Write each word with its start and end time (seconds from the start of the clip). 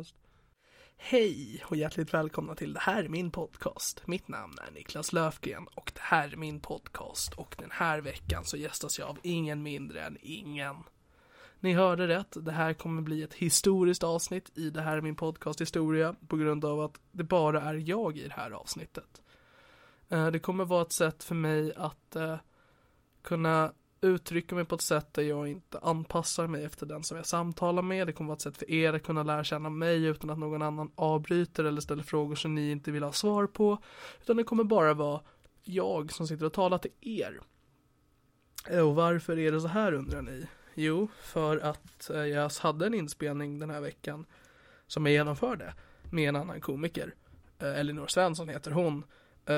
Podcast. 0.00 0.14
Hej 0.96 1.64
och 1.66 1.76
hjärtligt 1.76 2.14
välkomna 2.14 2.54
till 2.54 2.72
Det 2.72 2.80
här 2.80 3.04
är 3.04 3.08
min 3.08 3.30
podcast. 3.30 4.06
Mitt 4.06 4.28
namn 4.28 4.54
är 4.68 4.70
Niklas 4.70 5.12
Löfgren 5.12 5.66
och 5.74 5.92
det 5.94 6.00
här 6.00 6.28
är 6.28 6.36
min 6.36 6.60
podcast 6.60 7.34
och 7.34 7.56
den 7.58 7.70
här 7.72 8.00
veckan 8.00 8.44
så 8.44 8.56
gästas 8.56 8.98
jag 8.98 9.08
av 9.08 9.18
ingen 9.22 9.62
mindre 9.62 10.02
än 10.02 10.18
ingen. 10.20 10.76
Ni 11.60 11.72
hörde 11.72 12.08
rätt, 12.08 12.36
det 12.44 12.52
här 12.52 12.74
kommer 12.74 13.02
bli 13.02 13.22
ett 13.22 13.34
historiskt 13.34 14.02
avsnitt 14.02 14.58
i 14.58 14.70
Det 14.70 14.82
här 14.82 14.96
är 14.96 15.00
min 15.00 15.16
podcast 15.16 15.60
historia 15.60 16.14
på 16.28 16.36
grund 16.36 16.64
av 16.64 16.80
att 16.80 17.00
det 17.12 17.24
bara 17.24 17.62
är 17.62 17.74
jag 17.74 18.18
i 18.18 18.28
det 18.28 18.34
här 18.34 18.50
avsnittet. 18.50 19.22
Eh, 20.08 20.26
det 20.26 20.38
kommer 20.38 20.64
vara 20.64 20.82
ett 20.82 20.92
sätt 20.92 21.24
för 21.24 21.34
mig 21.34 21.74
att 21.76 22.16
eh, 22.16 22.36
kunna 23.22 23.72
uttrycka 24.02 24.54
mig 24.54 24.64
på 24.64 24.74
ett 24.74 24.80
sätt 24.80 25.14
där 25.14 25.22
jag 25.22 25.48
inte 25.48 25.78
anpassar 25.78 26.46
mig 26.46 26.64
efter 26.64 26.86
den 26.86 27.02
som 27.02 27.16
jag 27.16 27.26
samtalar 27.26 27.82
med. 27.82 28.06
Det 28.06 28.12
kommer 28.12 28.28
vara 28.28 28.36
ett 28.36 28.42
sätt 28.42 28.56
för 28.56 28.70
er 28.70 28.92
att 28.92 29.02
kunna 29.02 29.22
lära 29.22 29.44
känna 29.44 29.70
mig 29.70 30.04
utan 30.04 30.30
att 30.30 30.38
någon 30.38 30.62
annan 30.62 30.92
avbryter 30.94 31.64
eller 31.64 31.80
ställer 31.80 32.02
frågor 32.02 32.34
som 32.34 32.54
ni 32.54 32.70
inte 32.70 32.90
vill 32.90 33.02
ha 33.02 33.12
svar 33.12 33.46
på. 33.46 33.78
Utan 34.22 34.36
det 34.36 34.44
kommer 34.44 34.64
bara 34.64 34.94
vara 34.94 35.20
jag 35.64 36.12
som 36.12 36.26
sitter 36.26 36.46
och 36.46 36.52
talar 36.52 36.78
till 36.78 36.92
er. 37.00 37.40
Eh, 38.68 38.88
och 38.88 38.94
varför 38.94 39.38
är 39.38 39.52
det 39.52 39.60
så 39.60 39.68
här 39.68 39.92
undrar 39.92 40.22
ni? 40.22 40.46
Jo, 40.74 41.08
för 41.22 41.58
att 41.58 42.10
eh, 42.10 42.24
jag 42.24 42.50
hade 42.60 42.86
en 42.86 42.94
inspelning 42.94 43.58
den 43.58 43.70
här 43.70 43.80
veckan 43.80 44.26
som 44.86 45.06
jag 45.06 45.12
genomförde 45.12 45.74
med 46.10 46.28
en 46.28 46.36
annan 46.36 46.60
komiker. 46.60 47.14
Eh, 47.58 47.80
Elinor 47.80 48.06
Svensson 48.06 48.48
heter 48.48 48.70
hon. 48.70 49.04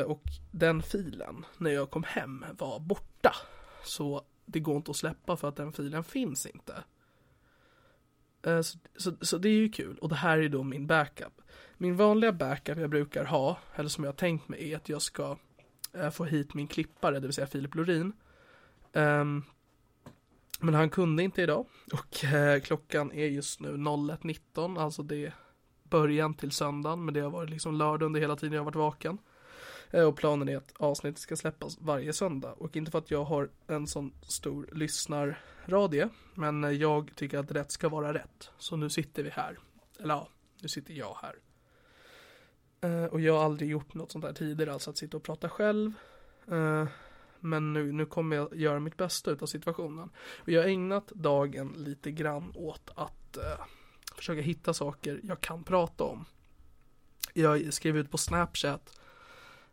Och 0.06 0.22
den 0.50 0.82
filen, 0.82 1.44
när 1.58 1.70
jag 1.70 1.90
kom 1.90 2.02
hem, 2.02 2.44
var 2.58 2.80
borta. 2.80 3.34
Så 3.84 4.24
det 4.52 4.60
går 4.60 4.76
inte 4.76 4.90
att 4.90 4.96
släppa 4.96 5.36
för 5.36 5.48
att 5.48 5.56
den 5.56 5.72
filen 5.72 6.04
finns 6.04 6.46
inte. 6.46 6.84
Eh, 8.42 8.60
så, 8.60 8.78
så, 8.96 9.12
så 9.20 9.38
det 9.38 9.48
är 9.48 9.52
ju 9.52 9.68
kul 9.68 9.98
och 9.98 10.08
det 10.08 10.14
här 10.14 10.38
är 10.38 10.48
då 10.48 10.62
min 10.62 10.86
backup. 10.86 11.40
Min 11.76 11.96
vanliga 11.96 12.32
backup 12.32 12.78
jag 12.78 12.90
brukar 12.90 13.24
ha, 13.24 13.58
eller 13.74 13.88
som 13.88 14.04
jag 14.04 14.12
har 14.12 14.16
tänkt 14.16 14.48
mig, 14.48 14.72
är 14.72 14.76
att 14.76 14.88
jag 14.88 15.02
ska 15.02 15.36
eh, 15.92 16.10
få 16.10 16.24
hit 16.24 16.54
min 16.54 16.66
klippare, 16.66 17.14
det 17.14 17.26
vill 17.26 17.32
säga 17.32 17.46
Filip 17.46 17.74
Lorin. 17.74 18.12
Ehm, 18.92 19.42
men 20.60 20.74
han 20.74 20.90
kunde 20.90 21.22
inte 21.22 21.42
idag 21.42 21.66
och 21.92 22.24
eh, 22.24 22.60
klockan 22.60 23.12
är 23.12 23.26
just 23.26 23.60
nu 23.60 23.68
01.19, 23.76 24.80
alltså 24.80 25.02
det 25.02 25.26
är 25.26 25.34
början 25.82 26.34
till 26.34 26.50
söndagen, 26.50 27.04
men 27.04 27.14
det 27.14 27.20
har 27.20 27.30
varit 27.30 27.50
liksom 27.50 27.74
lördag 27.74 28.06
under 28.06 28.20
hela 28.20 28.36
tiden 28.36 28.52
jag 28.52 28.60
har 28.60 28.64
varit 28.64 28.76
vaken. 28.76 29.18
Eh, 29.92 30.04
och 30.04 30.16
planen 30.16 30.48
är 30.48 30.56
att 30.56 30.72
avsnittet 30.76 31.20
ska 31.20 31.36
släppas 31.36 31.78
varje 31.80 32.12
söndag. 32.12 32.52
Och 32.52 32.76
inte 32.76 32.90
för 32.90 32.98
att 32.98 33.10
jag 33.10 33.24
har 33.24 33.48
en 33.66 33.86
sån 33.86 34.12
stor 34.22 34.68
lyssnarradie. 34.72 36.08
Men 36.34 36.78
jag 36.78 37.10
tycker 37.14 37.38
att 37.38 37.50
rätt 37.50 37.70
ska 37.70 37.88
vara 37.88 38.14
rätt. 38.14 38.50
Så 38.58 38.76
nu 38.76 38.90
sitter 38.90 39.22
vi 39.22 39.30
här. 39.30 39.58
Eller 40.00 40.14
ja, 40.14 40.28
nu 40.62 40.68
sitter 40.68 40.94
jag 40.94 41.16
här. 41.22 41.36
Eh, 42.80 43.04
och 43.04 43.20
jag 43.20 43.36
har 43.36 43.44
aldrig 43.44 43.70
gjort 43.70 43.94
något 43.94 44.12
sånt 44.12 44.24
här 44.24 44.32
tidigare, 44.32 44.72
alltså 44.72 44.90
att 44.90 44.96
sitta 44.96 45.16
och 45.16 45.22
prata 45.22 45.48
själv. 45.48 45.92
Eh, 46.50 46.86
men 47.40 47.72
nu, 47.72 47.92
nu 47.92 48.06
kommer 48.06 48.36
jag 48.36 48.56
göra 48.56 48.80
mitt 48.80 48.96
bästa 48.96 49.30
utav 49.30 49.46
situationen. 49.46 50.10
Och 50.36 50.48
jag 50.48 50.62
har 50.62 50.68
ägnat 50.68 51.06
dagen 51.08 51.74
lite 51.76 52.10
grann 52.10 52.52
åt 52.54 52.90
att 52.94 53.38
försöka 54.16 54.40
hitta 54.40 54.74
saker 54.74 55.20
jag 55.22 55.40
kan 55.40 55.64
prata 55.64 56.04
om. 56.04 56.24
Jag 57.32 57.74
skrev 57.74 57.96
ut 57.96 58.10
på 58.10 58.18
Snapchat 58.18 59.00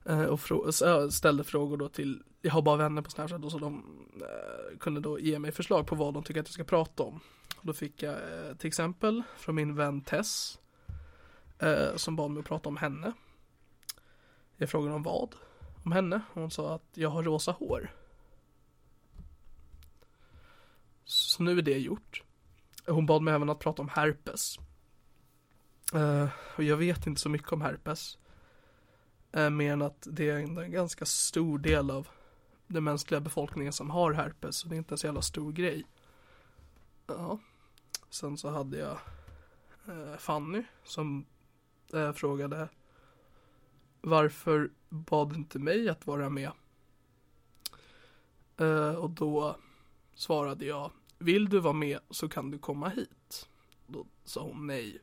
Eh, 0.06 0.24
och 0.24 0.40
frå- 0.40 0.86
eh, 1.04 1.10
ställde 1.10 1.44
frågor 1.44 1.78
då 1.78 1.90
till, 1.90 2.24
jag 2.42 2.52
har 2.52 2.62
bara 2.62 2.78
vänner 2.78 3.02
på 3.02 3.10
Snapchat 3.10 3.44
och 3.44 3.52
så 3.52 3.58
de 3.60 3.84
eh, 4.22 4.78
kunde 4.78 5.02
då 5.02 5.20
ge 5.20 5.40
mig 5.40 5.52
förslag 5.52 5.88
på 5.88 5.96
vad 5.96 6.14
de 6.14 6.24
tycker 6.24 6.40
att 6.42 6.48
jag 6.48 6.54
ska 6.54 6.64
prata 6.64 7.04
om. 7.04 7.20
Och 7.56 7.66
Då 7.66 7.74
fick 7.74 8.04
jag 8.04 8.14
eh, 8.14 8.56
till 8.58 8.68
exempel 8.68 9.24
från 9.38 9.56
min 9.56 9.76
vän 9.76 10.02
Tess 10.02 10.60
eh, 11.60 11.96
som 11.96 12.16
bad 12.16 12.32
mig 12.32 12.40
att 12.40 12.46
prata 12.48 12.70
om 12.70 12.78
henne. 12.78 13.14
Jag 14.58 14.70
frågade 14.70 14.96
om 14.96 15.04
vad? 15.04 15.36
Om 15.84 15.92
henne. 15.92 16.22
Hon 16.34 16.52
sa 16.52 16.76
att 16.76 16.90
jag 16.94 17.10
har 17.10 17.24
rosa 17.24 17.52
hår. 17.52 17.92
Så 21.04 21.44
nu 21.44 21.58
är 21.58 21.62
det 21.62 21.78
gjort. 21.78 22.24
Eh, 22.88 22.94
hon 22.94 23.06
bad 23.06 23.22
mig 23.22 23.34
även 23.34 23.50
att 23.50 23.60
prata 23.60 23.82
om 23.82 23.90
herpes. 23.90 24.58
Och 26.56 26.64
jag 26.64 26.78
vet 26.78 27.08
inte 27.08 27.22
så 27.22 27.30
mycket 27.30 27.52
om 27.52 27.62
herpes. 27.62 28.18
Eh, 29.32 29.50
mer 29.50 29.74
än 29.74 29.82
att 29.82 30.08
det 30.12 30.30
är 30.30 30.40
en, 30.40 30.58
en 30.58 30.72
ganska 30.72 31.06
stor 31.06 31.60
del 31.60 31.92
av 31.92 32.08
den 32.68 32.84
mänskliga 32.84 33.20
befolkningen 33.20 33.74
som 33.74 33.90
har 33.90 34.14
herpes. 34.14 34.56
Så 34.56 34.68
det 34.68 34.76
är 34.76 34.78
inte 34.78 34.94
en 34.94 34.98
så 34.98 35.08
jävla 35.08 35.22
stor 35.22 35.52
grej. 35.52 35.86
Ja. 37.08 37.40
Sen 38.10 38.38
så 38.38 38.50
hade 38.50 38.78
jag 38.78 38.98
eh, 39.88 40.18
Fanny 40.18 40.64
som 40.84 41.26
eh, 41.94 42.12
frågade 42.12 42.70
varför 44.02 44.70
bad 44.90 45.36
inte 45.36 45.60
mig 45.60 45.90
att 45.90 46.08
vara 46.08 46.30
med? 46.30 46.52
Eh, 48.58 48.96
och 48.96 49.10
då 49.10 49.56
svarade 50.14 50.66
jag 50.66 50.92
vill 51.18 51.50
du 51.50 51.60
vara 51.60 51.74
med 51.74 52.00
så 52.10 52.30
kan 52.30 52.52
du 52.52 52.60
komma 52.60 52.90
hit. 52.90 53.50
Då 53.88 54.06
sa 54.24 54.42
hon 54.42 54.68
nej. 54.68 55.02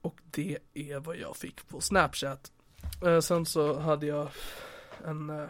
Och 0.00 0.20
det 0.30 0.58
är 0.74 1.00
vad 1.00 1.16
jag 1.16 1.36
fick 1.36 1.68
på 1.68 1.80
Snapchat. 1.80 2.52
Eh, 3.06 3.20
sen 3.20 3.46
så 3.46 3.78
hade 3.78 4.06
jag 4.06 4.28
en 5.04 5.30
eh, 5.30 5.48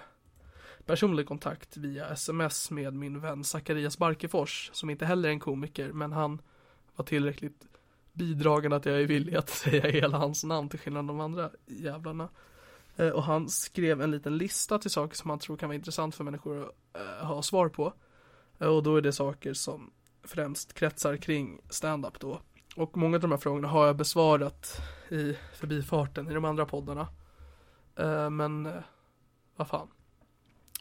personlig 0.87 1.29
kontakt 1.29 1.77
via 1.77 2.09
sms 2.09 2.71
med 2.71 2.95
min 2.95 3.21
vän 3.21 3.45
Zacharias 3.45 3.99
Barkefors 3.99 4.71
som 4.73 4.91
inte 4.91 5.07
heller 5.07 5.29
är 5.29 5.33
en 5.33 5.41
komiker 5.41 5.93
men 5.93 6.13
han 6.13 6.43
var 6.97 7.05
tillräckligt 7.05 7.67
bidragande 8.13 8.77
att 8.77 8.87
jag 8.87 9.01
är 9.01 9.07
villig 9.07 9.35
att 9.35 9.49
säga 9.65 9.91
hela 9.91 10.19
hans 10.19 10.45
namn 10.45 10.69
till 10.69 10.79
skillnad 10.79 11.07
från 11.07 11.19
de 11.19 11.21
andra 11.21 11.51
jävlarna. 11.67 12.29
Eh, 12.97 13.09
och 13.09 13.23
han 13.23 13.49
skrev 13.49 14.03
en 14.03 14.11
liten 14.11 14.39
lista 14.39 14.79
till 14.79 14.91
saker 14.91 15.17
som 15.17 15.31
han 15.31 15.39
tror 15.39 15.57
kan 15.57 15.69
vara 15.69 15.77
intressant 15.77 16.15
för 16.15 16.25
människor 16.25 16.63
att 16.63 17.01
eh, 17.01 17.27
ha 17.27 17.43
svar 17.43 17.69
på. 17.69 17.93
Eh, 18.59 18.69
och 18.69 18.83
då 18.83 18.97
är 18.97 19.01
det 19.01 19.13
saker 19.13 19.55
som 19.55 19.91
främst 20.23 20.75
kretsar 20.75 21.17
kring 21.17 21.61
stand-up 21.71 22.21
då. 22.21 22.41
Och 22.77 22.97
många 22.97 23.17
av 23.17 23.21
de 23.21 23.31
här 23.31 23.39
frågorna 23.39 23.69
har 23.69 23.87
jag 23.87 23.97
besvarat 23.97 24.81
i 25.11 25.37
förbifarten 25.55 26.31
i 26.31 26.35
de 26.35 26.45
andra 26.45 26.67
poddarna. 26.67 27.09
Eh, 27.97 28.31
men 28.31 28.67
eh, 28.67 28.83
vad 29.57 29.69
fan. 29.69 29.89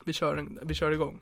Vi 0.05 0.13
kör, 0.13 0.47
vi 0.61 0.73
kör 0.73 0.91
igång. 0.91 1.21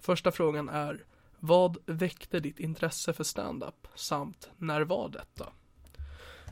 Första 0.00 0.32
frågan 0.32 0.68
är 0.68 1.04
Vad 1.38 1.76
väckte 1.86 2.40
ditt 2.40 2.60
intresse 2.60 3.12
för 3.12 3.24
stand-up? 3.24 3.86
Samt 3.94 4.50
när 4.56 4.80
var 4.80 5.08
detta? 5.08 5.52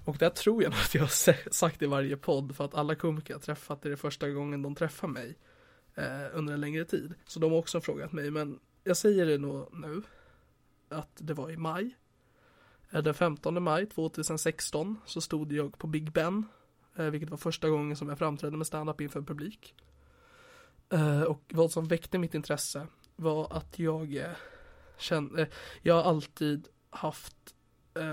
Och 0.04 0.16
det 0.16 0.30
tror 0.30 0.62
jag 0.62 0.70
nog 0.70 0.80
att 0.80 0.94
jag 0.94 1.02
har 1.02 1.52
sagt 1.52 1.82
i 1.82 1.86
varje 1.86 2.16
podd 2.16 2.56
för 2.56 2.64
att 2.64 2.74
alla 2.74 2.94
komiker 2.94 3.34
jag 3.34 3.42
träffat 3.42 3.86
är 3.86 3.90
det 3.90 3.96
första 3.96 4.30
gången 4.30 4.62
de 4.62 4.74
träffar 4.74 5.08
mig 5.08 5.38
eh, 5.94 6.26
under 6.32 6.54
en 6.54 6.60
längre 6.60 6.84
tid. 6.84 7.14
Så 7.26 7.40
de 7.40 7.52
har 7.52 7.58
också 7.58 7.80
frågat 7.80 8.12
mig, 8.12 8.30
men 8.30 8.60
jag 8.84 8.96
säger 8.96 9.26
det 9.26 9.38
nog 9.38 9.68
nu 9.72 10.02
att 10.88 11.10
det 11.16 11.34
var 11.34 11.50
i 11.50 11.56
maj. 11.56 11.96
Eh, 12.90 13.02
den 13.02 13.14
15 13.14 13.62
maj 13.62 13.86
2016 13.86 14.98
så 15.06 15.20
stod 15.20 15.52
jag 15.52 15.78
på 15.78 15.86
Big 15.86 16.12
Ben, 16.12 16.44
eh, 16.96 17.04
vilket 17.06 17.30
var 17.30 17.38
första 17.38 17.68
gången 17.68 17.96
som 17.96 18.08
jag 18.08 18.18
framträdde 18.18 18.56
med 18.56 18.66
stand-up 18.66 19.00
inför 19.00 19.22
publik. 19.22 19.74
Eh, 20.90 21.22
och 21.22 21.42
vad 21.54 21.70
som 21.70 21.88
väckte 21.88 22.18
mitt 22.18 22.34
intresse 22.34 22.86
var 23.16 23.52
att 23.52 23.78
jag 23.78 24.24
kände, 24.98 25.48
jag 25.82 25.94
har 25.94 26.02
alltid 26.02 26.68
haft 26.90 27.36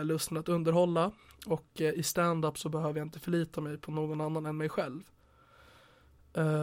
lusten 0.04 0.38
att 0.38 0.50
underhålla 0.50 1.12
och 1.46 1.82
i 1.82 2.04
stand-up 2.04 2.58
så 2.58 2.70
behöver 2.70 3.00
jag 3.00 3.06
inte 3.06 3.20
förlita 3.20 3.62
mig 3.62 3.78
på 3.78 3.92
någon 3.92 4.22
annan 4.22 4.46
än 4.46 4.58
mig 4.58 4.70
själv. 4.70 5.02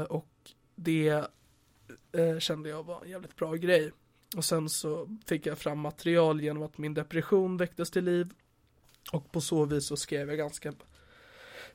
Och 0.08 0.50
det 0.74 1.26
kände 2.38 2.68
jag 2.68 2.82
var 2.82 3.02
en 3.02 3.10
jävligt 3.10 3.36
bra 3.36 3.54
grej. 3.54 3.92
Och 4.36 4.44
sen 4.44 4.68
så 4.68 5.18
fick 5.26 5.46
jag 5.46 5.58
fram 5.58 5.78
material 5.78 6.40
genom 6.40 6.62
att 6.62 6.78
min 6.78 6.94
depression 6.94 7.56
väcktes 7.56 7.90
till 7.90 8.04
liv. 8.04 8.34
Och 9.12 9.32
på 9.32 9.40
så 9.40 9.64
vis 9.64 9.86
så 9.86 9.96
skrev 9.96 10.28
jag 10.28 10.38
ganska 10.38 10.72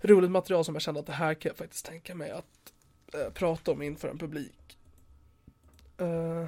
roligt 0.02 0.32
material 0.32 0.66
som 0.66 0.76
jag 0.76 0.82
kände 0.82 1.00
att 1.00 1.06
det 1.06 1.14
här 1.14 1.34
kan 1.34 1.50
jag 1.50 1.58
faktiskt 1.58 1.86
tänka 1.86 2.16
mig 2.16 2.32
att 2.32 2.74
eh, 3.14 3.34
prata 3.34 3.72
om 3.72 3.82
inför 3.82 4.08
en 4.08 4.18
publik. 4.18 4.78
Eh, 5.98 6.46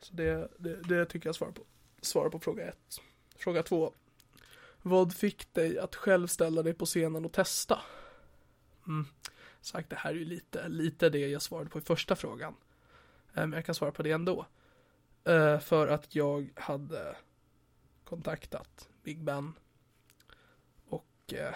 så 0.00 0.14
det, 0.14 0.48
det, 0.58 0.76
det, 0.76 1.06
tycker 1.06 1.28
jag 1.28 1.36
svarar 1.36 1.52
på. 1.52 1.62
Svarar 2.00 2.30
på 2.30 2.38
fråga 2.38 2.68
ett. 2.68 3.00
Fråga 3.36 3.62
två. 3.62 3.92
Vad 4.82 5.14
fick 5.14 5.54
dig 5.54 5.78
att 5.78 5.96
själv 5.96 6.26
ställa 6.26 6.62
dig 6.62 6.74
på 6.74 6.86
scenen 6.86 7.24
och 7.24 7.32
testa? 7.32 7.78
Mm. 8.86 9.06
Sagt, 9.60 9.90
det 9.90 9.96
här 9.96 10.10
är 10.10 10.14
ju 10.14 10.24
lite, 10.24 10.68
lite 10.68 11.08
det 11.08 11.28
jag 11.28 11.42
svarade 11.42 11.70
på 11.70 11.78
i 11.78 11.82
första 11.82 12.16
frågan. 12.16 12.54
Men 13.32 13.52
jag 13.52 13.64
kan 13.66 13.74
svara 13.74 13.92
på 13.92 14.02
det 14.02 14.10
ändå. 14.10 14.46
Eh, 15.24 15.58
för 15.58 15.88
att 15.88 16.14
jag 16.14 16.50
hade 16.54 17.16
kontaktat 18.04 18.88
Big 19.02 19.24
Ben. 19.24 19.52
Och 20.88 21.34
eh, 21.34 21.54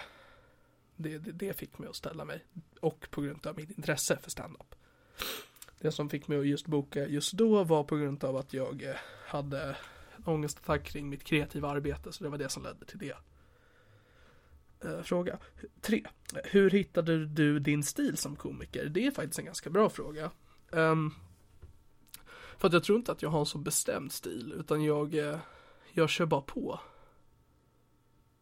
det, 0.96 1.19
det, 1.19 1.32
det, 1.32 1.52
fick 1.52 1.78
mig 1.78 1.88
att 1.88 1.96
ställa 1.96 2.25
mig. 2.25 2.44
Och 2.81 3.08
på 3.11 3.20
grund 3.20 3.46
av 3.46 3.56
mitt 3.56 3.70
intresse 3.70 4.19
för 4.22 4.31
stand-up. 4.31 4.75
Det 5.78 5.93
som 5.93 6.11
fick 6.11 6.28
mig 6.28 6.38
att 6.38 6.46
just 6.46 6.66
boka 6.66 7.06
just 7.06 7.32
då 7.32 7.64
var 7.64 7.84
på 7.84 7.96
grund 7.96 8.25
av 8.25 8.37
att 8.37 8.52
jag 8.52 8.82
eh, 8.82 8.96
hade 9.26 9.76
ångestattack 10.25 10.84
kring 10.84 11.08
mitt 11.08 11.25
kreativa 11.25 11.69
arbete, 11.69 12.12
så 12.12 12.25
det 12.25 12.31
var 12.31 12.38
det 12.38 12.49
som 12.49 12.62
ledde 12.62 12.84
till 12.84 12.99
det. 12.99 13.16
Eh, 14.84 15.02
fråga 15.02 15.38
3. 15.81 16.02
Hur 16.44 16.70
hittade 16.70 17.26
du 17.26 17.58
din 17.58 17.84
stil 17.84 18.16
som 18.16 18.37
komiker? 18.37 18.87
Det 18.87 19.06
är 19.06 19.11
faktiskt 19.11 19.38
en 19.38 19.44
ganska 19.44 19.70
bra 19.70 19.90
fråga. 19.90 20.31
Um, 20.70 21.14
för 22.59 22.67
att 22.67 22.73
jag 22.73 22.85
tror 22.85 22.99
inte 22.99 23.12
att 23.12 23.23
jag 23.23 23.31
har 23.31 23.41
en 23.41 23.47
så 23.47 23.59
bestämd 23.59 24.12
stil, 24.12 24.55
utan 24.56 24.85
jag, 24.85 25.15
eh, 25.15 25.39
jag 25.93 26.09
kör 26.09 26.27
bara 26.27 26.41
på. 26.41 26.81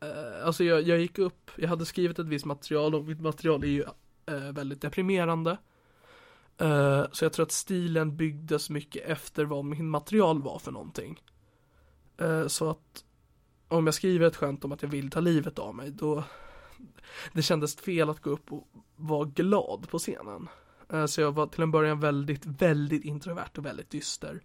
Eh, 0.00 0.46
alltså 0.46 0.64
jag, 0.64 0.82
jag 0.82 0.98
gick 0.98 1.18
upp, 1.18 1.50
jag 1.56 1.68
hade 1.68 1.86
skrivit 1.86 2.18
ett 2.18 2.26
visst 2.26 2.44
material 2.44 2.94
och 2.94 3.04
mitt 3.04 3.20
material 3.20 3.64
är 3.64 3.68
ju 3.68 3.84
eh, 4.26 4.52
väldigt 4.52 4.80
deprimerande. 4.80 5.58
så 7.12 7.24
jag 7.24 7.32
tror 7.32 7.42
att 7.42 7.52
stilen 7.52 8.16
byggdes 8.16 8.70
mycket 8.70 9.04
efter 9.04 9.44
vad 9.44 9.64
min 9.64 9.88
material 9.88 10.42
var 10.42 10.58
för 10.58 10.72
någonting. 10.72 11.22
Så 12.46 12.70
att 12.70 13.04
om 13.68 13.86
jag 13.86 13.94
skriver 13.94 14.26
ett 14.26 14.36
skämt 14.36 14.64
om 14.64 14.72
att 14.72 14.82
jag 14.82 14.88
vill 14.88 15.10
ta 15.10 15.20
livet 15.20 15.58
av 15.58 15.74
mig, 15.74 15.90
då 15.90 16.24
det 17.32 17.42
kändes 17.42 17.76
fel 17.76 18.10
att 18.10 18.20
gå 18.20 18.30
upp 18.30 18.52
och 18.52 18.68
vara 18.96 19.24
glad 19.24 19.88
på 19.90 19.98
scenen. 19.98 20.48
Eh, 20.92 21.06
så 21.06 21.20
jag 21.20 21.32
var 21.32 21.46
till 21.46 21.62
en 21.62 21.70
början 21.70 22.00
väldigt, 22.00 22.46
väldigt 22.46 23.04
introvert 23.04 23.58
och 23.58 23.66
väldigt 23.66 23.90
dyster. 23.90 24.42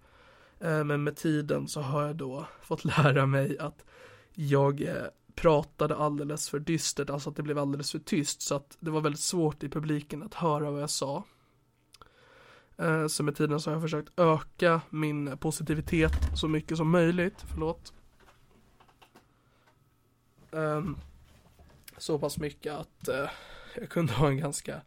Eh, 0.60 0.84
men 0.84 1.04
med 1.04 1.16
tiden 1.16 1.68
så 1.68 1.82
har 1.82 2.04
jag 2.04 2.16
då 2.16 2.48
fått 2.62 2.86
lära 2.98 3.26
mig 3.26 3.60
att 3.60 3.86
jag 4.34 4.82
eh, 4.82 5.06
pratade 5.36 5.96
alldeles 5.96 6.50
för 6.50 6.60
dystert, 6.60 7.10
alltså 7.10 7.30
att 7.30 7.36
det 7.36 7.44
blev 7.44 7.58
alldeles 7.58 7.92
för 7.92 8.00
tyst 8.00 8.42
så 8.42 8.56
att 8.56 8.78
det 8.80 8.92
var 8.92 9.02
väldigt 9.02 9.22
svårt 9.22 9.64
i 9.64 9.70
publiken 9.70 10.24
att 10.24 10.34
höra 10.34 10.72
vad 10.72 10.82
jag 10.82 10.90
sa. 10.90 11.24
Så 13.10 13.24
med 13.24 13.36
tiden 13.36 13.60
så 13.60 13.70
har 13.70 13.76
jag 13.76 13.82
försökt 13.82 14.20
öka 14.20 14.82
min 14.90 15.38
positivitet 15.38 16.12
så 16.36 16.48
mycket 16.48 16.78
som 16.78 16.90
möjligt. 16.90 17.46
Förlåt. 17.52 17.94
Ehm, 20.52 20.98
så 21.98 22.20
pass 22.20 22.38
mycket 22.38 22.74
att 22.74 23.10
jag 23.76 23.90
kunde 23.90 24.14
ha 24.14 24.28
en 24.28 24.38
ganska 24.38 24.82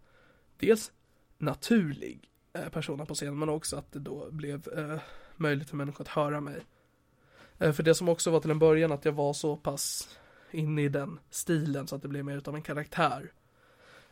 dels 0.58 0.92
naturlig 1.40 2.30
eh, 2.52 2.68
persona 2.68 3.06
på 3.06 3.14
scenen 3.14 3.38
men 3.38 3.48
också 3.48 3.76
att 3.76 3.92
det 3.92 3.98
då 3.98 4.30
blev 4.30 4.68
eh, 4.78 5.00
möjligt 5.36 5.70
för 5.70 5.76
människor 5.76 6.04
att 6.04 6.08
höra 6.08 6.40
mig. 6.40 6.60
Eh, 7.58 7.72
för 7.72 7.82
det 7.82 7.94
som 7.94 8.08
också 8.08 8.30
var 8.30 8.40
till 8.40 8.50
en 8.50 8.58
början 8.58 8.92
att 8.92 9.04
jag 9.04 9.12
var 9.12 9.32
så 9.32 9.56
pass 9.56 10.08
inne 10.50 10.82
i 10.82 10.88
den 10.88 11.18
stilen 11.30 11.86
så 11.86 11.96
att 11.96 12.02
det 12.02 12.08
blev 12.08 12.24
mer 12.24 12.36
utav 12.36 12.54
en 12.54 12.62
karaktär. 12.62 13.32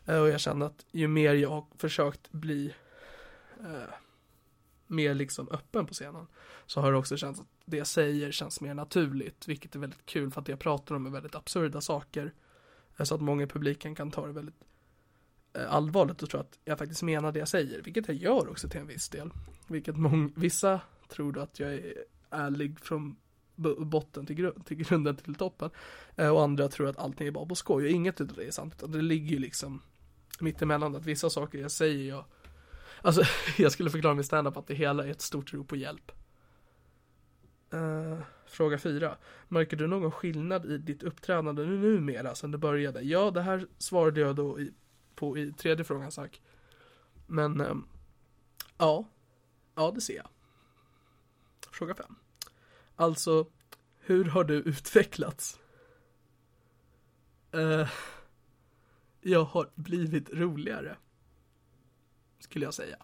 Eh, 0.05 0.21
och 0.21 0.29
jag 0.29 0.41
kände 0.41 0.67
att 0.67 0.87
ju 0.91 1.09
mer 1.09 1.35
jag 1.35 1.51
har 1.51 1.67
försökt 1.77 2.33
bli 2.33 2.75
eh, 3.61 3.95
mer 4.87 5.15
liksom 5.15 5.49
öppen 5.51 5.87
på 5.87 5.95
scenen 5.95 6.27
så 6.67 6.81
har 6.81 6.93
det 6.93 6.99
också 6.99 7.17
känts 7.17 7.41
att 7.41 7.47
det 7.65 7.77
jag 7.77 7.87
säger 7.87 8.33
känns 8.33 8.61
mer 8.61 8.75
naturligt 8.75 9.49
vilket 9.49 9.75
är 9.75 9.79
väldigt 9.79 10.07
kul 10.07 10.31
för 10.31 10.41
att 10.41 10.47
det 10.47 10.53
jag 10.53 10.59
pratar 10.59 10.95
om 10.95 11.07
är 11.07 11.11
väldigt 11.11 11.35
absurda 11.35 11.81
saker 11.81 12.33
eh, 12.97 13.05
så 13.05 13.15
att 13.15 13.21
många 13.21 13.43
i 13.43 13.47
publiken 13.47 13.95
kan 13.95 14.11
ta 14.11 14.27
det 14.27 14.33
väldigt 14.33 14.65
Eh, 15.53 15.75
allvarligt 15.75 16.23
och 16.23 16.31
tror 16.31 16.41
att 16.41 16.59
jag 16.65 16.79
faktiskt 16.79 17.03
menar 17.03 17.33
det 17.33 17.39
jag 17.39 17.49
säger 17.49 17.83
vilket 17.83 18.09
jag 18.09 18.17
gör 18.17 18.51
också 18.51 18.69
till 18.69 18.81
en 18.81 18.87
viss 18.87 19.09
del 19.09 19.31
vilket 19.67 19.97
många, 19.97 20.31
vissa 20.37 20.81
tror 21.09 21.33
då 21.33 21.41
att 21.41 21.61
jag 21.61 21.75
är 21.75 21.95
ärlig 22.31 22.81
från 22.81 23.17
botten 23.79 24.27
till, 24.27 24.37
grund, 24.37 24.67
till 24.67 24.77
grunden 24.77 25.17
till 25.17 25.35
toppen 25.35 25.71
eh, 26.17 26.29
och 26.29 26.43
andra 26.43 26.69
tror 26.69 26.89
att 26.89 26.99
allting 26.99 27.27
är 27.27 27.31
bara 27.31 27.47
på 27.47 27.55
skoj 27.55 27.85
och 27.85 27.91
inget 27.91 28.21
av 28.21 28.27
det 28.27 28.45
är 28.45 28.51
sant 28.51 28.75
utan 28.77 28.93
det 28.93 29.03
ligger 29.03 29.29
ju 29.29 29.39
liksom 29.39 29.83
mittemellan 30.41 30.97
att 30.97 31.07
vissa 31.07 31.31
saker 31.31 31.59
jag 31.59 31.71
säger 31.71 32.09
jag 32.09 32.25
Alltså, 33.03 33.23
jag 33.59 33.73
skulle 33.73 33.91
förklara 33.91 34.15
min 34.15 34.25
standup 34.25 34.57
att 34.57 34.67
det 34.67 34.75
hela 34.75 35.07
är 35.07 35.11
ett 35.11 35.21
stort 35.21 35.53
rop 35.53 35.69
på 35.69 35.77
hjälp. 35.77 36.13
Uh, 37.75 38.19
fråga 38.47 38.79
4. 38.79 39.17
Märker 39.49 39.77
du 39.77 39.87
någon 39.87 40.11
skillnad 40.11 40.67
i 40.67 40.79
ditt 40.79 41.03
uppträdande 41.03 41.67
numera 41.67 42.35
sen 42.35 42.51
du 42.51 42.59
började? 42.59 43.01
Ja, 43.01 43.31
det 43.31 43.43
här 43.43 43.67
svarade 43.79 44.21
jag 44.21 44.37
då 44.37 44.61
i, 44.61 44.73
på 45.19 45.39
i 45.39 45.53
tredje 45.53 45.85
frågan 45.85 46.13
Zack. 46.13 46.43
Men, 47.27 47.61
eh, 47.61 47.75
ja. 48.79 49.05
Ja, 49.75 49.91
det 49.91 50.01
ser 50.01 50.17
jag. 50.17 50.29
Fråga 51.71 51.95
fem. 51.95 52.15
Alltså, 52.97 53.47
hur 53.99 54.25
har 54.25 54.45
du 54.45 54.55
utvecklats? 54.67 55.61
Eh, 57.53 57.89
jag 59.21 59.45
har 59.45 59.71
blivit 59.75 60.31
roligare 60.31 60.97
skulle 62.39 62.65
jag 62.65 62.75
säga. 62.75 62.97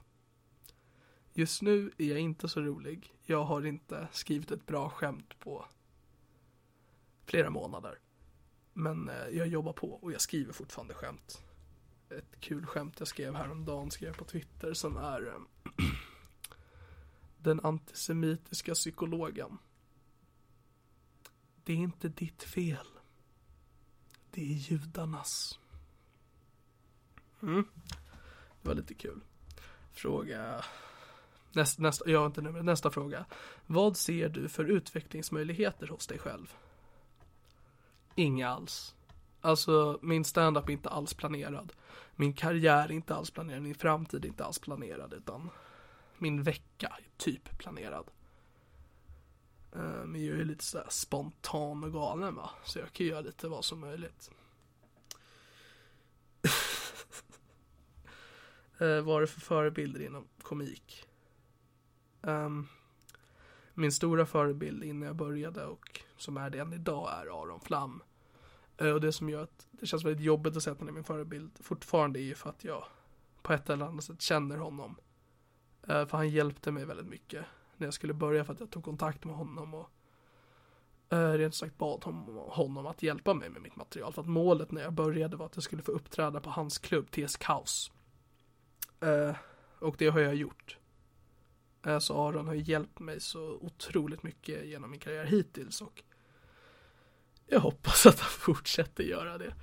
Just 1.32 1.62
nu 1.62 1.92
är 1.98 2.06
jag 2.06 2.18
inte 2.18 2.48
så 2.48 2.60
rolig. 2.60 3.14
Jag 3.22 3.44
har 3.44 3.66
inte 3.66 4.08
skrivit 4.12 4.50
ett 4.50 4.66
bra 4.66 4.90
skämt 4.90 5.38
på 5.38 5.66
flera 7.26 7.50
månader. 7.50 7.98
Men 8.72 9.08
eh, 9.08 9.28
jag 9.28 9.46
jobbar 9.46 9.72
på 9.72 9.92
och 9.92 10.12
jag 10.12 10.20
skriver 10.20 10.52
fortfarande 10.52 10.94
skämt. 10.94 11.43
Ett 12.18 12.40
kul 12.40 12.66
skämt 12.66 12.94
jag 12.98 13.08
skrev 13.08 13.34
häromdagen 13.34 13.90
skrev 13.90 14.08
jag 14.08 14.16
på 14.16 14.24
Twitter 14.24 14.74
som 14.74 14.96
är 14.96 15.26
eh, 15.26 15.84
Den 17.38 17.60
antisemitiska 17.62 18.74
psykologen. 18.74 19.58
Det 21.64 21.72
är 21.72 21.76
inte 21.76 22.08
ditt 22.08 22.42
fel. 22.42 22.86
Det 24.30 24.40
är 24.40 24.54
judarnas. 24.54 25.58
Mm. 27.42 27.64
Det 28.62 28.68
var 28.68 28.74
lite 28.74 28.94
kul. 28.94 29.20
Fråga 29.92 30.64
nästa, 31.54 31.82
nästa, 31.82 32.10
ja, 32.10 32.26
inte 32.26 32.42
numret, 32.42 32.64
nästa 32.64 32.90
fråga. 32.90 33.24
Vad 33.66 33.96
ser 33.96 34.28
du 34.28 34.48
för 34.48 34.64
utvecklingsmöjligheter 34.64 35.86
hos 35.86 36.06
dig 36.06 36.18
själv? 36.18 36.54
Inga 38.14 38.48
alls. 38.48 38.94
Alltså 39.40 39.98
min 40.02 40.24
standup 40.24 40.68
är 40.68 40.72
inte 40.72 40.88
alls 40.88 41.14
planerad. 41.14 41.72
Min 42.16 42.32
karriär 42.32 42.84
är 42.84 42.92
inte 42.92 43.14
alls 43.14 43.30
planerad, 43.30 43.62
min 43.62 43.74
framtid 43.74 44.24
är 44.24 44.28
inte 44.28 44.44
alls 44.44 44.58
planerad 44.58 45.12
utan 45.12 45.50
min 46.18 46.42
vecka 46.42 46.86
är 46.86 47.08
typ 47.16 47.58
planerad. 47.58 48.10
Eh, 49.72 50.04
men 50.04 50.26
jag 50.26 50.40
är 50.40 50.44
lite 50.44 50.64
sådär 50.64 50.86
spontan 50.90 51.84
och 51.84 51.92
galen 51.92 52.34
va, 52.34 52.50
så 52.64 52.78
jag 52.78 52.92
kan 52.92 53.06
göra 53.06 53.20
lite 53.20 53.48
vad 53.48 53.64
som 53.64 53.80
möjligt. 53.80 54.30
Eh, 58.78 59.00
vad 59.00 59.16
är 59.16 59.20
det 59.20 59.26
för 59.26 59.40
förebilder 59.40 60.00
inom 60.00 60.28
komik? 60.42 61.06
Um, 62.20 62.68
min 63.74 63.92
stora 63.92 64.26
förebild 64.26 64.84
innan 64.84 65.06
jag 65.06 65.16
började 65.16 65.64
och 65.66 66.00
som 66.16 66.36
är 66.36 66.50
det 66.50 66.58
än 66.58 66.72
idag 66.72 67.12
är 67.12 67.26
Aron 67.26 67.60
Flam. 67.60 68.02
Eh, 68.76 68.90
och 68.90 69.00
det 69.00 69.12
som 69.12 69.28
gör 69.28 69.42
att 69.42 69.66
det 69.70 69.86
känns 69.86 70.04
väldigt 70.04 70.24
jobbigt 70.24 70.56
att 70.56 70.62
säga 70.62 70.72
att 70.72 70.78
han 70.78 70.88
är 70.88 70.92
min 70.92 71.04
förebild 71.04 71.50
fortfarande 71.60 72.20
är 72.20 72.24
ju 72.24 72.34
för 72.34 72.50
att 72.50 72.64
jag 72.64 72.84
på 73.42 73.52
ett 73.52 73.70
eller 73.70 73.86
annat 73.86 74.04
sätt 74.04 74.22
känner 74.22 74.56
honom. 74.56 74.96
Eh, 75.88 76.06
för 76.06 76.16
han 76.16 76.30
hjälpte 76.30 76.70
mig 76.70 76.84
väldigt 76.84 77.06
mycket 77.06 77.44
när 77.76 77.86
jag 77.86 77.94
skulle 77.94 78.14
börja 78.14 78.44
för 78.44 78.52
att 78.52 78.60
jag 78.60 78.70
tog 78.70 78.84
kontakt 78.84 79.24
med 79.24 79.36
honom 79.36 79.74
och 79.74 79.90
eh, 81.08 81.32
rent 81.32 81.54
sagt 81.54 81.78
bad 81.78 82.04
honom, 82.48 82.86
att 82.86 83.02
hjälpa 83.02 83.34
mig 83.34 83.50
med 83.50 83.62
mitt 83.62 83.76
material. 83.76 84.12
För 84.12 84.22
att 84.22 84.28
målet 84.28 84.70
när 84.70 84.82
jag 84.82 84.92
började 84.92 85.36
var 85.36 85.46
att 85.46 85.56
jag 85.56 85.62
skulle 85.64 85.82
få 85.82 85.92
uppträda 85.92 86.40
på 86.40 86.50
hans 86.50 86.78
klubb 86.78 87.10
TS 87.10 87.36
Kaos. 87.36 87.92
Och 89.78 89.94
det 89.98 90.08
har 90.08 90.20
jag 90.20 90.34
gjort. 90.34 90.78
Så 92.00 92.28
Aron 92.28 92.46
har 92.46 92.54
hjälpt 92.54 92.98
mig 92.98 93.20
så 93.20 93.58
otroligt 93.60 94.22
mycket 94.22 94.66
genom 94.66 94.90
min 94.90 95.00
karriär 95.00 95.24
hittills 95.24 95.80
och 95.82 96.02
jag 97.46 97.60
hoppas 97.60 98.06
att 98.06 98.20
han 98.20 98.30
fortsätter 98.30 99.04
göra 99.04 99.38
det. 99.38 99.54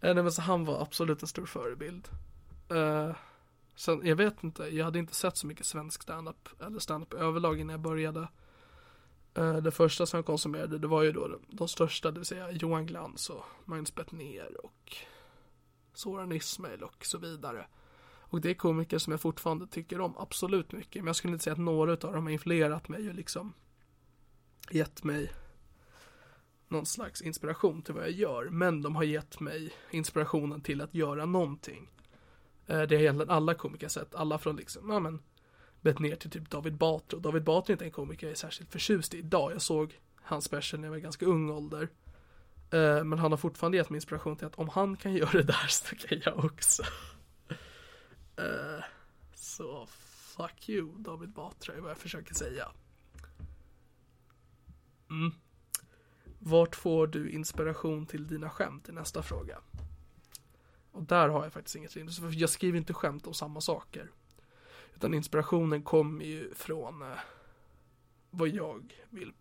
Eh, 0.00 0.14
nej, 0.14 0.22
men 0.22 0.32
så 0.32 0.42
han 0.42 0.64
var 0.64 0.82
absolut 0.82 1.22
en 1.22 1.28
stor 1.28 1.46
förebild. 1.46 2.08
Eh, 2.68 3.12
Sen, 3.80 4.00
jag 4.04 4.16
vet 4.16 4.44
inte, 4.44 4.62
jag 4.62 4.84
hade 4.84 4.98
inte 4.98 5.14
sett 5.14 5.36
så 5.36 5.46
mycket 5.46 5.66
svensk 5.66 6.02
standup 6.02 6.48
eller 6.60 6.78
standup 6.78 7.14
överlag 7.14 7.60
innan 7.60 7.70
jag 7.72 7.80
började. 7.80 8.28
Eh, 9.34 9.56
det 9.56 9.70
första 9.70 10.06
som 10.06 10.18
jag 10.18 10.26
konsumerade 10.26 10.78
det 10.78 10.86
var 10.86 11.02
ju 11.02 11.12
då 11.12 11.28
de, 11.28 11.40
de 11.48 11.68
största, 11.68 12.10
det 12.10 12.18
vill 12.18 12.26
säga 12.26 12.50
Johan 12.50 12.86
Glans 12.86 13.30
och 13.30 13.44
Magnus 13.64 13.94
Bettner 13.94 14.64
och 14.64 14.96
Soran 15.94 16.32
Ismail 16.32 16.82
och 16.82 17.04
så 17.04 17.18
vidare. 17.18 17.66
Och 18.02 18.40
det 18.40 18.50
är 18.50 18.54
komiker 18.54 18.98
som 18.98 19.10
jag 19.10 19.20
fortfarande 19.20 19.66
tycker 19.66 20.00
om 20.00 20.16
absolut 20.18 20.72
mycket. 20.72 21.02
Men 21.02 21.06
jag 21.06 21.16
skulle 21.16 21.32
inte 21.32 21.44
säga 21.44 21.52
att 21.52 21.58
några 21.58 21.92
av 21.92 21.98
dem 21.98 22.24
har 22.24 22.30
influerat 22.30 22.88
mig 22.88 23.08
och 23.08 23.14
liksom 23.14 23.52
gett 24.70 25.04
mig 25.04 25.32
någon 26.70 26.86
slags 26.86 27.22
inspiration 27.22 27.82
till 27.82 27.94
vad 27.94 28.02
jag 28.02 28.10
gör. 28.10 28.44
Men 28.44 28.82
de 28.82 28.96
har 28.96 29.02
gett 29.02 29.40
mig 29.40 29.72
inspirationen 29.90 30.60
till 30.60 30.80
att 30.80 30.94
göra 30.94 31.26
någonting. 31.26 31.90
Eh, 32.66 32.82
det 32.82 32.94
har 32.94 33.02
egentligen 33.02 33.30
alla 33.30 33.54
komiker 33.54 33.88
sett. 33.88 34.14
Alla 34.14 34.38
från 34.38 34.56
liksom, 34.56 34.90
ja 34.90 35.00
men, 35.00 35.22
bett 35.80 35.98
ner 35.98 36.16
till 36.16 36.30
typ 36.30 36.50
David 36.50 36.74
Batra. 36.74 37.16
Och 37.16 37.22
David 37.22 37.44
Batra 37.44 37.72
är 37.72 37.74
inte 37.74 37.84
en 37.84 37.90
komiker 37.90 38.26
jag 38.26 38.32
är 38.32 38.36
särskilt 38.36 38.72
förtjust 38.72 39.14
i 39.14 39.18
idag. 39.18 39.52
Jag 39.52 39.62
såg 39.62 39.98
hans 40.22 40.44
special 40.44 40.80
när 40.80 40.88
jag 40.88 40.90
var 40.90 40.98
i 40.98 41.00
ganska 41.00 41.26
ung 41.26 41.50
ålder. 41.50 41.88
Eh, 42.70 43.04
men 43.04 43.18
han 43.18 43.30
har 43.32 43.36
fortfarande 43.36 43.76
gett 43.76 43.90
mig 43.90 43.96
inspiration 43.96 44.36
till 44.36 44.46
att 44.46 44.58
om 44.58 44.68
han 44.68 44.96
kan 44.96 45.14
göra 45.14 45.32
det 45.32 45.42
där 45.42 45.66
så 45.68 45.96
kan 45.96 46.20
jag 46.24 46.44
också. 46.44 46.82
Eh, 48.36 48.84
så 49.34 49.86
fuck 50.36 50.68
you 50.68 50.94
David 50.98 51.28
Batra 51.28 51.74
är 51.74 51.80
vad 51.80 51.90
jag 51.90 51.98
försöker 51.98 52.34
säga. 52.34 52.68
Mm. 55.10 55.32
Vart 56.42 56.76
får 56.76 57.06
du 57.06 57.30
inspiration 57.30 58.06
till 58.06 58.26
dina 58.26 58.50
skämt 58.50 58.88
i 58.88 58.92
nästa 58.92 59.22
fråga? 59.22 59.58
Och 60.92 61.02
där 61.02 61.28
har 61.28 61.42
jag 61.42 61.52
faktiskt 61.52 61.76
inget 61.76 61.96
rim. 61.96 62.08
Jag 62.30 62.50
skriver 62.50 62.78
inte 62.78 62.94
skämt 62.94 63.26
om 63.26 63.34
samma 63.34 63.60
saker. 63.60 64.10
Utan 64.94 65.14
inspirationen 65.14 65.82
kommer 65.82 66.24
ju 66.24 66.54
från 66.54 67.02
eh, 67.02 67.18
vad 68.30 68.48
jag 68.48 69.04
vill 69.10 69.32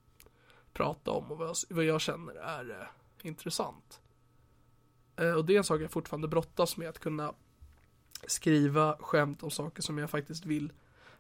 prata 0.73 1.11
om 1.11 1.31
och 1.31 1.37
vad 1.37 1.47
jag, 1.47 1.55
vad 1.69 1.83
jag 1.83 2.01
känner 2.01 2.35
är 2.35 2.81
eh, 2.81 3.27
intressant. 3.27 4.01
Eh, 5.15 5.33
och 5.33 5.45
det 5.45 5.53
är 5.53 5.57
en 5.57 5.63
sak 5.63 5.81
jag 5.81 5.91
fortfarande 5.91 6.27
brottas 6.27 6.77
med, 6.77 6.89
att 6.89 6.99
kunna 6.99 7.33
skriva 8.27 8.97
skämt 8.99 9.43
om 9.43 9.51
saker 9.51 9.81
som 9.81 9.97
jag 9.97 10.09
faktiskt 10.09 10.45
vill 10.45 10.73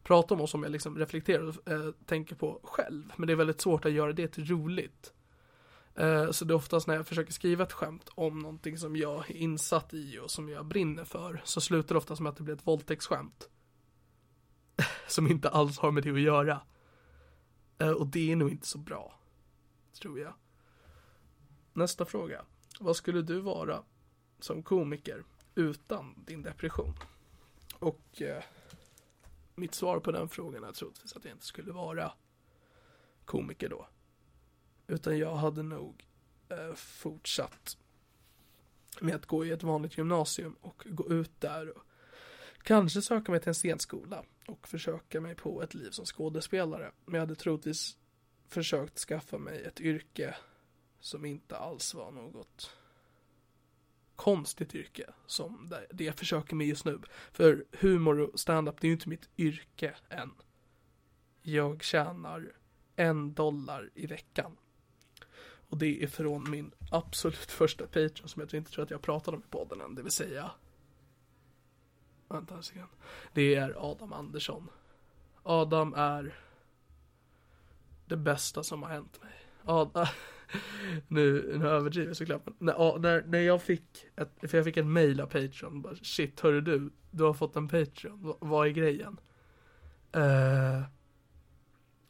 prata 0.03 0.33
om 0.33 0.41
och 0.41 0.49
som 0.49 0.63
jag 0.63 0.71
liksom 0.71 0.97
reflekterar 0.97 1.47
och 1.47 1.67
eh, 1.67 1.91
tänker 2.05 2.35
på 2.35 2.59
själv. 2.63 3.13
Men 3.15 3.27
det 3.27 3.33
är 3.33 3.37
väldigt 3.37 3.61
svårt 3.61 3.85
att 3.85 3.91
göra 3.91 4.13
det 4.13 4.27
till 4.27 4.45
roligt. 4.45 5.13
Eh, 5.99 6.31
så 6.31 6.45
det 6.45 6.53
är 6.53 6.55
oftast 6.55 6.87
när 6.87 6.95
jag 6.95 7.07
försöker 7.07 7.33
skriva 7.33 7.63
ett 7.63 7.73
skämt 7.73 8.09
om 8.15 8.39
någonting 8.39 8.77
som 8.77 8.95
jag 8.95 9.29
är 9.29 9.35
insatt 9.35 9.93
i 9.93 10.19
och 10.19 10.31
som 10.31 10.49
jag 10.49 10.65
brinner 10.65 11.03
för 11.03 11.41
så 11.43 11.61
slutar 11.61 11.95
det 11.95 11.97
oftast 11.97 12.21
med 12.21 12.29
att 12.29 12.37
det 12.37 12.43
blir 12.43 12.55
ett 12.55 12.67
våldtäktsskämt. 12.67 13.49
som 15.07 15.27
inte 15.27 15.49
alls 15.49 15.79
har 15.79 15.91
med 15.91 16.03
det 16.03 16.11
att 16.11 16.21
göra. 16.21 16.61
Eh, 17.77 17.91
och 17.91 18.07
det 18.07 18.31
är 18.31 18.35
nog 18.35 18.49
inte 18.49 18.67
så 18.67 18.77
bra. 18.77 19.19
Tror 20.01 20.19
jag. 20.19 20.33
Nästa 21.73 22.05
fråga. 22.05 22.45
Vad 22.79 22.95
skulle 22.95 23.21
du 23.21 23.39
vara 23.39 23.83
som 24.39 24.63
komiker 24.63 25.23
utan 25.55 26.23
din 26.27 26.41
depression? 26.41 26.93
Och 27.79 28.21
eh, 28.21 28.43
mitt 29.55 29.73
svar 29.73 29.99
på 29.99 30.11
den 30.11 30.29
frågan 30.29 30.63
är 30.63 30.71
troligtvis 30.71 31.15
att 31.15 31.25
jag 31.25 31.33
inte 31.33 31.45
skulle 31.45 31.71
vara 31.71 32.11
komiker 33.25 33.69
då. 33.69 33.87
Utan 34.89 35.17
jag 35.17 35.35
hade 35.35 35.63
nog 35.63 36.05
eh, 36.49 36.73
fortsatt 36.75 37.77
med 39.01 39.15
att 39.15 39.25
gå 39.25 39.45
i 39.45 39.51
ett 39.51 39.63
vanligt 39.63 39.97
gymnasium 39.97 40.55
och 40.61 40.83
gå 40.85 41.09
ut 41.09 41.41
där 41.41 41.77
och 41.77 41.83
kanske 42.63 43.01
söka 43.01 43.31
mig 43.31 43.39
till 43.39 43.47
en 43.47 43.53
scenskola 43.53 44.23
och 44.47 44.67
försöka 44.67 45.21
mig 45.21 45.35
på 45.35 45.61
ett 45.61 45.73
liv 45.73 45.89
som 45.89 46.05
skådespelare. 46.05 46.91
Men 47.05 47.13
jag 47.13 47.21
hade 47.21 47.35
troligtvis 47.35 47.97
försökt 48.47 48.99
skaffa 48.99 49.37
mig 49.37 49.63
ett 49.63 49.81
yrke 49.81 50.35
som 50.99 51.25
inte 51.25 51.57
alls 51.57 51.93
var 51.93 52.11
något 52.11 52.77
konstigt 54.15 54.75
yrke 54.75 55.13
som 55.25 55.73
det 55.91 56.03
jag 56.03 56.15
försöker 56.15 56.55
med 56.55 56.67
just 56.67 56.85
nu. 56.85 57.01
För 57.31 57.65
humor 57.71 58.19
och 58.19 58.39
stand-up 58.39 58.81
det 58.81 58.87
är 58.87 58.89
ju 58.89 58.93
inte 58.93 59.09
mitt 59.09 59.29
yrke 59.37 59.95
än. 60.09 60.31
Jag 61.41 61.83
tjänar 61.83 62.51
en 62.95 63.33
dollar 63.33 63.89
i 63.95 64.07
veckan 64.07 64.57
och 65.69 65.77
det 65.77 66.03
är 66.03 66.07
från 66.07 66.49
min 66.51 66.71
absolut 66.91 67.51
första 67.51 67.85
Patreon 67.85 68.27
som 68.29 68.41
jag 68.41 68.53
inte 68.53 68.71
tror 68.71 68.83
att 68.83 68.91
jag 68.91 69.01
pratade 69.01 69.37
om 69.37 69.43
i 69.43 69.51
podden 69.51 69.81
än, 69.81 69.95
det 69.95 70.01
vill 70.01 70.11
säga 70.11 70.51
Vänta 72.29 72.55
en 72.55 72.63
sekund. 72.63 72.89
Det 73.33 73.55
är 73.55 73.91
Adam 73.91 74.13
Andersson. 74.13 74.69
Adam 75.43 75.93
är 75.97 76.35
det 78.05 78.17
bästa 78.17 78.63
som 78.63 78.83
har 78.83 78.89
hänt 78.89 79.21
mig. 79.21 79.33
Adam, 79.65 80.07
nu, 81.07 81.57
nu 81.57 81.67
överdriver 81.67 82.07
jag 82.07 82.17
såklart. 82.17 82.41
Men 82.45 82.55
när, 82.59 82.99
när, 82.99 83.21
när 83.21 83.39
jag 83.39 83.61
fick 83.61 84.05
ett, 84.15 84.49
för 84.49 84.57
jag 84.57 84.65
fick 84.65 84.77
en 84.77 84.91
mail 84.91 85.21
av 85.21 85.25
Patreon. 85.25 85.81
Bara, 85.81 85.95
Shit, 85.95 86.39
hörru 86.39 86.61
du, 86.61 86.89
du 87.11 87.23
har 87.23 87.33
fått 87.33 87.55
en 87.55 87.67
Patreon. 87.67 88.27
V 88.27 88.33
vad 88.39 88.67
är 88.67 88.71
grejen? 88.71 89.19
Uh, 90.15 90.83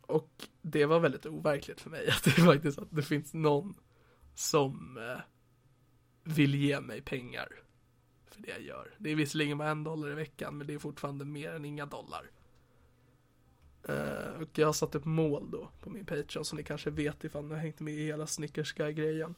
och 0.09 0.47
det 0.61 0.85
var 0.85 0.99
väldigt 0.99 1.25
overkligt 1.25 1.81
för 1.81 1.89
mig 1.89 2.09
att 2.09 2.23
det 2.23 2.31
faktiskt 2.31 2.79
att 2.79 2.91
det 2.91 3.03
finns 3.03 3.33
någon 3.33 3.75
som 4.35 4.97
eh, 4.97 5.21
vill 6.23 6.55
ge 6.55 6.79
mig 6.81 7.01
pengar 7.01 7.47
för 8.31 8.41
det 8.41 8.49
jag 8.49 8.61
gör. 8.61 8.93
Det 8.97 9.11
är 9.11 9.15
visserligen 9.15 9.57
bara 9.57 9.69
en 9.69 9.83
dollar 9.83 10.11
i 10.11 10.13
veckan 10.13 10.57
men 10.57 10.67
det 10.67 10.73
är 10.73 10.79
fortfarande 10.79 11.25
mer 11.25 11.53
än 11.53 11.65
inga 11.65 11.85
dollar. 11.85 12.31
Uh, 13.89 14.41
och 14.41 14.57
jag 14.57 14.67
har 14.67 14.73
satt 14.73 14.95
upp 14.95 15.05
mål 15.05 15.51
då 15.51 15.69
på 15.81 15.89
min 15.89 16.05
Patreon 16.05 16.45
som 16.45 16.57
ni 16.57 16.63
kanske 16.63 16.89
vet 16.89 17.23
ifall 17.23 17.45
ni 17.45 17.53
har 17.53 17.61
hängt 17.61 17.79
med 17.79 17.93
i 17.93 18.05
hela 18.05 18.27
Snickerska-grejen. 18.27 19.35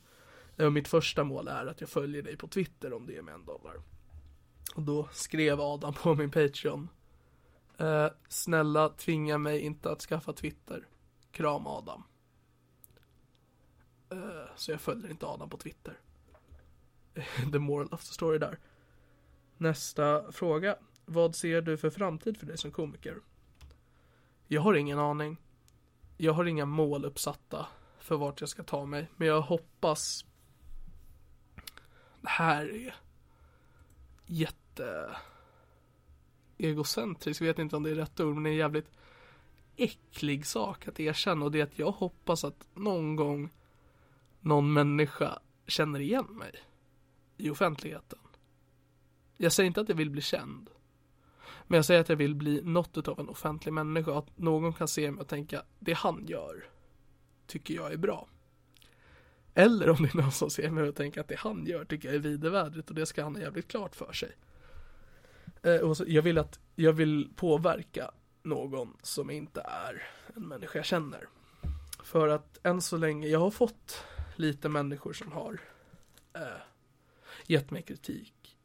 uh, 0.59 0.69
mitt 0.69 0.87
första 0.87 1.23
mål 1.23 1.47
är 1.47 1.65
att 1.65 1.81
jag 1.81 1.89
följer 1.89 2.21
dig 2.21 2.37
på 2.37 2.47
Twitter 2.47 2.93
om 2.93 3.05
det 3.05 3.17
är 3.17 3.21
med 3.21 3.33
en 3.33 3.45
dollar. 3.45 3.75
Och 4.75 4.81
då 4.81 5.09
skrev 5.11 5.61
Adam 5.61 5.93
på 5.93 6.15
min 6.15 6.31
Patreon 6.31 6.87
Eh, 7.81 8.11
snälla 8.27 8.89
tvinga 8.89 9.37
mig 9.37 9.59
inte 9.59 9.91
att 9.91 10.01
skaffa 10.01 10.33
Twitter. 10.33 10.87
Kram 11.31 11.67
Adam. 11.67 12.03
Uh, 14.13 14.43
så 14.55 14.71
jag 14.71 14.81
följer 14.81 15.11
inte 15.11 15.25
Adam 15.25 15.49
på 15.49 15.57
Twitter. 15.57 15.99
the 17.51 17.59
moral 17.59 17.89
of 17.91 18.03
the 18.03 18.13
story 18.13 18.37
där. 18.37 18.59
Nästa 19.57 20.31
fråga. 20.31 20.75
Vad 21.05 21.35
ser 21.35 21.61
du 21.61 21.77
för 21.77 21.89
framtid 21.89 22.37
för 22.37 22.45
dig 22.45 22.57
som 22.57 22.71
komiker? 22.71 23.17
Jag 24.47 24.61
har 24.61 24.73
ingen 24.73 24.99
aning. 24.99 25.37
Jag 26.17 26.33
har 26.33 26.45
inga 26.45 26.65
mål 26.65 27.05
uppsatta 27.05 27.67
för 27.99 28.17
vart 28.17 28.39
jag 28.39 28.49
ska 28.49 28.63
ta 28.63 28.85
mig. 28.85 29.09
Men 29.15 29.27
jag 29.27 29.41
hoppas 29.41 30.25
det 32.21 32.29
här 32.29 32.75
är 32.75 32.95
jätte 34.25 35.15
egocentrisk, 36.63 37.41
vet 37.41 37.59
inte 37.59 37.75
om 37.75 37.83
det 37.83 37.89
är 37.89 37.95
rätt 37.95 38.19
ord, 38.19 38.33
men 38.33 38.43
det 38.43 38.49
är 38.49 38.51
en 38.51 38.57
jävligt 38.57 38.91
äcklig 39.75 40.45
sak 40.45 40.87
att 40.87 40.99
erkänna 40.99 41.45
och 41.45 41.51
det 41.51 41.59
är 41.59 41.63
att 41.63 41.79
jag 41.79 41.91
hoppas 41.91 42.43
att 42.43 42.67
någon 42.73 43.15
gång 43.15 43.49
någon 44.39 44.73
människa 44.73 45.39
känner 45.67 45.99
igen 45.99 46.25
mig 46.25 46.51
i 47.37 47.49
offentligheten. 47.49 48.19
Jag 49.37 49.51
säger 49.51 49.67
inte 49.67 49.81
att 49.81 49.89
jag 49.89 49.95
vill 49.95 50.09
bli 50.09 50.21
känd. 50.21 50.69
Men 51.67 51.75
jag 51.75 51.85
säger 51.85 52.01
att 52.01 52.09
jag 52.09 52.15
vill 52.15 52.35
bli 52.35 52.61
något 52.63 53.07
av 53.07 53.19
en 53.19 53.29
offentlig 53.29 53.73
människa. 53.73 54.17
Att 54.17 54.37
någon 54.37 54.73
kan 54.73 54.87
se 54.87 55.11
mig 55.11 55.21
och 55.21 55.27
tänka, 55.27 55.63
det 55.79 55.93
han 55.93 56.25
gör 56.27 56.69
tycker 57.47 57.73
jag 57.73 57.93
är 57.93 57.97
bra. 57.97 58.27
Eller 59.53 59.89
om 59.89 59.97
det 59.99 60.13
är 60.13 60.17
någon 60.17 60.31
som 60.31 60.49
ser 60.49 60.69
mig 60.69 60.89
och 60.89 60.95
tänker 60.95 61.21
att 61.21 61.27
det 61.27 61.39
han 61.39 61.65
gör 61.65 61.85
tycker 61.85 62.07
jag 62.07 62.15
är 62.15 62.19
vidervärdigt 62.19 62.89
och 62.89 62.95
det 62.95 63.05
ska 63.05 63.23
han 63.23 63.35
ha 63.35 63.41
jävligt 63.41 63.67
klart 63.67 63.95
för 63.95 64.13
sig. 64.13 64.31
Eh, 65.63 65.93
så, 65.93 66.03
jag 66.07 66.21
vill 66.21 66.37
att, 66.37 66.59
jag 66.75 66.93
vill 66.93 67.33
påverka 67.35 68.11
någon 68.43 68.97
som 69.01 69.29
inte 69.29 69.61
är 69.61 70.03
en 70.35 70.47
människa 70.47 70.79
jag 70.79 70.85
känner. 70.85 71.27
För 72.03 72.27
att 72.27 72.59
än 72.63 72.81
så 72.81 72.97
länge, 72.97 73.27
jag 73.27 73.39
har 73.39 73.51
fått 73.51 74.03
lite 74.35 74.69
människor 74.69 75.13
som 75.13 75.31
har 75.31 75.59
eh, 76.33 76.61
gett 77.45 77.71
mig 77.71 77.81
kritik. 77.81 78.57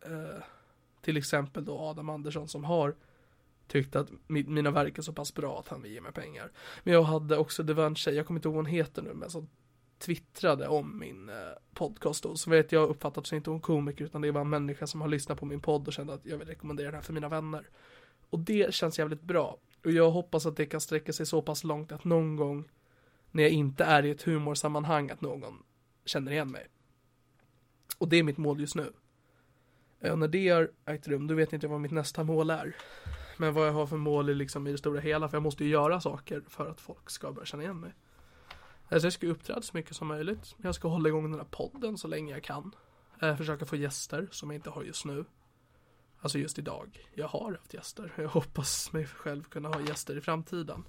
Eh, 0.00 0.42
till 1.00 1.16
exempel 1.16 1.64
då 1.64 1.78
Adam 1.78 2.08
Andersson 2.08 2.48
som 2.48 2.64
har 2.64 2.94
tyckt 3.66 3.96
att 3.96 4.08
mina 4.26 4.70
verk 4.70 4.98
är 4.98 5.02
så 5.02 5.12
pass 5.12 5.34
bra 5.34 5.58
att 5.58 5.68
han 5.68 5.82
vill 5.82 5.92
ge 5.92 6.00
mig 6.00 6.12
pengar. 6.12 6.52
Men 6.82 6.94
jag 6.94 7.02
hade 7.02 7.36
också, 7.36 7.62
det 7.62 7.74
var 7.74 7.86
en 7.86 7.96
tjej, 7.96 8.14
jag 8.14 8.26
kommer 8.26 8.38
inte 8.38 8.48
ihåg 8.48 8.54
vad 8.54 8.64
hon 8.64 8.72
heter 8.72 9.02
nu, 9.02 9.14
men 9.14 9.30
som 9.30 9.48
twittrade 10.00 10.68
om 10.68 10.98
min 10.98 11.28
eh, 11.28 11.34
podcast 11.74 12.22
då. 12.22 12.36
Så 12.36 12.50
vet 12.50 12.72
jag 12.72 12.88
uppfattat 12.88 13.26
så 13.26 13.36
inte 13.36 13.50
hon 13.50 13.60
komiker 13.60 14.04
utan 14.04 14.20
det 14.20 14.30
var 14.30 14.40
en 14.40 14.48
människa 14.48 14.86
som 14.86 15.00
har 15.00 15.08
lyssnat 15.08 15.40
på 15.40 15.46
min 15.46 15.60
podd 15.60 15.86
och 15.86 15.92
kände 15.92 16.14
att 16.14 16.26
jag 16.26 16.38
vill 16.38 16.48
rekommendera 16.48 16.86
den 16.86 16.94
här 16.94 17.02
för 17.02 17.12
mina 17.12 17.28
vänner. 17.28 17.68
Och 18.30 18.38
det 18.38 18.74
känns 18.74 18.98
jävligt 18.98 19.22
bra. 19.22 19.58
Och 19.84 19.90
jag 19.90 20.10
hoppas 20.10 20.46
att 20.46 20.56
det 20.56 20.66
kan 20.66 20.80
sträcka 20.80 21.12
sig 21.12 21.26
så 21.26 21.42
pass 21.42 21.64
långt 21.64 21.92
att 21.92 22.04
någon 22.04 22.36
gång 22.36 22.68
när 23.30 23.42
jag 23.42 23.52
inte 23.52 23.84
är 23.84 24.04
i 24.04 24.10
ett 24.10 24.22
humorsammanhang 24.22 25.10
att 25.10 25.20
någon 25.20 25.62
känner 26.04 26.32
igen 26.32 26.50
mig. 26.50 26.66
Och 27.98 28.08
det 28.08 28.16
är 28.16 28.22
mitt 28.22 28.38
mål 28.38 28.60
just 28.60 28.74
nu. 28.74 28.92
Och 30.10 30.18
när 30.18 30.28
det 30.28 30.48
har 30.48 30.70
ägt 30.86 31.08
rum, 31.08 31.26
då 31.26 31.34
vet 31.34 31.52
jag 31.52 31.56
inte 31.56 31.68
vad 31.68 31.80
mitt 31.80 31.90
nästa 31.90 32.24
mål 32.24 32.50
är. 32.50 32.76
Men 33.36 33.54
vad 33.54 33.66
jag 33.66 33.72
har 33.72 33.86
för 33.86 33.96
mål 33.96 34.28
är 34.28 34.34
liksom 34.34 34.66
i 34.66 34.72
det 34.72 34.78
stora 34.78 35.00
hela, 35.00 35.28
för 35.28 35.36
jag 35.36 35.42
måste 35.42 35.64
ju 35.64 35.70
göra 35.70 36.00
saker 36.00 36.42
för 36.48 36.70
att 36.70 36.80
folk 36.80 37.10
ska 37.10 37.32
börja 37.32 37.46
känna 37.46 37.62
igen 37.62 37.80
mig. 37.80 37.94
Alltså 38.90 39.06
jag 39.06 39.12
ska 39.12 39.26
uppträda 39.26 39.62
så 39.62 39.76
mycket 39.76 39.96
som 39.96 40.08
möjligt. 40.08 40.56
Jag 40.62 40.74
ska 40.74 40.88
hålla 40.88 41.08
igång 41.08 41.30
den 41.30 41.40
här 41.40 41.48
podden 41.50 41.98
så 41.98 42.08
länge 42.08 42.32
jag 42.32 42.42
kan. 42.42 42.74
Eh, 43.22 43.36
försöka 43.36 43.66
få 43.66 43.76
gäster 43.76 44.28
som 44.30 44.50
jag 44.50 44.58
inte 44.58 44.70
har 44.70 44.82
just 44.82 45.04
nu. 45.04 45.24
Alltså 46.20 46.38
just 46.38 46.58
idag. 46.58 47.06
Jag 47.14 47.28
har 47.28 47.52
haft 47.52 47.74
gäster. 47.74 48.12
Jag 48.16 48.28
hoppas 48.28 48.92
mig 48.92 49.06
själv 49.06 49.42
kunna 49.42 49.68
ha 49.68 49.80
gäster 49.80 50.16
i 50.16 50.20
framtiden. 50.20 50.84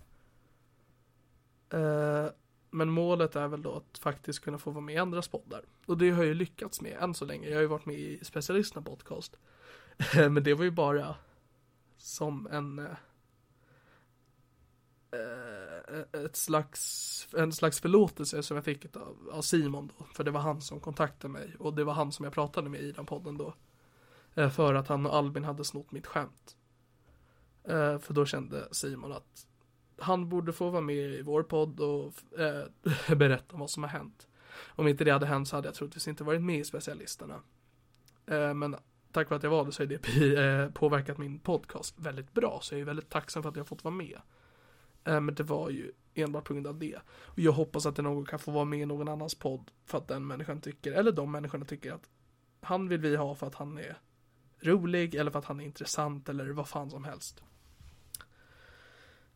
Eh, 1.70 2.26
men 2.70 2.90
målet 2.90 3.36
är 3.36 3.48
väl 3.48 3.62
då 3.62 3.76
att 3.76 3.98
faktiskt 3.98 4.40
kunna 4.40 4.58
få 4.58 4.72
vara 4.72 4.82
med 4.82 4.96
i 4.96 4.98
andras 4.98 5.28
poddar. 5.28 5.66
Och 5.86 5.98
det 5.98 6.10
har 6.10 6.18
jag 6.18 6.28
ju 6.28 6.34
lyckats 6.34 6.82
med 6.82 6.98
än 7.02 7.14
så 7.14 7.26
länge. 7.26 7.48
Jag 7.48 7.56
har 7.56 7.62
ju 7.62 7.68
varit 7.68 7.86
med 7.86 8.00
i 8.00 8.20
specialisterna 8.24 8.82
podcast. 8.82 9.38
Men 10.16 10.44
det 10.44 10.54
var 10.54 10.64
ju 10.64 10.72
bara 10.72 11.16
som 11.98 12.48
en 12.48 12.80
eh, 12.80 12.98
Eh, 15.12 16.22
ett 16.26 16.36
slags, 16.36 17.28
en 17.38 17.52
slags 17.52 17.80
förlåtelse 17.80 18.44
som 18.44 18.58
jag 18.58 18.66
fick 18.66 18.96
av, 18.96 19.30
av 19.32 19.42
Simon 19.42 19.92
då. 19.98 20.06
För 20.06 20.24
det 20.24 20.32
var 20.32 20.42
han 20.42 20.62
som 20.62 20.80
kontaktade 20.80 21.34
mig 21.34 21.56
och 21.60 21.74
det 21.74 21.84
var 21.84 21.94
han 21.94 22.12
som 22.12 22.24
jag 22.24 22.34
pratade 22.34 22.70
med 22.70 22.82
i 22.82 22.92
den 22.92 23.06
podden 23.06 23.38
då. 23.38 23.54
Eh, 24.36 24.50
för 24.50 24.74
att 24.74 24.88
han 24.88 25.06
och 25.06 25.16
Albin 25.16 25.44
hade 25.44 25.66
snott 25.66 25.92
mitt 25.92 26.08
skämt. 26.08 26.56
Eh, 27.64 28.00
för 28.00 28.14
då 28.14 28.26
kände 28.26 28.68
Simon 28.72 29.12
att 29.12 29.48
han 29.98 30.30
borde 30.30 30.54
få 30.54 30.70
vara 30.70 30.82
med 30.82 30.96
i 30.96 31.22
vår 31.22 31.44
podd 31.44 31.80
och 31.80 32.14
äh, 32.40 33.16
berätta 33.16 33.58
vad 33.58 33.70
som 33.70 33.84
har 33.84 33.90
hänt. 33.90 34.28
Om 34.68 34.88
inte 34.88 35.04
det 35.04 35.12
hade 35.12 35.26
hänt 35.26 35.48
så 35.48 35.56
hade 35.56 35.68
jag 35.68 35.76
troligtvis 35.76 36.08
inte 36.08 36.24
varit 36.24 36.42
med 36.42 36.60
i 36.60 36.64
specialisterna. 36.64 37.42
Äh, 38.26 38.54
men 38.54 38.76
tack 39.12 39.30
vare 39.30 39.38
att 39.38 39.44
jag 39.44 39.50
var 39.50 39.66
det 39.66 39.72
så 39.72 39.84
har 39.84 39.88
det 39.88 40.74
påverkat 40.74 41.18
min 41.18 41.40
podcast 41.40 42.00
väldigt 42.00 42.34
bra. 42.34 42.60
Så 42.62 42.74
jag 42.74 42.82
är 42.82 42.86
väldigt 42.86 43.10
tacksam 43.10 43.44
för 43.44 43.50
att 43.50 43.56
jag 43.56 43.64
har 43.64 43.68
fått 43.68 43.84
vara 43.84 43.96
med. 43.96 44.22
Eh, 45.04 45.20
men 45.22 45.36
det 45.36 45.44
var 45.44 45.70
ju 45.70 45.92
enbart 46.14 46.44
på 46.44 46.54
grund 46.54 46.68
av 46.68 46.80
det. 46.80 47.00
Och 47.10 47.40
jag 47.40 47.52
hoppas 47.52 47.86
att 47.86 47.96
det 47.96 48.02
någon 48.02 48.26
kan 48.26 48.40
få 48.40 48.52
vara 48.52 48.66
med 48.66 48.80
i 48.80 48.86
någon 48.86 49.08
annans 49.08 49.36
podd. 49.36 49.72
För 49.86 49.98
att 49.98 50.08
den 50.08 50.28
människan 50.28 50.62
tycker, 50.62 50.92
eller 50.92 51.12
de 51.12 51.32
människorna 51.32 51.66
tycker 51.66 51.92
att 51.92 52.10
han 52.62 52.88
vill 52.88 53.00
vi 53.00 53.16
ha 53.16 53.36
för 53.36 53.48
att 53.48 53.56
han 53.56 53.78
är 53.78 53.98
rolig 54.60 55.16
eller 55.16 55.32
för 55.32 55.40
att 55.40 55.46
han 55.46 55.60
är 55.60 55.66
intressant 55.66 56.30
eller 56.30 56.50
vad 56.50 56.68
fan 56.68 56.90
som 56.90 57.04
helst 57.04 57.44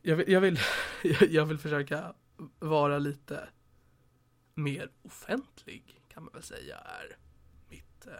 jag 0.05 0.15
vill, 0.15 0.31
jag 0.31 0.41
vill, 0.41 0.59
jag 1.29 1.45
vill 1.45 1.57
försöka 1.57 2.13
vara 2.59 2.99
lite 2.99 3.49
mer 4.53 4.91
offentlig 5.01 6.01
kan 6.09 6.23
man 6.23 6.33
väl 6.33 6.43
säga 6.43 6.77
är 6.77 7.17
mitt, 7.69 8.07
eh, 8.07 8.13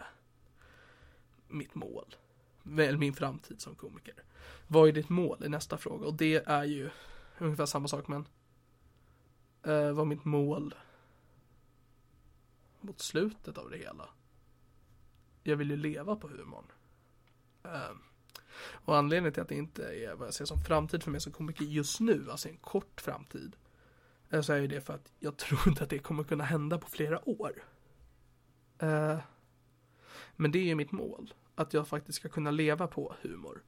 mitt 1.48 1.74
mål. 1.74 2.14
Väl 2.62 2.98
min 2.98 3.14
framtid 3.14 3.60
som 3.60 3.74
komiker. 3.74 4.14
Vad 4.66 4.88
är 4.88 4.92
ditt 4.92 5.08
mål 5.08 5.42
är 5.42 5.48
nästa 5.48 5.78
fråga 5.78 6.06
och 6.06 6.14
det 6.14 6.34
är 6.46 6.64
ju 6.64 6.90
ungefär 7.38 7.66
samma 7.66 7.88
sak 7.88 8.08
men 8.08 8.28
eh, 9.62 9.92
var 9.92 10.04
mitt 10.04 10.24
mål 10.24 10.74
mot 12.80 13.00
slutet 13.00 13.58
av 13.58 13.70
det 13.70 13.76
hela. 13.76 14.08
Jag 15.42 15.56
vill 15.56 15.70
ju 15.70 15.76
leva 15.76 16.16
på 16.16 16.28
humorn. 16.28 16.64
Eh, 17.62 17.96
och 18.58 18.96
anledningen 18.96 19.32
till 19.32 19.42
att 19.42 19.48
det 19.48 19.54
inte 19.54 19.82
är 19.82 20.14
vad 20.14 20.26
jag 20.26 20.34
ser 20.34 20.44
som 20.44 20.64
framtid 20.64 21.02
för 21.02 21.10
mig 21.10 21.20
som 21.20 21.32
komiker 21.32 21.64
just 21.64 22.00
nu, 22.00 22.30
alltså 22.30 22.48
en 22.48 22.56
kort 22.56 23.00
framtid, 23.00 23.56
eh, 24.30 24.40
så 24.40 24.52
är 24.52 24.68
det 24.68 24.80
för 24.80 24.94
att 24.94 25.12
jag 25.18 25.36
tror 25.36 25.68
inte 25.68 25.84
att 25.84 25.90
det 25.90 25.98
kommer 25.98 26.24
kunna 26.24 26.44
hända 26.44 26.78
på 26.78 26.88
flera 26.88 27.28
år. 27.28 27.62
Uh, 28.82 29.18
men 30.36 30.52
det 30.52 30.58
är 30.58 30.64
ju 30.64 30.74
mitt 30.74 30.92
mål, 30.92 31.34
att 31.54 31.74
jag 31.74 31.88
faktiskt 31.88 32.18
ska 32.18 32.28
kunna 32.28 32.50
leva 32.50 32.86
på 32.86 33.14
humor. 33.22 33.62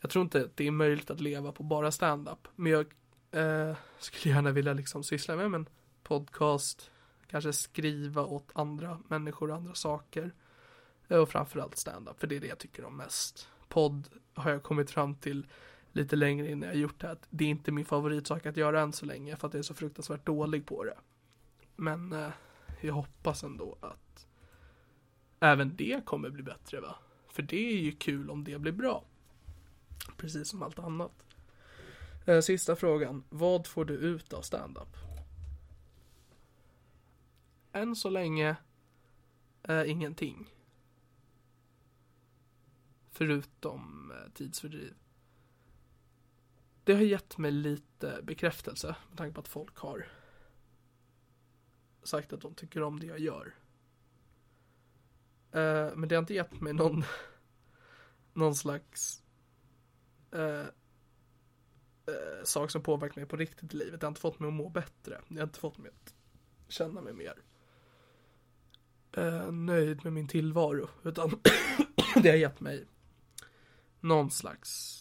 Jag 0.00 0.10
tror 0.10 0.22
inte 0.22 0.40
att 0.40 0.56
det 0.56 0.66
är 0.66 0.70
möjligt 0.70 1.10
att 1.10 1.20
leva 1.20 1.52
på 1.52 1.62
bara 1.62 1.92
stand-up, 1.92 2.48
men 2.56 2.72
jag 2.72 2.94
eh, 3.32 3.76
skulle 3.98 4.34
gärna 4.34 4.50
vilja 4.50 4.72
liksom 4.72 5.04
syssla 5.04 5.36
med 5.36 5.54
en 5.54 5.68
podcast, 6.02 6.90
kanske 7.26 7.52
skriva 7.52 8.22
åt 8.22 8.50
andra 8.52 8.98
människor 9.08 9.50
och 9.50 9.56
andra 9.56 9.74
saker. 9.74 10.32
Eh, 11.08 11.18
och 11.18 11.28
framförallt 11.28 11.76
stand-up, 11.76 12.20
för 12.20 12.26
det 12.26 12.36
är 12.36 12.40
det 12.40 12.46
jag 12.46 12.58
tycker 12.58 12.84
om 12.84 12.96
mest 12.96 13.48
podd 13.68 14.08
har 14.34 14.50
jag 14.50 14.62
kommit 14.62 14.90
fram 14.90 15.14
till 15.14 15.46
lite 15.92 16.16
längre 16.16 16.50
innan 16.50 16.68
jag 16.68 16.78
gjort 16.78 17.00
det 17.00 17.10
att 17.10 17.26
det 17.30 17.44
är 17.44 17.48
inte 17.48 17.72
min 17.72 17.84
favoritsak 17.84 18.46
att 18.46 18.56
göra 18.56 18.80
än 18.80 18.92
så 18.92 19.06
länge 19.06 19.36
för 19.36 19.48
att 19.48 19.54
jag 19.54 19.58
är 19.58 19.62
så 19.62 19.74
fruktansvärt 19.74 20.26
dålig 20.26 20.66
på 20.66 20.84
det. 20.84 20.96
Men 21.76 22.12
eh, 22.12 22.28
jag 22.80 22.94
hoppas 22.94 23.44
ändå 23.44 23.76
att 23.80 24.26
även 25.40 25.76
det 25.76 26.04
kommer 26.04 26.30
bli 26.30 26.42
bättre 26.42 26.80
va? 26.80 26.96
För 27.28 27.42
det 27.42 27.72
är 27.72 27.78
ju 27.78 27.92
kul 27.92 28.30
om 28.30 28.44
det 28.44 28.58
blir 28.58 28.72
bra. 28.72 29.04
Precis 30.16 30.48
som 30.48 30.62
allt 30.62 30.78
annat. 30.78 31.12
Eh, 32.26 32.40
sista 32.40 32.76
frågan. 32.76 33.24
Vad 33.28 33.66
får 33.66 33.84
du 33.84 33.94
ut 33.94 34.32
av 34.32 34.42
standup? 34.42 34.96
Än 37.72 37.96
så 37.96 38.10
länge 38.10 38.56
eh, 39.62 39.90
ingenting. 39.90 40.54
Förutom 43.10 44.10
eh, 44.10 44.32
tidsfördriv. 44.32 44.94
Det 46.84 46.94
har 46.94 47.02
gett 47.02 47.38
mig 47.38 47.50
lite 47.50 48.20
bekräftelse 48.22 48.96
med 49.08 49.18
tanke 49.18 49.34
på 49.34 49.40
att 49.40 49.48
folk 49.48 49.76
har 49.76 50.06
sagt 52.02 52.32
att 52.32 52.40
de 52.40 52.54
tycker 52.54 52.82
om 52.82 53.00
det 53.00 53.06
jag 53.06 53.18
gör. 53.18 53.54
Eh, 55.52 55.96
men 55.96 56.08
det 56.08 56.14
har 56.14 56.22
inte 56.22 56.34
gett 56.34 56.60
mig 56.60 56.72
någon 56.72 57.04
någon 58.32 58.54
slags 58.54 59.22
eh, 60.30 60.64
eh, 62.06 62.44
sak 62.44 62.70
som 62.70 62.82
påverkar 62.82 63.20
mig 63.20 63.28
på 63.28 63.36
riktigt 63.36 63.74
i 63.74 63.76
livet. 63.76 64.00
Det 64.00 64.06
har 64.06 64.10
inte 64.10 64.20
fått 64.20 64.40
mig 64.40 64.48
att 64.48 64.54
må 64.54 64.68
bättre. 64.68 65.20
Det 65.28 65.36
har 65.36 65.42
inte 65.46 65.58
fått 65.58 65.78
mig 65.78 65.90
att 65.90 66.14
känna 66.68 67.00
mig 67.00 67.12
mer 67.12 67.34
eh, 69.12 69.52
nöjd 69.52 70.04
med 70.04 70.12
min 70.12 70.28
tillvaro. 70.28 70.88
Utan 71.04 71.40
det 72.22 72.30
har 72.30 72.36
gett 72.36 72.60
mig 72.60 72.86
någon 74.00 74.30
slags 74.30 74.98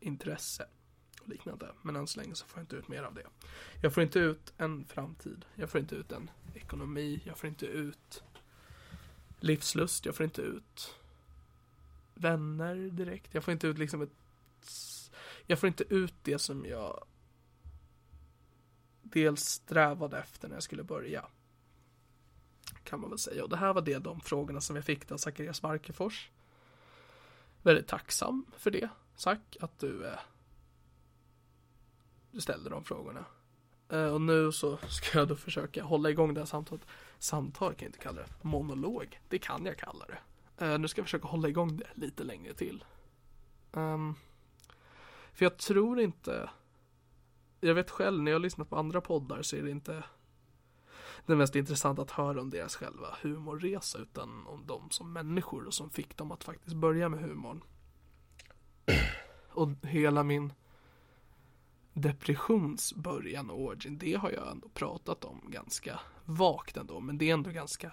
intresse 0.00 0.66
och 1.20 1.28
liknande. 1.28 1.72
Men 1.82 1.96
än 1.96 2.06
så 2.06 2.20
länge 2.20 2.34
så 2.34 2.46
får 2.46 2.58
jag 2.58 2.62
inte 2.62 2.76
ut 2.76 2.88
mer 2.88 3.02
av 3.02 3.14
det. 3.14 3.26
Jag 3.82 3.94
får 3.94 4.02
inte 4.02 4.18
ut 4.18 4.52
en 4.56 4.84
framtid. 4.84 5.44
Jag 5.54 5.70
får 5.70 5.80
inte 5.80 5.94
ut 5.94 6.12
en 6.12 6.30
ekonomi. 6.54 7.22
Jag 7.24 7.38
får 7.38 7.48
inte 7.48 7.66
ut 7.66 8.22
livslust. 9.40 10.06
Jag 10.06 10.14
får 10.14 10.24
inte 10.24 10.42
ut 10.42 10.94
vänner 12.14 12.76
direkt. 12.76 13.34
Jag 13.34 13.44
får 13.44 13.52
inte 13.52 13.66
ut 13.66 13.78
liksom 13.78 14.02
ett 14.02 14.10
jag 15.50 15.58
får 15.58 15.66
inte 15.66 15.94
ut 15.94 16.14
det 16.22 16.38
som 16.38 16.64
jag 16.66 17.04
dels 19.02 19.44
strävade 19.44 20.18
efter 20.18 20.48
när 20.48 20.56
jag 20.56 20.62
skulle 20.62 20.82
börja. 20.82 21.26
Kan 22.84 23.00
man 23.00 23.10
väl 23.10 23.18
säga. 23.18 23.42
Och 23.42 23.48
det 23.50 23.56
här 23.56 23.72
var 23.72 23.82
det 23.82 23.98
de 23.98 24.20
frågorna 24.20 24.60
som 24.60 24.76
jag 24.76 24.84
fick 24.84 25.12
av 25.12 25.16
Zacharias 25.16 25.62
Markefors 25.62 26.30
väldigt 27.62 27.88
tacksam 27.88 28.46
för 28.56 28.70
det. 28.70 28.88
Zack, 29.16 29.56
att 29.60 29.78
du 29.78 30.06
eh, 30.06 30.18
ställde 32.38 32.70
de 32.70 32.84
frågorna. 32.84 33.24
Eh, 33.88 34.04
och 34.06 34.20
nu 34.20 34.52
så 34.52 34.76
ska 34.76 35.18
jag 35.18 35.28
då 35.28 35.36
försöka 35.36 35.82
hålla 35.82 36.10
igång 36.10 36.34
det 36.34 36.40
här 36.40 36.46
samtalet. 36.46 36.86
Samtal 37.18 37.74
kan 37.74 37.86
jag 37.86 37.88
inte 37.88 37.98
kalla 37.98 38.22
det. 38.22 38.28
Monolog, 38.42 39.20
det 39.28 39.38
kan 39.38 39.66
jag 39.66 39.78
kalla 39.78 40.06
det. 40.06 40.18
Eh, 40.64 40.78
nu 40.78 40.88
ska 40.88 40.98
jag 40.98 41.06
försöka 41.06 41.28
hålla 41.28 41.48
igång 41.48 41.76
det 41.76 41.90
lite 41.94 42.24
längre 42.24 42.54
till. 42.54 42.84
Um, 43.72 44.16
för 45.32 45.44
jag 45.44 45.56
tror 45.56 46.00
inte 46.00 46.50
Jag 47.60 47.74
vet 47.74 47.90
själv 47.90 48.22
när 48.22 48.30
jag 48.30 48.38
har 48.38 48.42
lyssnat 48.42 48.70
på 48.70 48.76
andra 48.76 49.00
poddar 49.00 49.42
så 49.42 49.56
är 49.56 49.62
det 49.62 49.70
inte 49.70 50.04
Det 51.26 51.36
mest 51.36 51.56
intressanta 51.56 52.02
att 52.02 52.10
höra 52.10 52.40
om 52.40 52.50
deras 52.50 52.76
själva 52.76 53.16
humorresa 53.22 53.98
utan 53.98 54.46
om 54.46 54.66
dem 54.66 54.90
som 54.90 55.12
människor 55.12 55.66
och 55.66 55.74
som 55.74 55.90
fick 55.90 56.16
dem 56.16 56.32
att 56.32 56.44
faktiskt 56.44 56.76
börja 56.76 57.08
med 57.08 57.20
humorn. 57.20 57.62
Och 59.48 59.68
hela 59.82 60.22
min 60.22 60.52
depressionsbörjan 61.92 63.50
och 63.50 63.60
origin, 63.60 63.98
det 63.98 64.14
har 64.14 64.30
jag 64.30 64.50
ändå 64.50 64.68
pratat 64.68 65.24
om 65.24 65.40
ganska 65.48 66.00
vagt 66.24 66.76
ändå, 66.76 67.00
men 67.00 67.18
det 67.18 67.30
är 67.30 67.34
ändå 67.34 67.50
ganska 67.50 67.92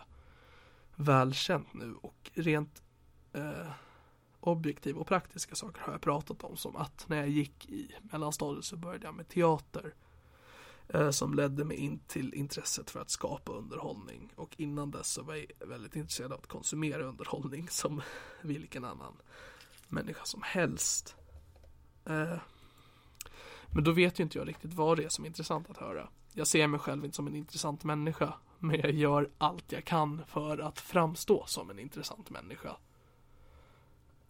välkänt 0.96 1.74
nu 1.74 1.96
och 1.96 2.32
rent 2.34 2.84
eh, 3.34 3.72
objektiva 4.52 5.00
och 5.00 5.08
praktiska 5.08 5.56
saker 5.56 5.82
har 5.82 5.92
jag 5.92 6.02
pratat 6.02 6.44
om 6.44 6.58
som 6.58 6.76
att 6.76 7.06
när 7.10 7.18
jag 7.18 7.30
gick 7.30 7.70
i 7.70 7.92
mellanstadiet 8.02 8.66
så 8.66 8.78
började 8.78 9.06
jag 9.06 9.16
med 9.16 9.28
teater 9.28 9.94
eh, 10.88 11.10
som 11.10 11.34
ledde 11.34 11.66
mig 11.66 11.78
in 11.78 12.00
till 12.00 12.34
intresset 12.34 12.90
för 12.90 13.00
att 13.00 13.10
skapa 13.10 13.52
underhållning 13.52 14.34
och 14.36 14.56
innan 14.58 14.92
dess 14.92 15.08
så 15.08 15.24
var 15.24 15.36
jag 15.36 15.68
väldigt 15.68 15.96
intresserad 15.96 16.34
av 16.34 16.40
att 16.40 16.48
konsumera 16.48 17.04
underhållning 17.04 17.68
som 17.70 18.02
vilken 18.42 18.86
annan 18.86 19.14
människa 19.88 20.26
som 20.26 20.42
helst. 20.42 21.16
Eh, 22.06 22.38
men 23.74 23.84
då 23.84 23.92
vet 23.92 24.20
ju 24.20 24.24
inte 24.24 24.38
jag 24.38 24.48
riktigt 24.48 24.74
vad 24.74 24.98
det 24.98 25.04
är 25.04 25.10
som 25.10 25.26
är 25.26 25.28
intressant 25.28 25.70
att 25.70 25.78
höra. 25.78 26.10
Jag 26.34 26.48
ser 26.48 26.68
mig 26.68 26.80
själv 26.80 27.06
inte 27.06 27.16
som 27.16 27.28
en 27.28 27.36
intressant 27.36 27.84
människa 27.84 28.34
men 28.60 28.80
jag 28.80 28.92
gör 28.92 29.30
allt 29.38 29.72
jag 29.72 29.86
kan 29.86 30.26
för 30.28 30.58
att 30.58 30.80
framstå 30.80 31.46
som 31.46 31.70
en 31.70 31.80
intressant 31.80 32.30
människa. 32.30 32.78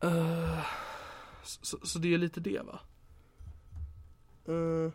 Uh, 0.03 0.65
så, 1.43 1.77
så, 1.83 1.99
det 1.99 2.13
är 2.13 2.17
lite 2.17 2.39
det 2.39 2.61
va? 2.61 2.79
Uh. 4.53 4.91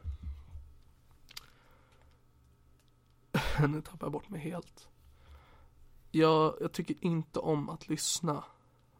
nu 3.68 3.80
tappar 3.82 4.06
jag 4.06 4.12
bort 4.12 4.28
mig 4.28 4.40
helt. 4.40 4.88
Jag, 6.10 6.54
jag 6.60 6.72
tycker 6.72 6.96
inte 7.00 7.38
om 7.38 7.68
att 7.68 7.88
lyssna 7.88 8.44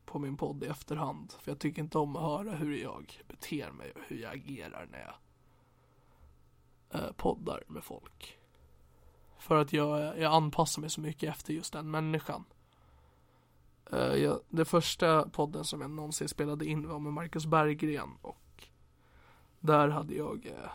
på 0.04 0.18
min 0.18 0.36
podd 0.36 0.64
i 0.64 0.66
efterhand. 0.66 1.32
För 1.40 1.50
jag 1.50 1.58
tycker 1.58 1.82
inte 1.82 1.98
om 1.98 2.16
att 2.16 2.22
höra 2.22 2.56
hur 2.56 2.76
jag 2.76 3.22
beter 3.28 3.70
mig 3.70 3.92
och 3.92 4.00
hur 4.06 4.16
jag 4.16 4.34
agerar 4.34 4.88
när 4.90 4.98
jag 5.00 5.14
uh, 7.00 7.12
poddar 7.12 7.64
med 7.66 7.84
folk. 7.84 8.38
För 9.38 9.56
att 9.56 9.72
jag, 9.72 10.18
jag 10.18 10.32
anpassar 10.32 10.80
mig 10.80 10.90
så 10.90 11.00
mycket 11.00 11.30
efter 11.30 11.52
just 11.52 11.72
den 11.72 11.90
människan. 11.90 12.44
Uh, 13.92 14.16
jag, 14.16 14.40
det 14.48 14.64
första 14.64 15.28
podden 15.28 15.64
som 15.64 15.80
jag 15.80 15.90
någonsin 15.90 16.28
spelade 16.28 16.66
in 16.66 16.88
var 16.88 16.98
med 16.98 17.12
Marcus 17.12 17.46
Berggren 17.46 18.10
och 18.22 18.68
där 19.60 19.88
hade 19.88 20.14
jag 20.14 20.46
uh, 20.46 20.70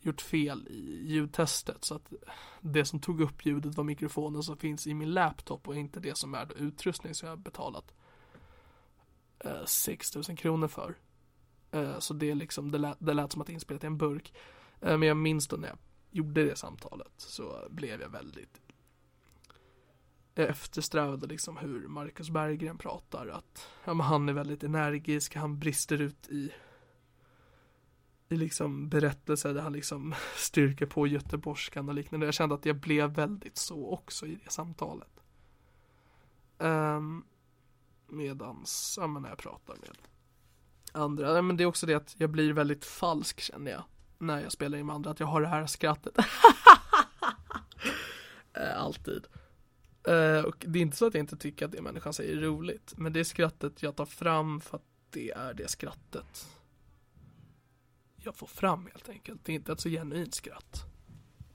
gjort 0.00 0.20
fel 0.20 0.68
i 0.70 1.06
ljudtestet 1.06 1.84
så 1.84 1.94
att 1.94 2.12
det 2.60 2.84
som 2.84 3.00
tog 3.00 3.20
upp 3.20 3.46
ljudet 3.46 3.74
var 3.74 3.84
mikrofonen 3.84 4.42
som 4.42 4.56
finns 4.56 4.86
i 4.86 4.94
min 4.94 5.10
laptop 5.10 5.68
och 5.68 5.76
inte 5.76 6.00
det 6.00 6.18
som 6.18 6.34
är 6.34 6.46
då 6.46 6.54
utrustning 6.54 7.14
som 7.14 7.26
jag 7.26 7.32
har 7.32 7.42
betalat 7.42 7.94
eh, 9.38 9.52
uh, 9.52 9.64
6000 9.64 10.36
kronor 10.36 10.68
för. 10.68 10.94
Uh, 11.74 11.98
så 11.98 12.14
det 12.14 12.30
är 12.30 12.34
liksom, 12.34 12.70
det 12.70 12.78
lät, 12.78 12.96
det 13.00 13.14
lät 13.14 13.32
som 13.32 13.42
att 13.42 13.48
inspelat 13.48 13.84
i 13.84 13.86
en 13.86 13.98
burk. 13.98 14.34
Uh, 14.86 14.96
men 14.96 15.08
jag 15.08 15.16
minns 15.16 15.48
då 15.48 15.56
när 15.56 15.68
jag 15.68 15.78
gjorde 16.10 16.44
det 16.44 16.56
samtalet 16.56 17.12
så 17.16 17.66
blev 17.70 18.00
jag 18.00 18.08
väldigt 18.08 18.60
eftersträvade 20.34 21.26
liksom 21.26 21.56
hur 21.56 21.88
Marcus 21.88 22.30
Berggren 22.30 22.78
pratar 22.78 23.26
att 23.26 23.68
ja, 23.84 23.94
men 23.94 24.06
han 24.06 24.28
är 24.28 24.32
väldigt 24.32 24.62
energisk, 24.62 25.34
han 25.36 25.58
brister 25.58 26.00
ut 26.00 26.28
i 26.28 26.52
i 28.32 28.36
liksom 28.36 28.88
berättelser 28.88 29.54
där 29.54 29.62
han 29.62 29.72
liksom 29.72 30.14
styrker 30.36 30.86
på 30.86 31.06
göteborgskan 31.06 31.88
och 31.88 31.94
liknande. 31.94 32.26
Jag 32.26 32.34
kände 32.34 32.54
att 32.54 32.66
jag 32.66 32.76
blev 32.76 33.10
väldigt 33.10 33.58
så 33.58 33.90
också 33.90 34.26
i 34.26 34.38
det 34.44 34.50
samtalet. 34.50 35.08
Um, 36.58 37.24
medans, 38.06 38.98
ja 39.00 39.06
men 39.06 39.22
när 39.22 39.28
jag 39.28 39.38
pratar 39.38 39.76
med 39.76 39.98
andra, 40.92 41.36
ja, 41.36 41.42
men 41.42 41.56
det 41.56 41.62
är 41.62 41.66
också 41.66 41.86
det 41.86 41.94
att 41.94 42.14
jag 42.18 42.30
blir 42.30 42.52
väldigt 42.52 42.84
falsk 42.84 43.40
känner 43.40 43.70
jag. 43.70 43.82
När 44.18 44.40
jag 44.40 44.52
spelar 44.52 44.78
in 44.78 44.86
med 44.86 44.94
andra, 44.94 45.10
att 45.10 45.20
jag 45.20 45.26
har 45.26 45.40
det 45.40 45.48
här 45.48 45.66
skrattet. 45.66 46.16
Eh, 48.54 48.82
alltid. 48.82 49.26
Uh, 50.08 50.44
och 50.44 50.64
det 50.68 50.78
är 50.78 50.82
inte 50.82 50.96
så 50.96 51.06
att 51.06 51.14
jag 51.14 51.22
inte 51.22 51.36
tycker 51.36 51.64
att 51.64 51.72
det 51.72 51.82
människan 51.82 52.12
säger 52.12 52.36
är 52.36 52.40
roligt. 52.40 52.94
Men 52.96 53.12
det 53.12 53.20
är 53.20 53.24
skrattet 53.24 53.82
jag 53.82 53.96
tar 53.96 54.06
fram 54.06 54.60
för 54.60 54.76
att 54.76 54.84
det 55.10 55.30
är 55.30 55.54
det 55.54 55.68
skrattet 55.68 56.48
jag 58.16 58.36
får 58.36 58.46
fram 58.46 58.86
helt 58.86 59.08
enkelt. 59.08 59.44
Det 59.44 59.52
är 59.52 59.54
inte 59.54 59.72
ett 59.72 59.80
så 59.80 59.88
genuint 59.88 60.34
skratt. 60.34 60.84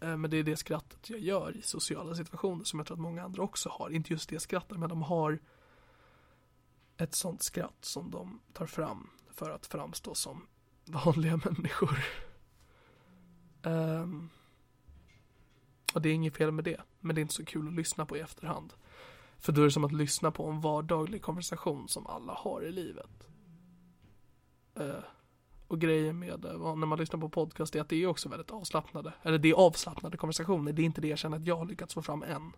Uh, 0.04 0.18
men 0.18 0.32
det 0.32 0.38
är 0.38 0.44
det 0.44 0.58
skrattet 0.58 1.10
jag 1.10 1.20
gör 1.20 1.58
i 1.58 1.62
sociala 1.62 2.16
situationer 2.16 2.64
som 2.64 2.80
jag 2.80 2.88
tror 2.88 2.98
att 2.98 3.02
många 3.02 3.24
andra 3.24 3.44
också 3.44 3.70
har. 3.70 3.90
Inte 3.90 4.14
just 4.14 4.30
det 4.30 4.40
skrattet, 4.40 4.80
men 4.80 4.90
de 4.90 5.02
har 5.02 5.40
ett 6.98 7.16
sånt 7.16 7.44
skratt 7.44 7.86
som 7.86 8.12
de 8.12 8.42
tar 8.54 8.66
fram 8.66 9.10
för 9.30 9.50
att 9.50 9.66
framstå 9.66 10.16
som 10.16 10.48
vanliga 10.86 11.38
människor. 11.46 12.00
Um, 13.64 14.30
och 15.94 16.02
det 16.02 16.10
är 16.10 16.14
inget 16.14 16.38
fel 16.38 16.52
med 16.52 16.64
det, 16.64 16.82
men 17.08 17.15
det 17.15 17.20
är 17.20 17.22
inte 17.22 17.34
så 17.34 17.46
kul 17.46 17.67
att 17.67 17.74
lyssna 17.74 18.06
på 18.06 18.17
i 18.17 18.20
efterhand. 18.20 18.74
För 19.39 19.52
då 19.52 19.62
är 19.62 19.65
det 19.65 19.72
som 19.72 19.84
att 19.84 19.91
lyssna 19.91 20.32
på 20.32 20.50
en 20.50 20.62
vardaglig 20.62 21.22
konversation 21.22 21.88
som 21.88 22.08
alla 22.08 22.34
har 22.34 22.62
i 22.62 22.72
livet. 22.72 23.28
Uh, 24.80 25.00
och 25.67 25.82
grejen 25.82 26.20
med 26.20 26.46
eh, 26.46 26.76
när 26.76 26.86
man 26.86 27.00
lyssnar 27.00 27.20
på 27.20 27.30
podcast 27.30 27.76
är 27.76 27.82
att 27.82 27.89
det 27.89 28.04
är 28.04 28.08
också 28.08 28.30
väldigt 28.30 28.52
avslappnade, 28.52 29.13
eller 29.22 29.38
det 29.38 29.50
är 29.50 29.54
avslappnade 29.54 30.17
konversationer, 30.17 30.74
det 30.74 30.82
är 30.82 30.84
inte 30.84 31.02
det 31.02 31.08
jag 31.08 31.20
känner 31.20 31.38
att 31.38 31.48
jag 31.48 31.58
har 31.58 31.65
lyckats 31.65 31.93
få 31.93 32.02
fram 32.02 32.24
än. 32.24 32.54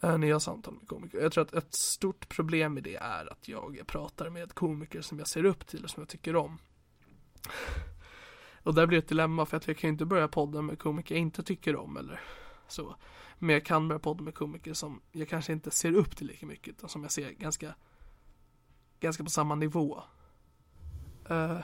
Eh, 0.00 0.18
när 0.18 0.28
jag 0.28 0.42
samtalar 0.42 0.78
med 0.78 0.88
komiker. 0.88 1.18
Jag 1.18 1.32
tror 1.32 1.44
att 1.44 1.54
ett 1.54 1.74
stort 1.74 2.28
problem 2.28 2.74
med 2.74 2.82
det 2.82 2.96
är 2.96 3.32
att 3.32 3.48
jag 3.48 3.82
pratar 3.86 4.30
med 4.30 4.54
komiker 4.54 5.00
som 5.00 5.18
jag 5.18 5.28
ser 5.28 5.44
upp 5.44 5.66
till 5.66 5.84
och 5.84 5.90
som 5.90 6.00
jag 6.00 6.08
tycker 6.08 6.36
om. 6.36 6.58
Och 8.62 8.74
där 8.74 8.86
blir 8.86 8.98
det 8.98 9.04
ett 9.04 9.08
dilemma 9.08 9.46
för 9.46 9.56
att 9.56 9.68
jag 9.68 9.76
kan 9.76 9.88
ju 9.88 9.92
inte 9.92 10.04
börja 10.04 10.28
podda 10.28 10.62
med 10.62 10.78
komiker 10.78 11.14
jag 11.14 11.22
inte 11.22 11.42
tycker 11.42 11.76
om 11.76 11.96
eller 11.96 12.20
så. 12.68 12.96
Men 13.38 13.54
jag 13.54 13.64
kan 13.64 13.88
börja 13.88 13.98
podda 13.98 14.22
med 14.22 14.34
komiker 14.34 14.74
som 14.74 15.00
jag 15.12 15.28
kanske 15.28 15.52
inte 15.52 15.70
ser 15.70 15.92
upp 15.92 16.16
till 16.16 16.26
lika 16.26 16.46
mycket 16.46 16.68
utan 16.68 16.88
som 16.88 17.02
jag 17.02 17.12
ser 17.12 17.30
ganska 17.30 17.74
ganska 19.00 19.24
på 19.24 19.30
samma 19.30 19.54
nivå. 19.54 20.02
Uh, 21.30 21.60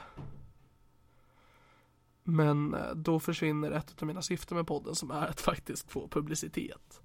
men 2.24 2.74
eh, 2.74 2.94
då 2.94 3.20
försvinner 3.20 3.70
ett 3.70 4.02
av 4.02 4.06
mina 4.06 4.22
syften 4.22 4.56
med 4.56 4.66
podden 4.66 4.94
som 4.94 5.10
är 5.10 5.26
att 5.26 5.40
faktiskt 5.50 5.90
få 5.90 6.08
publicitet. 6.08 7.02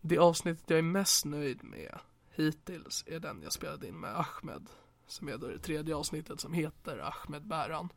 Det 0.00 0.18
avsnittet 0.18 0.70
jag 0.70 0.78
är 0.78 0.82
mest 0.82 1.24
nöjd 1.24 1.64
med 1.64 1.98
hittills 2.30 3.04
är 3.06 3.20
den 3.20 3.42
jag 3.42 3.52
spelade 3.52 3.88
in 3.88 4.00
med 4.00 4.18
Ahmed. 4.18 4.70
Som 5.06 5.28
är 5.28 5.38
då 5.38 5.46
det 5.46 5.58
tredje 5.58 5.96
avsnittet 5.96 6.40
som 6.40 6.52
heter 6.52 6.98
Ahmed 6.98 7.46
Bäran. 7.46 7.92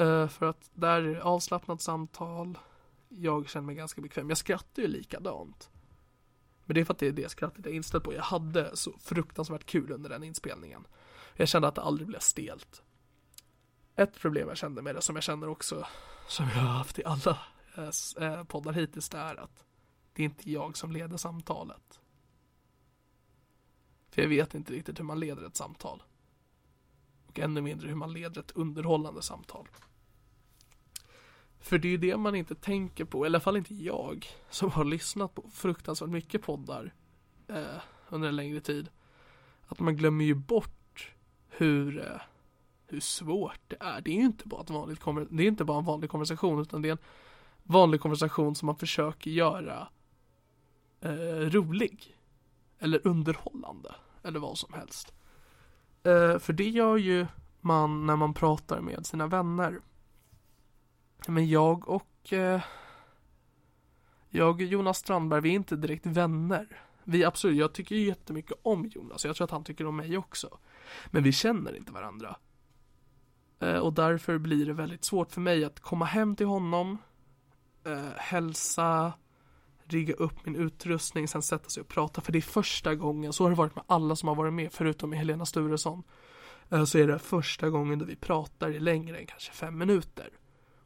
Uh, 0.00 0.28
för 0.28 0.46
att 0.46 0.70
där 0.74 1.02
är 1.02 1.14
det 1.14 1.22
avslappnat 1.22 1.82
samtal. 1.82 2.58
Jag 3.12 3.48
känner 3.48 3.66
mig 3.66 3.74
ganska 3.74 4.00
bekväm. 4.00 4.28
Jag 4.28 4.38
skrattar 4.38 4.82
ju 4.82 4.88
likadant. 4.88 5.70
Men 6.64 6.74
det 6.74 6.80
är 6.80 6.84
för 6.84 6.94
att 6.94 6.98
det 6.98 7.06
är 7.06 7.12
det 7.12 7.30
skrattet 7.30 7.64
jag 7.64 7.72
är 7.72 7.76
inställd 7.76 8.04
på. 8.04 8.14
Jag 8.14 8.22
hade 8.22 8.76
så 8.76 8.98
fruktansvärt 8.98 9.66
kul 9.66 9.92
under 9.92 10.10
den 10.10 10.24
inspelningen. 10.24 10.86
Jag 11.34 11.48
kände 11.48 11.68
att 11.68 11.74
det 11.74 11.82
aldrig 11.82 12.08
blev 12.08 12.18
stelt. 12.18 12.82
Ett 13.96 14.20
problem 14.20 14.48
jag 14.48 14.56
kände 14.56 14.82
med 14.82 14.94
det, 14.94 15.02
som 15.02 15.16
jag 15.16 15.22
känner 15.22 15.48
också, 15.48 15.86
som 16.28 16.46
jag 16.46 16.54
har 16.54 16.68
haft 16.68 16.98
i 16.98 17.04
alla 17.04 17.38
eh, 17.76 18.24
eh, 18.24 18.44
poddar 18.44 18.72
hittills, 18.72 19.08
det 19.08 19.18
är 19.18 19.36
att 19.36 19.64
det 20.12 20.22
är 20.22 20.24
inte 20.24 20.50
jag 20.50 20.76
som 20.76 20.92
leder 20.92 21.16
samtalet. 21.16 22.00
För 24.10 24.22
jag 24.22 24.28
vet 24.28 24.54
inte 24.54 24.72
riktigt 24.72 24.98
hur 24.98 25.04
man 25.04 25.20
leder 25.20 25.46
ett 25.46 25.56
samtal. 25.56 26.02
Och 27.26 27.38
ännu 27.38 27.60
mindre 27.60 27.88
hur 27.88 27.94
man 27.94 28.12
leder 28.12 28.40
ett 28.40 28.50
underhållande 28.50 29.22
samtal. 29.22 29.68
För 31.60 31.78
det 31.78 31.88
är 31.88 31.90
ju 31.90 31.96
det 31.96 32.16
man 32.16 32.34
inte 32.34 32.54
tänker 32.54 33.04
på, 33.04 33.24
i 33.24 33.26
alla 33.26 33.40
fall 33.40 33.56
inte 33.56 33.74
jag, 33.74 34.26
som 34.50 34.70
har 34.70 34.84
lyssnat 34.84 35.34
på 35.34 35.44
fruktansvärt 35.52 36.08
mycket 36.10 36.42
poddar 36.42 36.94
eh, 37.48 37.80
under 38.08 38.28
en 38.28 38.36
längre 38.36 38.60
tid. 38.60 38.88
Att 39.66 39.80
man 39.80 39.96
glömmer 39.96 40.24
ju 40.24 40.34
bort 40.34 41.12
hur, 41.48 41.98
eh, 41.98 42.20
hur 42.86 43.00
svårt 43.00 43.60
det 43.68 43.76
är. 43.80 44.00
Det 44.00 44.10
är 44.10 44.14
ju 44.14 44.24
inte 44.26 44.48
bara, 44.48 44.62
ett 44.62 44.70
vanligt, 44.70 45.00
det 45.30 45.42
är 45.42 45.48
inte 45.48 45.64
bara 45.64 45.78
en 45.78 45.84
vanlig 45.84 46.10
konversation, 46.10 46.60
utan 46.60 46.82
det 46.82 46.88
är 46.88 46.92
en 46.92 46.98
vanlig 47.62 48.00
konversation 48.00 48.54
som 48.54 48.66
man 48.66 48.76
försöker 48.76 49.30
göra 49.30 49.88
eh, 51.00 51.50
rolig. 51.50 52.16
Eller 52.78 53.06
underhållande, 53.06 53.94
eller 54.22 54.40
vad 54.40 54.58
som 54.58 54.72
helst. 54.72 55.12
Eh, 56.02 56.38
för 56.38 56.52
det 56.52 56.68
gör 56.68 56.96
ju 56.96 57.26
man 57.60 58.06
när 58.06 58.16
man 58.16 58.34
pratar 58.34 58.80
med 58.80 59.06
sina 59.06 59.26
vänner. 59.26 59.80
Men 61.28 61.48
jag 61.48 61.88
och 61.88 62.32
eh, 62.32 62.62
jag 64.28 64.50
och 64.50 64.62
Jonas 64.62 64.98
Strandberg, 64.98 65.40
vi 65.40 65.50
är 65.50 65.54
inte 65.54 65.76
direkt 65.76 66.06
vänner. 66.06 66.82
Vi 67.04 67.24
absolut, 67.24 67.56
jag 67.56 67.72
tycker 67.72 67.94
ju 67.94 68.06
jättemycket 68.06 68.58
om 68.62 68.86
Jonas, 68.86 69.24
jag 69.24 69.36
tror 69.36 69.44
att 69.44 69.50
han 69.50 69.64
tycker 69.64 69.86
om 69.86 69.96
mig 69.96 70.18
också. 70.18 70.58
Men 71.06 71.22
vi 71.22 71.32
känner 71.32 71.76
inte 71.76 71.92
varandra. 71.92 72.36
Eh, 73.60 73.76
och 73.76 73.92
därför 73.92 74.38
blir 74.38 74.66
det 74.66 74.72
väldigt 74.72 75.04
svårt 75.04 75.32
för 75.32 75.40
mig 75.40 75.64
att 75.64 75.80
komma 75.80 76.04
hem 76.04 76.36
till 76.36 76.46
honom, 76.46 76.98
eh, 77.86 78.16
hälsa, 78.16 79.12
rigga 79.84 80.14
upp 80.14 80.46
min 80.46 80.56
utrustning, 80.56 81.28
sen 81.28 81.42
sätta 81.42 81.68
sig 81.68 81.80
och 81.80 81.88
prata. 81.88 82.20
För 82.20 82.32
det 82.32 82.38
är 82.38 82.42
första 82.42 82.94
gången, 82.94 83.32
så 83.32 83.44
har 83.44 83.50
det 83.50 83.56
varit 83.56 83.76
med 83.76 83.84
alla 83.86 84.16
som 84.16 84.28
har 84.28 84.36
varit 84.36 84.52
med, 84.52 84.72
förutom 84.72 85.10
med 85.10 85.18
Helena 85.18 85.46
Sturesson. 85.46 86.02
Eh, 86.68 86.84
så 86.84 86.98
är 86.98 87.06
det 87.06 87.18
första 87.18 87.70
gången 87.70 87.98
då 87.98 88.04
vi 88.04 88.16
pratar 88.16 88.70
i 88.70 88.80
längre 88.80 89.18
än 89.18 89.26
kanske 89.26 89.52
fem 89.52 89.78
minuter. 89.78 90.30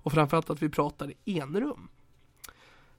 Och 0.05 0.13
framförallt 0.13 0.51
att 0.51 0.63
vi 0.63 0.69
pratar 0.69 1.11
i 1.25 1.41
enrum. 1.41 1.89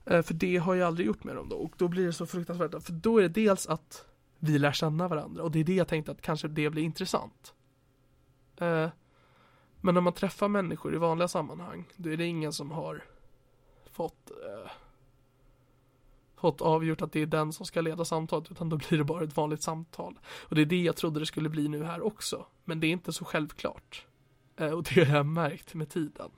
Eh, 0.04 0.22
för 0.22 0.34
det 0.34 0.56
har 0.56 0.74
jag 0.74 0.86
aldrig 0.86 1.06
gjort 1.06 1.24
med 1.24 1.36
dem 1.36 1.48
då 1.48 1.56
och 1.56 1.72
då 1.76 1.88
blir 1.88 2.06
det 2.06 2.12
så 2.12 2.26
fruktansvärt. 2.26 2.82
För 2.82 2.92
då 2.92 3.18
är 3.18 3.22
det 3.22 3.28
dels 3.28 3.66
att 3.66 4.04
vi 4.38 4.58
lär 4.58 4.72
känna 4.72 5.08
varandra 5.08 5.42
och 5.42 5.50
det 5.50 5.58
är 5.58 5.64
det 5.64 5.74
jag 5.74 5.88
tänkte 5.88 6.12
att 6.12 6.22
kanske 6.22 6.48
det 6.48 6.70
blir 6.70 6.82
intressant. 6.82 7.54
Eh, 8.56 8.88
men 9.80 9.94
när 9.94 10.00
man 10.00 10.12
träffar 10.12 10.48
människor 10.48 10.94
i 10.94 10.98
vanliga 10.98 11.28
sammanhang 11.28 11.84
då 11.96 12.10
är 12.10 12.16
det 12.16 12.26
ingen 12.26 12.52
som 12.52 12.70
har 12.70 13.04
fått 13.90 14.30
eh, 14.30 14.70
fått 16.36 16.60
avgjort 16.60 17.02
att 17.02 17.12
det 17.12 17.22
är 17.22 17.26
den 17.26 17.52
som 17.52 17.66
ska 17.66 17.80
leda 17.80 18.04
samtalet 18.04 18.50
utan 18.50 18.68
då 18.68 18.76
blir 18.76 18.98
det 18.98 19.04
bara 19.04 19.24
ett 19.24 19.36
vanligt 19.36 19.62
samtal. 19.62 20.18
Och 20.24 20.54
det 20.54 20.60
är 20.60 20.66
det 20.66 20.82
jag 20.82 20.96
trodde 20.96 21.20
det 21.20 21.26
skulle 21.26 21.48
bli 21.48 21.68
nu 21.68 21.84
här 21.84 22.06
också. 22.06 22.46
Men 22.64 22.80
det 22.80 22.86
är 22.86 22.90
inte 22.90 23.12
så 23.12 23.24
självklart. 23.24 24.06
Och 24.56 24.82
det 24.82 25.04
har 25.04 25.16
jag 25.16 25.26
märkt 25.26 25.74
med 25.74 25.88
tiden. 25.88 26.30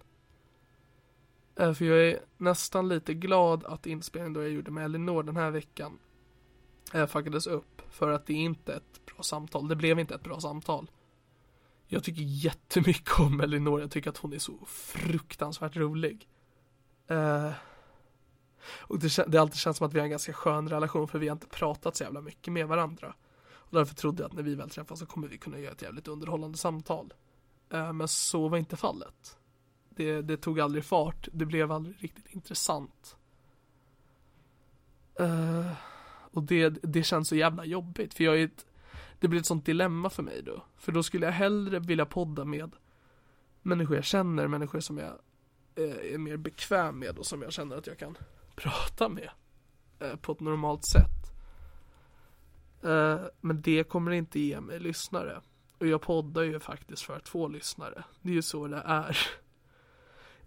Eh, 1.58 1.72
för 1.72 1.84
jag 1.84 2.06
är 2.08 2.20
nästan 2.36 2.88
lite 2.88 3.14
glad 3.14 3.64
att 3.64 3.86
inspelningen 3.86 4.32
då 4.32 4.42
jag 4.42 4.50
gjorde 4.50 4.70
med 4.70 4.84
Elinor 4.84 5.22
den 5.22 5.36
här 5.36 5.50
veckan 5.50 5.98
eh, 6.94 7.06
fuckades 7.06 7.46
upp. 7.46 7.82
För 7.90 8.10
att 8.10 8.26
det 8.26 8.32
är 8.32 8.36
inte 8.36 8.74
ett 8.74 9.06
bra 9.06 9.22
samtal. 9.22 9.68
Det 9.68 9.76
blev 9.76 9.98
inte 9.98 10.14
ett 10.14 10.22
bra 10.22 10.40
samtal. 10.40 10.90
Jag 11.86 12.04
tycker 12.04 12.22
jättemycket 12.22 13.20
om 13.20 13.40
Elinor. 13.40 13.80
Jag 13.80 13.90
tycker 13.90 14.10
att 14.10 14.18
hon 14.18 14.32
är 14.32 14.38
så 14.38 14.58
fruktansvärt 14.66 15.76
rolig. 15.76 16.28
Uh, 17.10 17.50
och 18.78 18.98
det, 18.98 19.16
det 19.26 19.38
har 19.38 19.42
alltid 19.42 19.58
känts 19.58 19.78
som 19.78 19.86
att 19.86 19.94
vi 19.94 19.98
har 19.98 20.04
en 20.04 20.10
ganska 20.10 20.32
skön 20.32 20.68
relation 20.68 21.08
för 21.08 21.18
vi 21.18 21.28
har 21.28 21.32
inte 21.32 21.46
pratat 21.46 21.96
så 21.96 22.04
jävla 22.04 22.20
mycket 22.20 22.52
med 22.52 22.68
varandra. 22.68 23.14
Och 23.50 23.76
därför 23.76 23.94
trodde 23.94 24.22
jag 24.22 24.28
att 24.28 24.32
när 24.32 24.42
vi 24.42 24.54
väl 24.54 24.70
träffas 24.70 24.98
så 24.98 25.06
kommer 25.06 25.28
vi 25.28 25.38
kunna 25.38 25.58
göra 25.58 25.72
ett 25.72 25.82
jävligt 25.82 26.08
underhållande 26.08 26.58
samtal. 26.58 27.14
Uh, 27.74 27.92
men 27.92 28.08
så 28.08 28.48
var 28.48 28.58
inte 28.58 28.76
fallet 28.76 29.38
det, 29.98 30.22
det 30.22 30.36
tog 30.36 30.60
aldrig 30.60 30.84
fart. 30.84 31.28
Det 31.32 31.46
blev 31.46 31.72
aldrig 31.72 31.96
riktigt 32.02 32.34
intressant. 32.34 33.16
Uh, 35.20 35.72
och 36.30 36.42
det, 36.42 36.68
det 36.68 37.02
känns 37.02 37.28
så 37.28 37.36
jävla 37.36 37.64
jobbigt 37.64 38.14
för 38.14 38.24
jag 38.24 38.40
är 38.40 38.44
ett, 38.44 38.66
det 39.18 39.28
blir 39.28 39.40
ett 39.40 39.46
sånt 39.46 39.66
dilemma 39.66 40.10
för 40.10 40.22
mig 40.22 40.42
då. 40.42 40.64
För 40.76 40.92
då 40.92 41.02
skulle 41.02 41.26
jag 41.26 41.32
hellre 41.32 41.78
vilja 41.78 42.06
podda 42.06 42.44
med 42.44 42.70
människor 43.62 43.96
jag 43.96 44.04
känner, 44.04 44.48
människor 44.48 44.80
som 44.80 44.98
jag 44.98 45.12
eh, 45.74 46.14
är 46.14 46.18
mer 46.18 46.36
bekväm 46.36 46.98
med 46.98 47.18
och 47.18 47.26
som 47.26 47.42
jag 47.42 47.52
känner 47.52 47.76
att 47.76 47.86
jag 47.86 47.98
kan 47.98 48.18
prata 48.56 49.08
med 49.08 49.30
eh, 49.98 50.16
på 50.16 50.32
ett 50.32 50.40
normalt 50.40 50.84
sätt. 50.84 51.32
Eh, 52.82 53.20
men 53.40 53.62
det 53.62 53.84
kommer 53.84 54.10
inte 54.10 54.40
ge 54.40 54.60
mig 54.60 54.80
lyssnare. 54.80 55.40
Och 55.78 55.86
jag 55.86 56.02
poddar 56.02 56.42
ju 56.42 56.60
faktiskt 56.60 57.02
för 57.02 57.16
att 57.16 57.28
få 57.28 57.48
lyssnare. 57.48 58.04
Det 58.22 58.30
är 58.30 58.34
ju 58.34 58.42
så 58.42 58.68
det 58.68 58.82
är. 58.86 59.18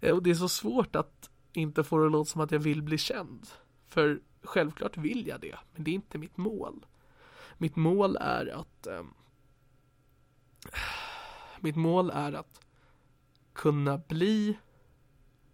Eh, 0.02 0.14
och 0.14 0.22
det 0.22 0.30
är 0.30 0.34
så 0.34 0.48
svårt 0.48 0.96
att 0.96 1.30
inte 1.52 1.84
få 1.84 1.98
det 1.98 2.06
att 2.06 2.12
låta 2.12 2.30
som 2.30 2.40
att 2.40 2.52
jag 2.52 2.58
vill 2.58 2.82
bli 2.82 2.98
känd. 2.98 3.46
För 3.88 4.20
självklart 4.42 4.96
vill 4.96 5.26
jag 5.26 5.40
det, 5.40 5.56
men 5.72 5.84
det 5.84 5.90
är 5.90 5.94
inte 5.94 6.18
mitt 6.18 6.36
mål. 6.36 6.86
Mitt 7.58 7.76
mål 7.76 8.16
är 8.16 8.46
att 8.46 8.86
eh, 8.86 9.02
Mitt 11.60 11.76
mål 11.76 12.10
är 12.10 12.32
att 12.32 12.60
kunna 13.52 13.98
bli 13.98 14.58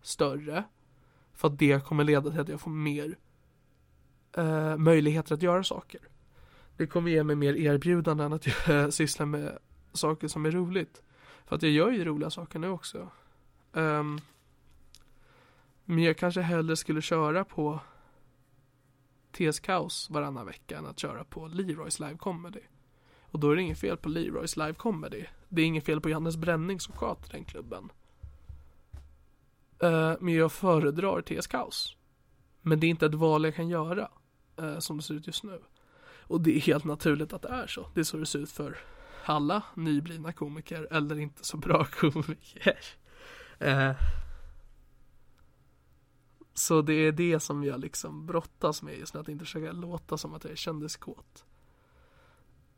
större 0.02 0.64
för 1.32 1.48
att 1.48 1.58
det 1.58 1.84
kommer 1.84 2.04
leda 2.04 2.30
till 2.30 2.40
att 2.40 2.48
jag 2.48 2.60
får 2.60 2.70
mer 2.70 3.18
eh, 4.36 4.76
möjligheter 4.76 5.34
att 5.34 5.42
göra 5.42 5.64
saker. 5.64 6.00
Det 6.76 6.86
kommer 6.86 7.10
ge 7.10 7.24
mig 7.24 7.36
mer 7.36 7.56
erbjudanden 7.56 8.32
att 8.32 8.46
jag 8.46 8.82
eh, 8.82 8.88
sysslar 8.88 9.26
med 9.26 9.58
saker 9.92 10.28
som 10.28 10.46
är 10.46 10.50
roligt. 10.50 11.02
För 11.46 11.56
att 11.56 11.62
jag 11.62 11.72
gör 11.72 11.90
ju 11.90 12.04
roliga 12.04 12.30
saker 12.30 12.58
nu 12.58 12.68
också. 12.68 13.10
Um, 13.72 14.20
men 15.90 16.04
jag 16.04 16.16
kanske 16.16 16.40
hellre 16.40 16.76
skulle 16.76 17.02
köra 17.02 17.44
på 17.44 17.80
TS 19.32 19.60
Kaos 19.60 20.10
varannan 20.10 20.46
vecka 20.46 20.78
än 20.78 20.86
att 20.86 20.98
köra 20.98 21.24
på 21.24 21.46
Leroys 21.46 22.00
live 22.00 22.16
comedy. 22.16 22.60
Och 23.22 23.40
då 23.40 23.50
är 23.50 23.56
det 23.56 23.62
inget 23.62 23.78
fel 23.78 23.96
på 23.96 24.08
Leroys 24.08 24.56
live 24.56 24.74
comedy. 24.74 25.24
Det 25.48 25.62
är 25.62 25.66
inget 25.66 25.84
fel 25.84 26.00
på 26.00 26.10
Johannes 26.10 26.36
Bränning 26.36 26.80
som 26.80 26.94
sköter 26.94 27.30
den 27.32 27.44
klubben. 27.44 27.92
Uh, 29.84 30.14
men 30.20 30.34
jag 30.34 30.52
föredrar 30.52 31.22
TS 31.22 31.46
Kaos. 31.46 31.96
Men 32.62 32.80
det 32.80 32.86
är 32.86 32.88
inte 32.88 33.06
ett 33.06 33.14
val 33.14 33.44
jag 33.44 33.54
kan 33.54 33.68
göra. 33.68 34.10
Uh, 34.60 34.78
som 34.78 34.96
det 34.96 35.02
ser 35.02 35.14
ut 35.14 35.26
just 35.26 35.44
nu. 35.44 35.60
Och 36.20 36.40
det 36.40 36.56
är 36.56 36.60
helt 36.60 36.84
naturligt 36.84 37.32
att 37.32 37.42
det 37.42 37.48
är 37.48 37.66
så. 37.66 37.86
Det 37.94 38.00
är 38.00 38.04
så 38.04 38.16
det 38.16 38.26
ser 38.26 38.38
ut 38.38 38.50
för 38.50 38.78
alla 39.24 39.62
nyblivna 39.74 40.32
komiker 40.32 40.88
eller 40.90 41.18
inte 41.18 41.44
så 41.44 41.56
bra 41.56 41.84
komiker. 42.00 42.78
Uh, 43.62 43.92
så 46.58 46.82
det 46.82 46.92
är 46.92 47.12
det 47.12 47.40
som 47.40 47.64
jag 47.64 47.80
liksom 47.80 48.26
brottas 48.26 48.82
med 48.82 48.98
just 48.98 49.14
nu, 49.14 49.20
att 49.20 49.28
inte 49.28 49.44
försöka 49.44 49.72
låta 49.72 50.18
som 50.18 50.34
att 50.34 50.44
jag 50.44 50.52
är 50.52 50.56
kändiskåt. 50.56 51.44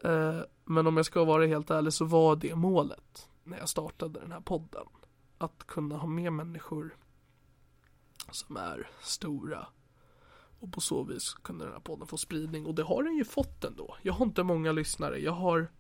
Uh, 0.05 0.41
men 0.65 0.87
om 0.87 0.97
jag 0.97 1.07
ska 1.07 1.25
vara 1.25 1.47
helt 1.47 1.71
ärlig 1.71 1.93
så 1.93 2.05
var 2.05 2.37
det 2.37 2.55
målet 2.55 3.29
när 3.45 3.59
jag 3.59 3.69
startade 3.69 4.21
den 4.21 4.33
här 4.33 4.41
podden. 4.41 4.87
Att 5.39 5.67
kunna 5.67 5.97
ha 5.97 6.09
med 6.09 6.33
människor 6.33 6.97
som 8.31 8.57
är 8.57 8.91
stora. 9.01 9.67
Och 10.61 10.73
på 10.73 10.81
så 10.81 11.03
vis 11.03 11.35
kunde 11.35 11.65
den 11.65 11.73
här 11.73 11.81
podden 11.81 12.07
få 12.07 12.17
spridning. 12.17 12.67
Och 12.67 12.75
det 12.75 12.83
har 12.83 13.03
den 13.03 13.17
ju 13.17 13.25
fått 13.25 13.65
ändå. 13.65 13.97
Jag 14.03 14.13
har 14.13 14.27
inte 14.27 14.43
många 14.43 14.73
lyssnare. 14.73 15.19
Jag 15.19 15.33
har 15.33 15.71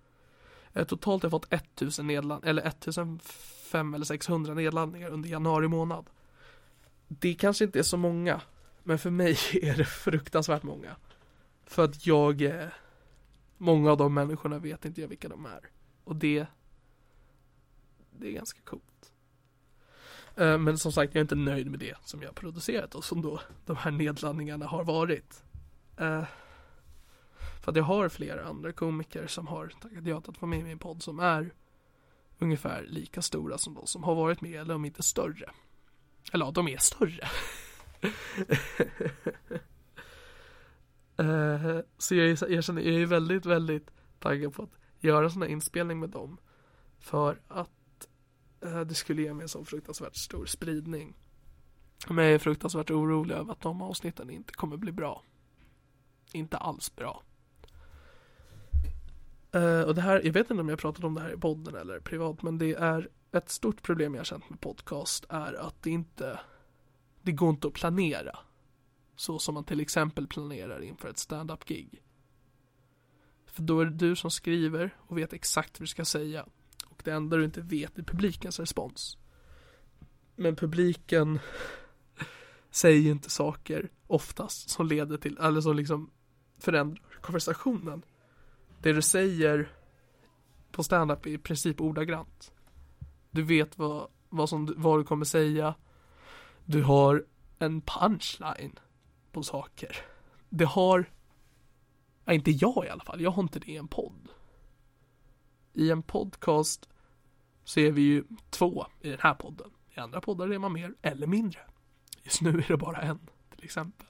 eh, 0.72 0.86
totalt 0.86 1.22
har 1.22 1.26
jag 1.26 1.42
fått 1.42 1.52
1000 1.52 2.06
nedladdningar 2.06 2.50
eller 2.50 2.62
1500 2.62 3.96
eller 3.96 4.04
600 4.04 4.54
nedladdningar 4.54 5.10
under 5.10 5.28
januari 5.28 5.68
månad 5.68 6.10
det 7.18 7.34
kanske 7.34 7.64
inte 7.64 7.78
är 7.78 7.82
så 7.82 7.96
många, 7.96 8.40
men 8.82 8.98
för 8.98 9.10
mig 9.10 9.36
är 9.62 9.76
det 9.76 9.84
fruktansvärt 9.84 10.62
många. 10.62 10.96
För 11.64 11.84
att 11.84 12.06
jag, 12.06 12.42
eh, 12.42 12.68
många 13.58 13.90
av 13.90 13.96
de 13.96 14.14
människorna 14.14 14.58
vet 14.58 14.84
inte 14.84 15.00
jag 15.00 15.08
vilka 15.08 15.28
de 15.28 15.46
är. 15.46 15.70
Och 16.04 16.16
det, 16.16 16.46
det 18.10 18.28
är 18.28 18.32
ganska 18.32 18.60
coolt. 18.60 19.12
Eh, 20.36 20.58
men 20.58 20.78
som 20.78 20.92
sagt, 20.92 21.14
jag 21.14 21.20
är 21.20 21.24
inte 21.24 21.34
nöjd 21.34 21.70
med 21.70 21.80
det 21.80 21.96
som 22.04 22.22
jag 22.22 22.28
har 22.28 22.34
producerat 22.34 22.94
och 22.94 23.04
som 23.04 23.22
då 23.22 23.40
de 23.66 23.76
här 23.76 23.90
nedladdningarna 23.90 24.66
har 24.66 24.84
varit. 24.84 25.42
Eh, 25.96 26.24
för 27.62 27.70
att 27.70 27.76
jag 27.76 27.84
har 27.84 28.08
flera 28.08 28.44
andra 28.44 28.72
komiker 28.72 29.26
som 29.26 29.46
har 29.46 29.68
tackat 29.68 30.06
ja 30.06 30.20
till 30.20 30.30
att 30.30 30.40
vara 30.40 30.50
med 30.50 30.60
i 30.60 30.64
min 30.64 30.78
podd 30.78 31.02
som 31.02 31.20
är 31.20 31.54
ungefär 32.38 32.82
lika 32.88 33.22
stora 33.22 33.58
som 33.58 33.74
de 33.74 33.86
som 33.86 34.04
har 34.04 34.14
varit 34.14 34.40
med 34.40 34.60
eller 34.60 34.74
om 34.74 34.84
inte 34.84 35.02
större. 35.02 35.50
Eller 36.32 36.44
ja, 36.44 36.50
de 36.50 36.68
är 36.68 36.78
större. 36.78 37.28
uh, 41.20 41.80
så 41.98 42.14
jag, 42.14 42.38
jag 42.48 42.64
känner, 42.64 42.82
jag 42.82 43.02
är 43.02 43.06
väldigt, 43.06 43.46
väldigt 43.46 43.90
taggad 44.18 44.54
på 44.54 44.62
att 44.62 44.70
göra 44.98 45.24
en 45.24 45.30
sån 45.30 45.42
här 45.42 45.48
inspelning 45.48 46.00
med 46.00 46.10
dem. 46.10 46.38
För 46.98 47.40
att 47.48 48.08
uh, 48.64 48.80
det 48.80 48.94
skulle 48.94 49.22
ge 49.22 49.34
mig 49.34 49.42
en 49.42 49.48
sån 49.48 49.66
fruktansvärt 49.66 50.16
stor 50.16 50.46
spridning. 50.46 51.16
Men 52.08 52.24
jag 52.24 52.34
är 52.34 52.38
fruktansvärt 52.38 52.90
orolig 52.90 53.34
över 53.34 53.52
att 53.52 53.60
de 53.60 53.82
avsnitten 53.82 54.30
inte 54.30 54.52
kommer 54.52 54.76
bli 54.76 54.92
bra. 54.92 55.22
Inte 56.32 56.56
alls 56.56 56.96
bra. 56.96 57.22
Uh, 59.54 59.82
och 59.82 59.94
det 59.94 60.00
här, 60.00 60.20
jag 60.24 60.32
vet 60.32 60.50
inte 60.50 60.60
om 60.60 60.68
jag 60.68 60.78
pratat 60.78 61.04
om 61.04 61.14
det 61.14 61.20
här 61.20 61.34
i 61.34 61.36
podden 61.36 61.74
eller 61.74 62.00
privat, 62.00 62.42
men 62.42 62.58
det 62.58 62.74
är 62.74 63.08
ett 63.32 63.48
stort 63.48 63.82
problem 63.82 64.14
jag 64.14 64.20
har 64.20 64.24
känt 64.24 64.50
med 64.50 64.60
podcast 64.60 65.24
är 65.28 65.54
att 65.54 65.82
det 65.82 65.90
inte 65.90 66.40
det 67.22 67.32
går 67.32 67.50
inte 67.50 67.68
att 67.68 67.74
planera. 67.74 68.38
Så 69.16 69.38
som 69.38 69.54
man 69.54 69.64
till 69.64 69.80
exempel 69.80 70.26
planerar 70.26 70.82
inför 70.82 71.08
ett 71.08 71.18
stand-up 71.18 71.64
gig. 71.64 72.02
För 73.46 73.62
då 73.62 73.80
är 73.80 73.84
det 73.84 73.96
du 73.96 74.16
som 74.16 74.30
skriver 74.30 74.96
och 74.98 75.18
vet 75.18 75.32
exakt 75.32 75.80
vad 75.80 75.82
du 75.82 75.90
ska 75.90 76.04
säga. 76.04 76.46
Och 76.86 77.02
det 77.04 77.10
enda 77.10 77.36
du 77.36 77.44
inte 77.44 77.60
vet 77.60 77.98
är 77.98 78.02
publikens 78.02 78.60
respons. 78.60 79.18
Men 80.36 80.56
publiken 80.56 81.38
säger 82.70 83.10
inte 83.10 83.30
saker 83.30 83.90
oftast 84.06 84.70
som 84.70 84.86
leder 84.86 85.16
till, 85.16 85.38
eller 85.38 85.60
som 85.60 85.76
liksom 85.76 86.10
förändrar 86.58 87.02
konversationen. 87.20 88.02
Det 88.82 88.92
du 88.92 89.02
säger 89.02 89.72
på 90.72 90.82
stand-up 90.82 91.26
är 91.26 91.30
i 91.30 91.38
princip 91.38 91.80
ordagrant. 91.80 92.52
Du 93.30 93.42
vet 93.42 93.78
vad, 93.78 94.08
vad, 94.28 94.48
som, 94.48 94.74
vad 94.76 94.98
du 94.98 95.04
kommer 95.04 95.24
säga 95.24 95.74
Du 96.64 96.82
har 96.82 97.24
en 97.58 97.80
punchline 97.80 98.78
på 99.32 99.42
saker. 99.42 99.96
Det 100.48 100.64
har, 100.64 101.10
ja, 102.24 102.32
inte 102.32 102.50
jag 102.50 102.86
i 102.86 102.88
alla 102.88 103.04
fall, 103.04 103.20
jag 103.20 103.30
har 103.30 103.42
inte 103.42 103.58
det 103.58 103.70
i 103.70 103.76
en 103.76 103.88
podd. 103.88 104.28
I 105.72 105.90
en 105.90 106.02
podcast 106.02 106.88
så 107.64 107.80
är 107.80 107.92
vi 107.92 108.02
ju 108.02 108.24
två 108.50 108.86
i 109.00 109.10
den 109.10 109.20
här 109.20 109.34
podden. 109.34 109.70
I 109.96 110.00
andra 110.00 110.20
poddar 110.20 110.48
är 110.48 110.58
man 110.58 110.72
mer 110.72 110.94
eller 111.02 111.26
mindre. 111.26 111.60
Just 112.22 112.40
nu 112.40 112.50
är 112.50 112.68
det 112.68 112.76
bara 112.76 113.00
en 113.00 113.18
till 113.56 113.64
exempel. 113.64 114.06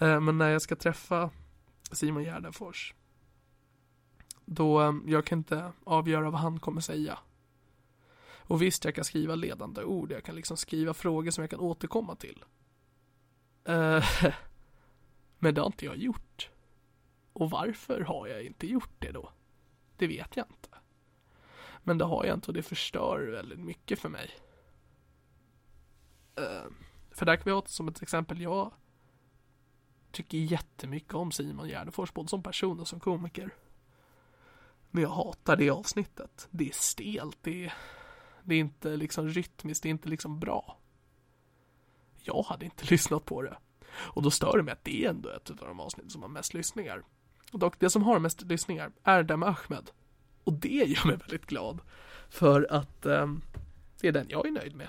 Eh, 0.00 0.20
men 0.20 0.38
när 0.38 0.48
jag 0.48 0.62
ska 0.62 0.76
träffa 0.76 1.30
Simon 1.92 2.22
Gärdenfors 2.22 2.94
då 4.44 4.82
eh, 4.82 4.92
jag 5.06 5.26
kan 5.26 5.38
inte 5.38 5.72
avgöra 5.84 6.30
vad 6.30 6.40
han 6.40 6.60
kommer 6.60 6.80
säga. 6.80 7.18
Och 8.50 8.62
visst, 8.62 8.84
jag 8.84 8.94
kan 8.94 9.04
skriva 9.04 9.34
ledande 9.34 9.84
ord. 9.84 10.12
Jag 10.12 10.24
kan 10.24 10.34
liksom 10.34 10.56
skriva 10.56 10.94
frågor 10.94 11.30
som 11.30 11.42
jag 11.42 11.50
kan 11.50 11.60
återkomma 11.60 12.16
till. 12.16 12.44
Uh, 13.68 14.04
men 15.38 15.54
det 15.54 15.60
har 15.60 15.66
inte 15.66 15.84
jag 15.84 15.96
gjort. 15.96 16.50
Och 17.32 17.50
varför 17.50 18.00
har 18.00 18.26
jag 18.26 18.42
inte 18.42 18.66
gjort 18.66 18.94
det 18.98 19.12
då? 19.12 19.32
Det 19.96 20.06
vet 20.06 20.36
jag 20.36 20.46
inte. 20.46 20.68
Men 21.82 21.98
det 21.98 22.04
har 22.04 22.24
jag 22.24 22.36
inte 22.36 22.46
och 22.46 22.54
det 22.54 22.62
förstör 22.62 23.18
väldigt 23.18 23.60
mycket 23.60 23.98
för 23.98 24.08
mig. 24.08 24.30
Uh, 26.40 26.70
för 27.10 27.26
där 27.26 27.36
kan 27.36 27.44
vi 27.44 27.50
ha 27.50 27.62
som 27.66 27.88
ett 27.88 28.02
exempel. 28.02 28.40
Jag 28.40 28.72
tycker 30.10 30.38
jättemycket 30.38 31.14
om 31.14 31.32
Simon 31.32 31.68
Gärdenfors, 31.68 32.12
både 32.12 32.28
som 32.28 32.42
person 32.42 32.80
och 32.80 32.88
som 32.88 33.00
komiker. 33.00 33.54
Men 34.90 35.02
jag 35.02 35.10
hatar 35.10 35.56
det 35.56 35.70
avsnittet. 35.70 36.48
Det 36.50 36.68
är 36.68 36.74
stelt, 36.74 37.38
det 37.42 37.64
är, 37.64 37.74
det 38.44 38.54
är 38.54 38.58
inte 38.58 38.96
liksom 38.96 39.28
rytmiskt, 39.28 39.82
det 39.82 39.88
är 39.88 39.90
inte 39.90 40.08
liksom 40.08 40.40
bra. 40.40 40.78
Jag 42.22 42.42
hade 42.42 42.64
inte 42.64 42.84
lyssnat 42.90 43.24
på 43.24 43.42
det. 43.42 43.56
Och 43.92 44.22
då 44.22 44.30
stör 44.30 44.56
det 44.56 44.62
mig 44.62 44.72
att 44.72 44.84
det 44.84 45.04
är 45.04 45.10
ändå 45.10 45.28
ett 45.28 45.50
av 45.50 45.56
de 45.56 45.80
avsnitt 45.80 46.12
som 46.12 46.22
har 46.22 46.28
mest 46.28 46.54
lyssningar. 46.54 47.02
Och 47.52 47.58
dock, 47.58 47.80
det 47.80 47.90
som 47.90 48.02
har 48.02 48.18
mest 48.18 48.42
lyssningar 48.42 48.92
är 49.02 49.22
det 49.22 49.36
med 49.36 49.48
Ahmed. 49.48 49.90
Och 50.44 50.52
det 50.52 50.68
gör 50.68 51.06
mig 51.06 51.16
väldigt 51.16 51.46
glad. 51.46 51.80
För 52.28 52.66
att 52.70 53.06
eh, 53.06 53.34
det 54.00 54.08
är 54.08 54.12
den 54.12 54.26
jag 54.28 54.46
är 54.46 54.50
nöjd 54.50 54.76
med. 54.76 54.88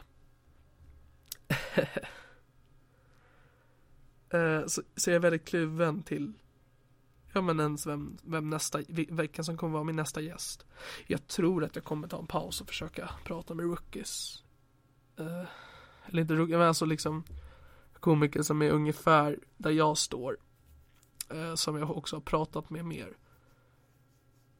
eh, 4.62 4.68
så, 4.68 4.82
så 4.96 5.10
jag 5.10 5.16
är 5.16 5.20
väldigt 5.20 5.46
kluven 5.46 6.04
till 6.04 6.34
ja 7.34 7.42
men 7.42 7.60
ens 7.60 7.88
vem, 7.88 8.18
vem 8.24 8.50
nästa, 8.50 8.80
vilken 8.88 9.46
som 9.46 9.58
kommer 9.58 9.74
vara 9.74 9.84
min 9.84 9.96
nästa 9.96 10.22
gäst. 10.22 10.66
Jag 11.08 11.28
tror 11.28 11.64
att 11.64 11.76
jag 11.76 11.86
kommer 11.86 12.08
ta 12.08 12.20
en 12.20 12.28
paus 12.28 12.62
och 12.62 12.68
försöka 12.68 13.10
prata 13.24 13.54
med 13.54 13.66
rookies. 13.66 14.44
Uh, 15.20 15.44
eller 16.06 16.22
inte 16.22 16.34
rookies, 16.34 16.58
men 16.58 16.68
alltså 16.68 16.86
liksom 16.86 17.24
komiker 17.94 18.42
som 18.42 18.62
är 18.62 18.72
ungefär 18.72 19.40
där 19.58 19.72
jag 19.72 19.98
står. 19.98 20.38
Uh, 21.34 21.56
som 21.56 21.78
jag 21.78 21.98
också 21.98 22.16
har 22.16 22.22
pratat 22.22 22.70
med 22.70 22.86
mer. 22.86 23.18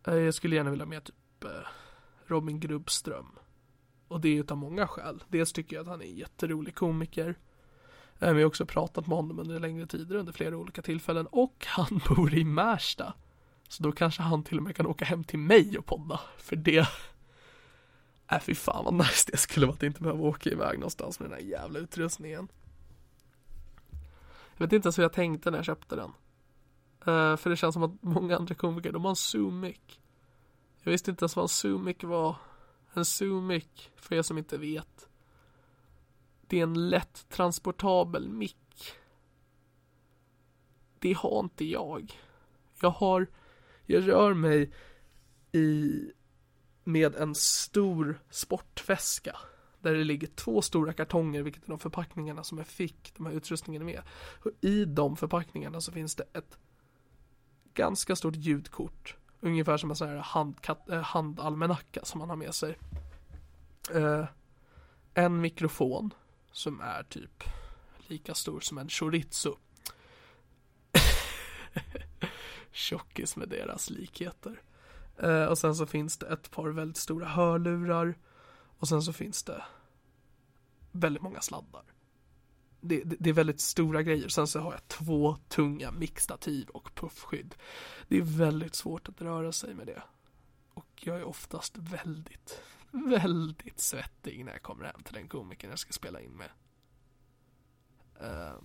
Uh, 0.08 0.16
jag 0.16 0.34
skulle 0.34 0.56
gärna 0.56 0.72
vilja 0.72 0.86
med 0.86 1.04
typ 1.04 1.16
Robin 2.26 2.60
Grubbström. 2.60 3.28
Och 4.08 4.22
det 4.22 4.30
är 4.30 4.40
utav 4.40 4.58
många 4.58 4.88
skäl. 4.88 5.24
Dels 5.28 5.54
tycker 5.54 5.76
jag 5.76 5.82
att 5.84 5.88
han 5.88 6.02
är 6.02 6.06
en 6.06 6.16
jätterolig 6.16 6.76
komiker. 6.76 7.36
Eh, 8.22 8.34
vi 8.34 8.42
har 8.42 8.48
också 8.48 8.66
pratat 8.66 9.08
med 9.08 9.18
honom 9.18 9.40
under 9.40 9.60
längre 9.60 9.88
tider 9.88 10.16
under 10.16 10.34
flera 10.34 10.58
olika 10.58 10.82
tillfällen 10.82 11.28
och 11.28 11.66
han 11.68 12.02
bor 12.10 12.34
i 12.34 12.44
Märsta. 12.44 13.14
Så 13.68 13.84
då 13.84 13.92
kanske 13.92 14.22
han 14.22 14.44
till 14.44 14.58
och 14.58 14.64
med 14.64 14.76
kan 14.76 14.88
åka 14.88 15.06
hem 15.06 15.24
till 15.24 15.40
mig 15.40 15.78
och 15.78 15.86
podda. 15.86 16.20
För 16.38 16.56
det 16.56 16.88
Äh 18.32 18.40
fy 18.40 18.56
fan 18.56 18.86
vad 18.86 18.94
nice 18.94 19.30
det 19.32 19.38
skulle 19.38 19.66
vara 19.66 19.76
att 19.76 19.84
inte 19.84 20.02
behöva 20.02 20.22
åka 20.22 20.50
iväg 20.50 20.80
någonstans 20.80 21.20
med 21.20 21.30
den 21.30 21.40
här 21.40 21.46
jävla 21.46 21.80
utrustningen. 21.80 22.48
Jag 24.58 24.66
vet 24.66 24.74
inte 24.74 24.86
ens 24.86 24.98
hur 24.98 25.04
jag 25.04 25.14
tänkte 25.14 25.52
när 25.52 25.58
jag 25.58 25.66
köpte 25.66 25.96
den. 25.96 26.10
Uh, 27.08 27.36
för 27.36 27.50
det 27.50 27.56
känns 27.56 27.74
som 27.74 27.84
att 27.84 28.04
många 28.04 28.38
andra 28.38 28.56
komiker, 28.56 28.92
de 28.92 29.04
har 29.04 29.10
en 29.10 29.16
zoom 29.16 29.64
Jag 30.84 30.92
visste 30.92 31.12
inte 31.12 31.24
ens 31.24 31.36
vad 31.36 31.44
en 31.44 31.50
zoom 31.50 31.94
var. 32.02 32.36
En 32.94 33.06
zoom 33.06 33.62
för 33.96 34.16
er 34.16 34.22
som 34.22 34.38
inte 34.38 34.58
vet, 34.58 35.10
det 36.52 36.60
är 36.60 36.64
en 36.64 36.90
lätt 36.90 37.30
transportabel 37.30 38.30
mick. 38.30 38.94
Det 41.00 41.14
har 41.14 41.40
inte 41.40 41.66
jag. 41.66 42.14
Jag 42.82 42.90
har, 42.90 43.28
jag 43.86 44.08
rör 44.08 44.34
mig 44.34 44.74
i, 45.52 45.92
med 46.84 47.16
en 47.16 47.36
stor 47.36 48.22
sportväska. 48.30 49.38
Där 49.80 49.94
det 49.94 50.04
ligger 50.04 50.28
två 50.28 50.62
stora 50.62 50.94
kartonger, 50.94 51.42
vilket 51.42 51.64
är 51.64 51.68
de 51.68 51.80
förpackningarna 51.80 52.44
som 52.44 52.58
jag 52.58 52.68
fick 52.68 53.14
de 53.18 53.26
här 53.26 53.34
utrustningen 53.34 53.86
med. 53.86 54.02
Och 54.44 54.52
i 54.62 54.86
de 54.86 55.18
förpackningarna 55.18 55.82
så 55.82 55.92
finns 55.92 56.16
det 56.16 56.26
ett 56.34 56.58
ganska 57.74 58.16
stort 58.16 58.36
ljudkort. 58.36 59.18
Ungefär 59.40 59.78
som 59.78 59.90
en 59.90 59.96
sån 59.96 60.10
här 60.10 60.18
hand, 60.18 60.56
eh, 60.90 61.02
handalmanacka 61.02 62.06
som 62.06 62.20
man 62.20 62.30
har 62.30 62.38
med 62.38 62.56
sig. 62.56 62.78
Eh, 63.94 64.26
en 65.14 65.42
mikrofon 65.42 66.14
som 66.52 66.82
är 66.82 67.04
typ 67.04 67.44
lika 68.08 68.36
stor 68.36 68.60
som 68.60 68.78
en 68.78 68.90
chorizo. 68.90 69.58
Tjockis 72.72 73.36
med 73.36 73.50
deras 73.50 73.90
likheter. 73.90 74.62
Eh, 75.18 75.46
och 75.46 75.58
sen 75.58 75.76
så 75.76 75.86
finns 75.86 76.18
det 76.18 76.28
ett 76.28 76.52
par 76.52 76.70
väldigt 76.70 76.98
stora 76.98 77.28
hörlurar. 77.28 78.18
Och 78.78 78.88
sen 78.88 79.02
så 79.02 79.14
finns 79.14 79.44
det 79.44 79.64
väldigt 80.92 81.24
många 81.24 81.42
sladdar. 81.42 81.84
Det, 82.82 83.04
det, 83.04 83.16
det, 83.20 83.30
är 83.30 83.34
väldigt 83.34 83.62
stora 83.62 84.04
grejer. 84.04 84.28
Sen 84.28 84.48
så 84.48 84.60
har 84.60 84.72
jag 84.72 84.88
två 84.88 85.38
tunga 85.48 85.92
mixtativ 85.92 86.70
och 86.70 86.96
puffskydd. 86.96 87.56
Det 88.08 88.18
är 88.18 88.22
väldigt 88.22 88.76
svårt 88.76 89.10
att 89.10 89.22
röra 89.22 89.52
sig 89.52 89.74
med 89.74 89.88
det. 89.88 90.04
Och 90.74 90.88
jag 90.96 91.20
är 91.20 91.24
oftast 91.24 91.78
väldigt, 91.78 92.62
väldigt 92.92 93.80
svettig 93.80 94.46
när 94.46 94.52
jag 94.52 94.62
kommer 94.62 94.86
hem 94.86 95.04
till 95.04 95.14
den 95.14 95.28
komikern 95.28 95.70
jag 95.70 95.80
ska 95.80 95.94
spela 95.94 96.22
in 96.22 96.32
med. 96.32 96.50
Uh, 98.22 98.62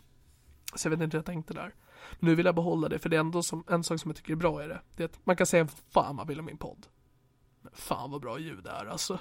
så 0.75 0.87
jag 0.87 0.91
vet 0.91 1.01
inte 1.01 1.17
hur 1.17 1.19
jag 1.19 1.27
tänkte 1.27 1.55
där. 1.55 1.75
Men 2.19 2.29
nu 2.29 2.35
vill 2.35 2.47
jag 2.47 2.55
behålla 2.55 2.89
det, 2.89 2.99
för 2.99 3.09
det 3.09 3.17
är 3.17 3.21
ändå 3.21 3.43
som, 3.43 3.65
en 3.69 3.85
sak 3.85 4.01
som 4.01 4.09
jag 4.09 4.17
tycker 4.17 4.33
är 4.33 4.37
bra 4.37 4.65
i 4.65 4.67
det. 4.67 4.81
Det 4.97 5.03
är 5.03 5.05
att 5.05 5.27
man 5.27 5.37
kan 5.37 5.47
säga 5.47 5.67
fan 5.67 6.17
man 6.17 6.27
vill 6.27 6.41
om 6.41 6.47
min 6.47 6.59
podd. 6.59 6.87
Men 7.61 7.73
fan 7.75 8.11
vad 8.11 8.21
bra 8.21 8.39
ljud 8.39 8.65
det 8.65 8.71
är 8.71 8.87
alltså. 8.87 9.19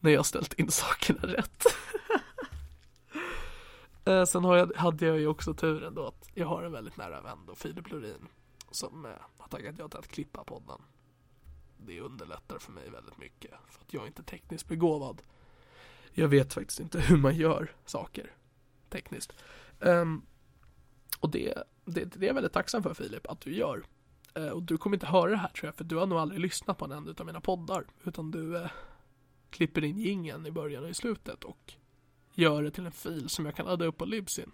När 0.00 0.10
jag 0.10 0.26
ställt 0.26 0.54
in 0.54 0.70
sakerna 0.70 1.20
rätt. 1.22 1.64
uh, 4.08 4.24
sen 4.26 4.44
har 4.44 4.56
jag, 4.56 4.72
hade 4.76 5.06
jag 5.06 5.18
ju 5.18 5.26
också 5.26 5.54
turen 5.54 5.94
då 5.94 6.06
att 6.06 6.30
jag 6.34 6.46
har 6.46 6.62
en 6.62 6.72
väldigt 6.72 6.96
nära 6.96 7.20
vän 7.20 7.38
då, 7.46 7.54
Filip 7.54 7.90
Lorin. 7.90 8.28
Som 8.70 9.04
uh, 9.04 9.12
har 9.38 9.48
tagit 9.48 9.78
ja 9.78 9.88
till 9.88 9.98
att 9.98 10.08
klippa 10.08 10.44
podden 10.44 10.80
det 11.86 12.00
underlättar 12.00 12.58
för 12.58 12.72
mig 12.72 12.90
väldigt 12.90 13.18
mycket. 13.18 13.50
För 13.50 13.80
att 13.80 13.94
jag 13.94 14.02
är 14.02 14.06
inte 14.06 14.22
tekniskt 14.22 14.68
begåvad. 14.68 15.22
Jag 16.12 16.28
vet 16.28 16.54
faktiskt 16.54 16.80
inte 16.80 17.00
hur 17.00 17.16
man 17.16 17.36
gör 17.36 17.74
saker 17.84 18.32
tekniskt. 18.88 19.32
Um, 19.80 20.26
och 21.20 21.30
det, 21.30 21.54
det, 21.84 22.04
det 22.04 22.24
är 22.24 22.26
jag 22.26 22.34
väldigt 22.34 22.52
tacksam 22.52 22.82
för 22.82 22.94
Filip, 22.94 23.26
att 23.26 23.40
du 23.40 23.54
gör. 23.54 23.84
Uh, 24.38 24.48
och 24.48 24.62
du 24.62 24.78
kommer 24.78 24.96
inte 24.96 25.06
höra 25.06 25.30
det 25.30 25.36
här 25.36 25.48
tror 25.48 25.68
jag, 25.68 25.74
för 25.74 25.84
du 25.84 25.96
har 25.96 26.06
nog 26.06 26.18
aldrig 26.18 26.40
lyssnat 26.40 26.78
på 26.78 26.84
en 26.84 26.92
enda 26.92 27.14
av 27.18 27.26
mina 27.26 27.40
poddar. 27.40 27.84
Utan 28.04 28.30
du 28.30 28.56
uh, 28.56 28.70
klipper 29.50 29.84
in 29.84 29.98
gingen 29.98 30.46
i 30.46 30.50
början 30.50 30.84
och 30.84 30.90
i 30.90 30.94
slutet 30.94 31.44
och 31.44 31.74
gör 32.34 32.62
det 32.62 32.70
till 32.70 32.86
en 32.86 32.92
fil 32.92 33.28
som 33.28 33.46
jag 33.46 33.56
kan 33.56 33.66
ladda 33.66 33.84
upp 33.84 33.98
på 33.98 34.04
Libsyn. 34.04 34.52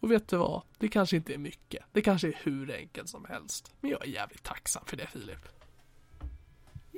Och 0.00 0.10
vet 0.10 0.28
du 0.28 0.36
vad? 0.36 0.62
Det 0.78 0.88
kanske 0.88 1.16
inte 1.16 1.34
är 1.34 1.38
mycket. 1.38 1.84
Det 1.92 2.02
kanske 2.02 2.28
är 2.28 2.40
hur 2.42 2.74
enkelt 2.74 3.08
som 3.08 3.24
helst. 3.24 3.74
Men 3.80 3.90
jag 3.90 4.02
är 4.02 4.10
jävligt 4.10 4.42
tacksam 4.42 4.82
för 4.86 4.96
det 4.96 5.06
Filip 5.06 5.55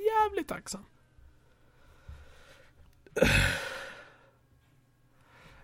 jävligt 0.09 0.47
tacksam. 0.47 0.85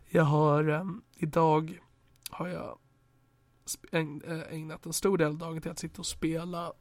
Jag 0.07 0.23
har 0.23 0.69
um, 0.69 1.03
idag 1.13 1.79
har 2.29 2.47
jag 2.47 2.79
eh, 3.91 4.41
ägnat 4.49 4.85
en 4.85 4.93
stor 4.93 5.17
del 5.17 5.27
av 5.27 5.37
dagen 5.37 5.61
till 5.61 5.71
att 5.71 5.79
sitta 5.79 6.01
och 6.01 6.05
spela 6.05 6.73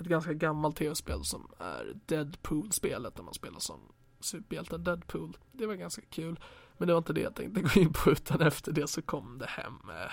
ett 0.00 0.06
ganska 0.06 0.32
gammalt 0.32 0.76
tv-spel 0.76 1.24
som 1.24 1.50
är 1.58 1.96
Deadpool-spelet 2.06 3.16
där 3.16 3.22
man 3.22 3.34
spelar 3.34 3.58
som 3.58 3.80
superhjälten 4.20 4.84
Deadpool. 4.84 5.36
Det 5.52 5.66
var 5.66 5.74
ganska 5.74 6.02
kul. 6.02 6.40
Men 6.78 6.88
det 6.88 6.94
var 6.94 6.98
inte 6.98 7.12
det 7.12 7.20
jag 7.20 7.34
tänkte 7.34 7.60
gå 7.60 7.80
in 7.80 7.92
på 7.92 8.10
utan 8.10 8.40
efter 8.40 8.72
det 8.72 8.86
så 8.86 9.02
kom 9.02 9.38
det 9.38 9.46
hem 9.46 9.90
eh, 9.90 10.12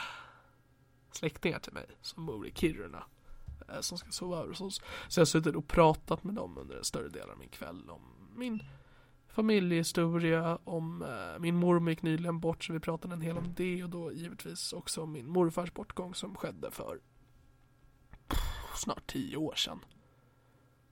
släktingar 1.11 1.59
till 1.59 1.73
mig 1.73 1.85
som 2.01 2.25
bor 2.25 2.47
i 2.47 2.51
Kiruna. 2.51 3.03
Eh, 3.73 3.81
som 3.81 3.97
ska 3.97 4.11
sova 4.11 4.37
över 4.37 4.49
hos 4.49 4.61
oss. 4.61 4.81
Så 5.07 5.19
jag 5.19 5.21
har 5.21 5.25
suttit 5.25 5.55
och 5.55 5.67
pratat 5.67 6.23
med 6.23 6.35
dem 6.35 6.57
under 6.57 6.77
en 6.77 6.83
större 6.83 7.09
del 7.09 7.29
av 7.29 7.37
min 7.37 7.49
kväll 7.49 7.89
om 7.89 8.01
min 8.35 8.63
familjehistoria, 9.27 10.59
om 10.63 11.01
eh, 11.01 11.39
min 11.39 11.55
mormor 11.55 11.89
gick 11.89 12.01
nyligen 12.01 12.39
bort 12.39 12.63
så 12.63 12.73
vi 12.73 12.79
pratade 12.79 13.13
en 13.13 13.21
hel 13.21 13.37
om 13.37 13.53
det 13.55 13.83
och 13.83 13.89
då 13.89 14.11
givetvis 14.11 14.73
också 14.73 15.01
om 15.01 15.11
min 15.11 15.29
morfars 15.29 15.73
bortgång 15.73 16.15
som 16.15 16.35
skedde 16.35 16.71
för 16.71 16.99
pff, 18.27 18.39
snart 18.75 19.07
tio 19.07 19.37
år 19.37 19.55
sedan. 19.55 19.79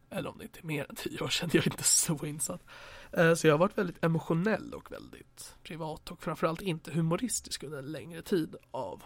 Eller 0.10 0.30
om 0.30 0.38
det 0.38 0.44
inte 0.44 0.60
är 0.60 0.64
mer 0.64 0.86
än 0.90 0.96
tio 0.96 1.22
år 1.22 1.28
sedan, 1.28 1.50
jag 1.54 1.68
är 1.68 1.72
inte 1.72 1.84
så 1.84 2.26
insatt. 2.26 2.66
Eh, 3.12 3.34
så 3.34 3.48
jag 3.48 3.54
har 3.54 3.60
varit 3.60 3.78
väldigt 3.78 4.04
emotionell 4.04 4.74
och 4.74 4.92
väldigt 4.92 5.56
privat 5.64 6.12
och 6.12 6.24
framförallt 6.24 6.62
inte 6.62 6.92
humoristisk 6.92 7.64
under 7.64 7.80
en 7.80 7.92
längre 7.92 8.22
tid 8.22 8.56
av 8.72 9.04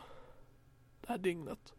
det 1.01 1.07
här 1.07 1.17
dygnet. 1.17 1.73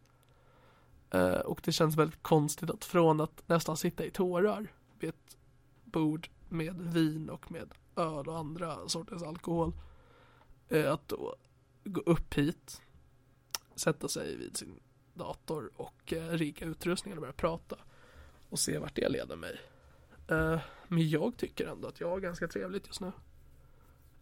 Eh, 1.11 1.39
och 1.39 1.61
det 1.63 1.71
känns 1.71 1.97
väldigt 1.97 2.23
konstigt 2.23 2.69
att 2.69 2.85
från 2.85 3.21
att 3.21 3.43
nästan 3.47 3.77
sitta 3.77 4.05
i 4.05 4.11
tårar 4.11 4.67
vid 4.99 5.09
ett 5.09 5.37
bord 5.83 6.29
med 6.49 6.81
vin 6.81 7.29
och 7.29 7.51
med 7.51 7.73
öl 7.95 8.27
och 8.27 8.37
andra 8.37 8.87
sorters 8.87 9.23
alkohol. 9.23 9.73
Eh, 10.69 10.93
att 10.93 11.07
då 11.07 11.35
gå 11.83 12.01
upp 12.01 12.33
hit, 12.33 12.81
sätta 13.75 14.07
sig 14.07 14.37
vid 14.37 14.57
sin 14.57 14.79
dator 15.13 15.71
och 15.75 16.13
eh, 16.13 16.29
rigga 16.29 16.65
utrustningen 16.65 17.17
och 17.17 17.21
börja 17.21 17.33
prata 17.33 17.77
och 18.49 18.59
se 18.59 18.77
vart 18.77 18.95
det 18.95 19.09
leder 19.09 19.35
mig. 19.35 19.59
Men 20.87 21.09
jag 21.09 21.37
tycker 21.37 21.67
ändå 21.67 21.87
att 21.87 21.99
jag 21.99 22.09
har 22.09 22.19
ganska 22.19 22.47
trevligt 22.47 22.87
just 22.87 23.01
nu. 23.01 23.11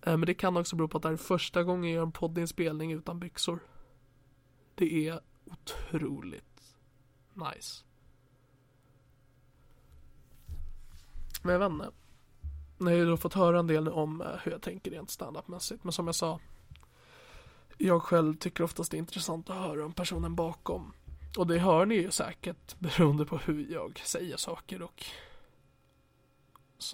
Men 0.02 0.22
det 0.22 0.34
kan 0.34 0.58
också 0.58 0.76
bero 0.76 0.88
på 0.88 0.98
att 0.98 1.04
det 1.04 1.10
här 1.10 1.14
är 1.14 1.18
första 1.18 1.64
gången 1.64 1.84
jag 1.92 1.96
gör 1.96 2.04
en 2.04 2.12
poddinspelning 2.12 2.92
utan 2.92 3.20
byxor. 3.20 3.60
Det 4.76 5.08
är 5.08 5.20
otroligt 5.46 6.55
nice. 7.36 7.84
Men 11.42 11.54
jag 11.54 11.60
vet 11.60 11.72
inte. 11.72 11.92
Jag 12.78 12.86
har 12.86 12.92
ju 12.92 13.06
då 13.06 13.18
fått 13.18 13.34
höra 13.34 13.60
en 13.60 13.68
del 13.68 13.90
om 13.90 14.22
eh, 14.22 14.28
hur 14.44 14.52
jag 14.52 14.62
tänker 14.62 14.92
rent 14.92 15.10
standupmässigt. 15.10 15.84
Men 15.84 15.94
som 15.94 16.06
jag 16.06 16.16
sa. 16.16 16.40
Jag 17.78 18.02
själv 18.04 18.36
tycker 18.36 18.64
oftast 18.64 18.92
det 18.92 18.98
är 18.98 19.00
intressant 19.00 19.50
att 19.50 19.58
höra 19.58 19.86
om 19.86 19.94
personen 19.94 20.36
bakom. 20.36 20.94
Och 21.38 21.48
det 21.48 21.60
hör 21.60 21.86
ni 21.86 21.96
ju 21.96 22.12
säkert 22.12 22.80
beroende 22.80 23.26
på 23.26 23.38
hur 23.38 23.72
jag 23.72 24.00
säger 24.00 24.38
saker 24.38 24.82
och 24.82 25.06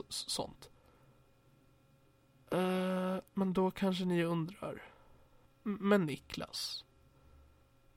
sånt. 0.09 0.69
Uh, 2.53 3.17
men 3.33 3.53
då 3.53 3.71
kanske 3.71 4.05
ni 4.05 4.23
undrar. 4.23 4.83
Men 5.63 6.05
Niklas. 6.05 6.85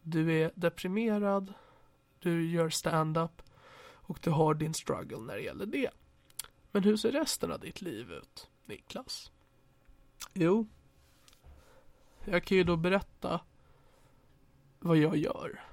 Du 0.02 0.32
är 0.32 0.50
deprimerad. 0.54 1.54
Du 2.24 2.50
gör 2.50 2.70
stand-up. 2.70 3.42
Och 4.06 4.18
du 4.22 4.30
har 4.30 4.54
din 4.54 4.74
struggle 4.74 5.18
när 5.18 5.34
det 5.34 5.42
gäller 5.42 5.66
det. 5.66 5.90
Men 6.70 6.82
hur 6.82 6.96
ser 6.96 7.12
resten 7.12 7.52
av 7.52 7.60
ditt 7.60 7.82
liv 7.82 8.12
ut, 8.12 8.50
Niklas? 8.64 9.32
Jo. 10.32 10.66
Jag 12.24 12.44
kan 12.44 12.58
ju 12.58 12.64
då 12.64 12.76
berätta 12.76 13.40
vad 14.78 14.96
jag 14.96 15.16
gör. 15.16 15.64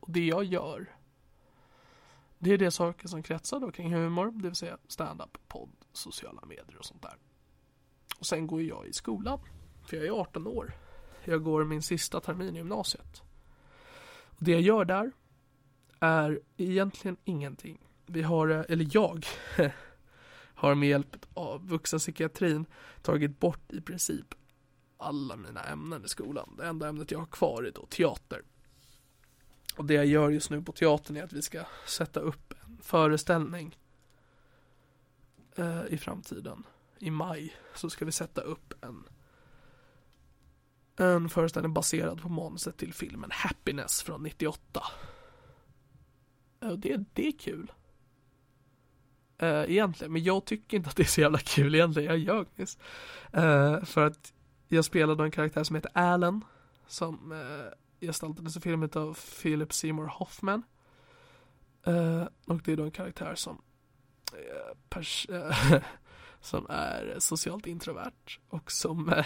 Och 0.00 0.10
det 0.10 0.26
jag 0.26 0.44
gör 0.44 0.96
det 2.38 2.52
är 2.52 2.58
det 2.58 2.70
saker 2.70 3.08
som 3.08 3.22
kretsar 3.22 3.60
då 3.60 3.70
kring 3.70 3.94
humor, 3.94 4.30
det 4.30 4.48
vill 4.48 4.54
säga 4.54 4.78
stand-up, 4.88 5.38
podd, 5.48 5.70
sociala 5.92 6.44
medier 6.46 6.78
och 6.78 6.84
sånt 6.84 7.02
där. 7.02 7.16
Och 8.18 8.26
sen 8.26 8.46
går 8.46 8.62
jag 8.62 8.86
i 8.86 8.92
skolan, 8.92 9.40
för 9.82 9.96
jag 9.96 10.06
är 10.06 10.20
18 10.20 10.46
år. 10.46 10.72
Jag 11.24 11.44
går 11.44 11.64
min 11.64 11.82
sista 11.82 12.20
termin 12.20 12.54
i 12.54 12.58
gymnasiet. 12.58 13.22
Och 14.36 14.44
det 14.44 14.52
jag 14.52 14.60
gör 14.60 14.84
där 14.84 15.12
är 16.00 16.40
egentligen 16.56 17.16
ingenting. 17.24 17.78
Vi 18.06 18.22
har, 18.22 18.48
eh, 18.48 18.64
eller 18.68 18.88
jag, 18.92 19.26
har 20.54 20.74
med 20.74 20.88
hjälp 20.88 21.26
av 21.34 21.68
vuxenpsykiatrin 21.68 22.66
tagit 23.02 23.40
bort 23.40 23.72
i 23.72 23.80
princip 23.80 24.34
alla 24.96 25.36
mina 25.36 25.62
ämnen 25.62 26.04
i 26.04 26.08
skolan. 26.08 26.54
Det 26.56 26.66
enda 26.66 26.88
ämnet 26.88 27.10
jag 27.10 27.18
har 27.18 27.26
kvar 27.26 27.62
är 27.62 27.70
då 27.70 27.86
teater. 27.86 28.42
Och 29.76 29.84
det 29.84 29.94
jag 29.94 30.06
gör 30.06 30.30
just 30.30 30.50
nu 30.50 30.62
på 30.62 30.72
teatern 30.72 31.16
är 31.16 31.22
att 31.22 31.32
vi 31.32 31.42
ska 31.42 31.64
sätta 31.86 32.20
upp 32.20 32.54
en 32.64 32.78
föreställning 32.82 33.78
eh, 35.56 35.82
i 35.88 35.98
framtiden. 35.98 36.62
I 36.98 37.10
maj 37.10 37.56
så 37.74 37.90
ska 37.90 38.04
vi 38.04 38.12
sätta 38.12 38.40
upp 38.40 38.74
en 38.84 39.04
en 40.96 41.28
föreställning 41.28 41.72
baserad 41.72 42.22
på 42.22 42.28
manuset 42.28 42.76
till 42.76 42.94
filmen 42.94 43.30
Happiness 43.32 44.02
från 44.02 44.22
98. 44.22 44.82
Det, 46.76 47.04
det 47.12 47.26
är 47.26 47.32
kul. 47.32 47.72
Uh, 49.42 49.70
egentligen, 49.70 50.12
men 50.12 50.24
jag 50.24 50.44
tycker 50.44 50.76
inte 50.76 50.90
att 50.90 50.96
det 50.96 51.02
är 51.02 51.06
så 51.06 51.20
jävla 51.20 51.38
kul 51.38 51.74
egentligen, 51.74 52.08
jag 52.08 52.18
ljög 52.18 52.46
nyss. 52.54 52.78
Uh, 53.36 53.84
för 53.84 54.06
att 54.06 54.32
jag 54.68 54.84
spelade 54.84 55.24
en 55.24 55.30
karaktär 55.30 55.64
som 55.64 55.76
heter 55.76 55.90
Alan, 55.94 56.44
som 56.86 57.32
uh, 57.32 57.38
gestaltades 58.00 58.56
i 58.56 58.60
filmen 58.60 58.90
av 58.94 59.18
Philip 59.42 59.72
Seymour 59.72 60.06
Hoffman. 60.06 60.62
Uh, 61.88 62.24
och 62.46 62.62
det 62.64 62.72
är 62.72 62.76
då 62.76 62.82
en 62.82 62.90
karaktär 62.90 63.34
som, 63.34 63.62
som 66.40 66.66
är 66.70 67.16
socialt 67.18 67.66
introvert 67.66 68.38
och 68.48 68.72
som 68.72 69.22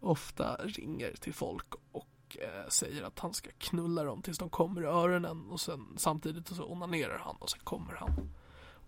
ofta 0.00 0.56
ringer 0.56 1.12
till 1.20 1.34
folk 1.34 1.74
och 1.92 2.36
eh, 2.40 2.68
säger 2.68 3.02
att 3.02 3.18
han 3.18 3.34
ska 3.34 3.50
knulla 3.58 4.04
dem 4.04 4.22
tills 4.22 4.38
de 4.38 4.50
kommer 4.50 4.82
i 4.82 4.86
öronen 4.86 5.50
och 5.50 5.60
sen 5.60 5.86
samtidigt 5.96 6.48
så 6.48 6.64
onanerar 6.64 7.18
han 7.18 7.36
och 7.38 7.50
sen 7.50 7.60
kommer 7.64 7.92
han. 7.94 8.30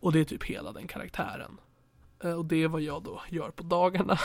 Och 0.00 0.12
det 0.12 0.20
är 0.20 0.24
typ 0.24 0.44
hela 0.44 0.72
den 0.72 0.86
karaktären. 0.86 1.61
Eh, 2.20 2.32
och 2.32 2.44
det 2.44 2.62
är 2.62 2.68
vad 2.68 2.80
jag 2.80 3.02
då 3.02 3.22
gör 3.28 3.50
på 3.50 3.62
dagarna. 3.62 4.18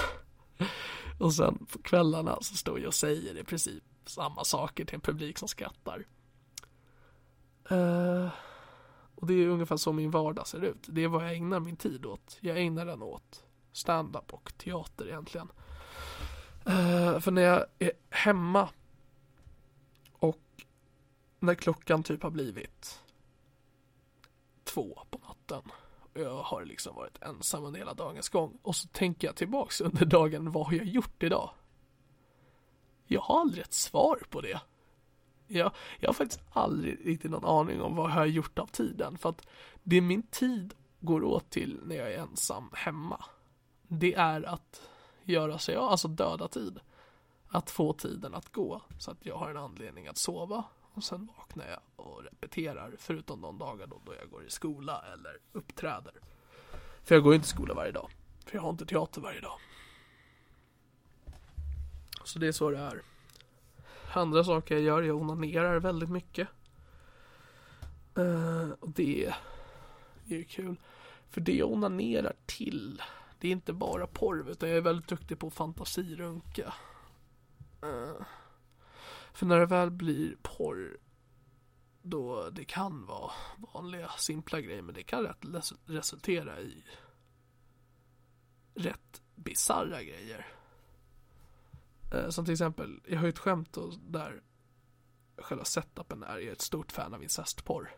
och 1.20 1.34
sen 1.34 1.66
på 1.72 1.82
kvällarna 1.82 2.38
så 2.42 2.58
står 2.58 2.80
jag 2.80 2.88
och 2.88 2.94
säger 2.94 3.38
i 3.38 3.44
princip 3.44 3.84
samma 4.06 4.44
saker 4.44 4.86
till 4.86 4.96
en 4.96 5.02
publik 5.02 5.38
som 5.38 5.48
skrattar. 5.48 6.06
Eh, 7.70 8.30
och 9.16 9.28
det 9.28 9.34
är 9.34 9.48
ungefär 9.48 9.78
så 9.78 9.94
min 9.94 10.12
vardag 10.12 10.48
ser 10.48 10.64
ut. 10.64 10.86
Det 10.88 11.04
är 11.04 11.08
vad 11.08 11.24
jag 11.24 11.36
ägnar 11.36 11.60
min 11.60 11.78
tid 11.78 12.06
åt. 12.06 12.38
Jag 12.40 12.62
ägnar 12.62 12.86
den 12.86 13.02
åt 13.02 13.44
stand-up 13.72 14.34
och 14.34 14.54
teater 14.58 15.08
egentligen. 15.08 15.52
Uh, 16.70 17.20
för 17.20 17.32
när 17.32 17.42
jag 17.42 17.66
är 17.80 17.92
hemma 18.10 18.70
och 20.12 20.66
när 21.40 21.56
klockan 21.56 22.04
typ 22.04 22.24
har 22.24 22.30
blivit 22.30 23.02
två 24.64 25.00
på 25.10 25.20
natten 25.28 25.72
och 26.14 26.22
jag 26.22 26.44
har 26.44 26.66
liksom 26.66 26.96
varit 26.96 27.22
ensam 27.22 27.64
under 27.64 27.80
hela 27.80 27.94
dagens 27.94 28.30
gång 28.30 28.58
och 28.62 28.76
så 28.76 28.88
tänker 28.88 29.28
jag 29.28 29.36
tillbaks 29.36 29.82
under 29.82 30.06
dagen 30.06 30.52
vad 30.52 30.66
har 30.66 30.74
jag 30.74 30.86
gjort 30.86 31.24
idag? 31.24 31.50
Jag 33.08 33.22
har 33.22 33.42
aldrig 33.42 33.64
ett 33.64 33.74
svar 33.74 34.20
på 34.30 34.42
det. 34.42 34.62
Jag, 35.48 35.72
jag 36.00 36.10
har 36.10 36.14
faktiskt 36.14 36.42
aldrig 36.52 37.08
riktigt 37.08 37.32
någon 37.32 37.46
aning 37.46 37.82
om 37.82 37.96
vad 37.96 38.10
jag 38.10 38.16
har 38.16 38.26
gjort 38.26 38.60
av 38.60 38.68
tiden. 38.68 39.18
För 39.18 39.30
att 39.30 39.48
det 39.84 40.02
min 40.02 40.24
tid 40.24 40.74
går 41.00 41.24
åt 41.24 41.50
till 41.50 41.80
när 41.84 41.96
jag 41.96 42.14
är 42.14 42.18
ensam 42.18 42.70
hemma. 42.74 43.26
Det 43.88 44.14
är 44.14 44.44
att 44.44 44.82
göra 45.30 45.60
sig 45.60 45.76
av, 45.76 45.90
alltså 45.90 46.08
döda 46.08 46.48
tid. 46.48 46.80
Att 47.48 47.70
få 47.70 47.94
tiden 47.94 48.36
att 48.36 48.52
gå 48.52 48.82
så 49.00 49.12
att 49.12 49.26
jag 49.26 49.38
har 49.38 49.50
en 49.50 49.58
anledning 49.58 50.08
att 50.08 50.18
sova. 50.18 50.64
Och 50.94 51.04
sen 51.04 51.30
vaknar 51.38 51.66
jag 51.68 51.80
och 51.96 52.24
repeterar. 52.24 52.96
Förutom 52.98 53.42
de 53.42 53.58
dagar 53.58 53.88
då, 53.88 54.02
då 54.06 54.14
jag 54.20 54.30
går 54.30 54.46
i 54.46 54.50
skola 54.50 55.04
eller 55.14 55.38
uppträder. 55.52 56.14
För 57.04 57.16
jag 57.16 57.24
går 57.24 57.34
ju 57.34 57.36
inte 57.36 57.46
i 57.46 57.50
skola 57.50 57.74
varje 57.74 57.92
dag. 57.92 58.10
För 58.46 58.56
jag 58.56 58.62
har 58.62 58.70
inte 58.70 58.86
teater 58.86 59.22
varje 59.22 59.42
dag. 59.42 59.60
Så 62.24 62.40
det 62.40 62.48
är 62.48 62.52
så 62.52 62.70
det 62.70 62.78
är. 62.78 63.02
Andra 64.14 64.44
saker 64.44 64.76
jag 64.76 64.84
gör, 64.84 65.02
jag 65.02 65.18
onanerar 65.18 65.80
väldigt 65.80 66.10
mycket. 66.10 66.48
Uh, 68.18 68.72
och 68.80 68.90
det 68.90 69.26
är 69.26 69.36
ju 70.36 70.44
kul. 70.44 70.76
För 71.30 71.42
det 71.42 71.56
jag 71.56 71.72
onanerar 71.72 72.34
till, 72.46 73.02
det 73.40 73.48
är 73.48 73.52
inte 73.52 73.74
bara 73.74 74.08
porr, 74.08 74.50
utan 74.50 74.70
jag 74.70 74.78
är 74.78 74.82
väldigt 74.82 75.08
duktig 75.08 75.40
på 75.40 75.50
fantasirunka. 75.50 76.74
Uh, 77.84 78.26
för 79.34 79.46
när 79.46 79.60
det 79.60 79.66
väl 79.66 79.92
blir 79.92 80.36
porr, 80.42 80.98
då 82.02 82.50
det 82.50 82.66
kan 82.66 83.06
vara 83.06 83.32
vanliga 83.74 84.10
simpla 84.10 84.62
grejer, 84.62 84.82
men 84.82 84.96
det 84.96 85.04
kan 85.04 85.24
rätt 85.24 85.46
resultera 85.86 86.60
i 86.60 86.84
rätt 88.74 89.22
bisarra 89.36 90.04
grejer. 90.04 90.48
Eh, 92.14 92.30
som 92.30 92.46
till 92.46 92.52
exempel, 92.52 93.02
jag 93.06 93.18
har 93.18 93.26
ju 93.26 93.30
ett 93.30 93.40
skämt 93.40 93.78
där 94.02 94.42
själva 95.38 95.66
setupen 95.66 96.24
är, 96.24 96.38
jag 96.38 96.48
är 96.48 96.52
ett 96.52 96.62
stort 96.62 96.92
fan 96.92 97.14
av 97.14 97.24
incestporr. 97.24 97.96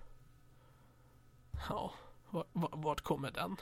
Ja, 1.70 1.94
vart 2.54 3.02
kommer 3.02 3.32
den? 3.32 3.58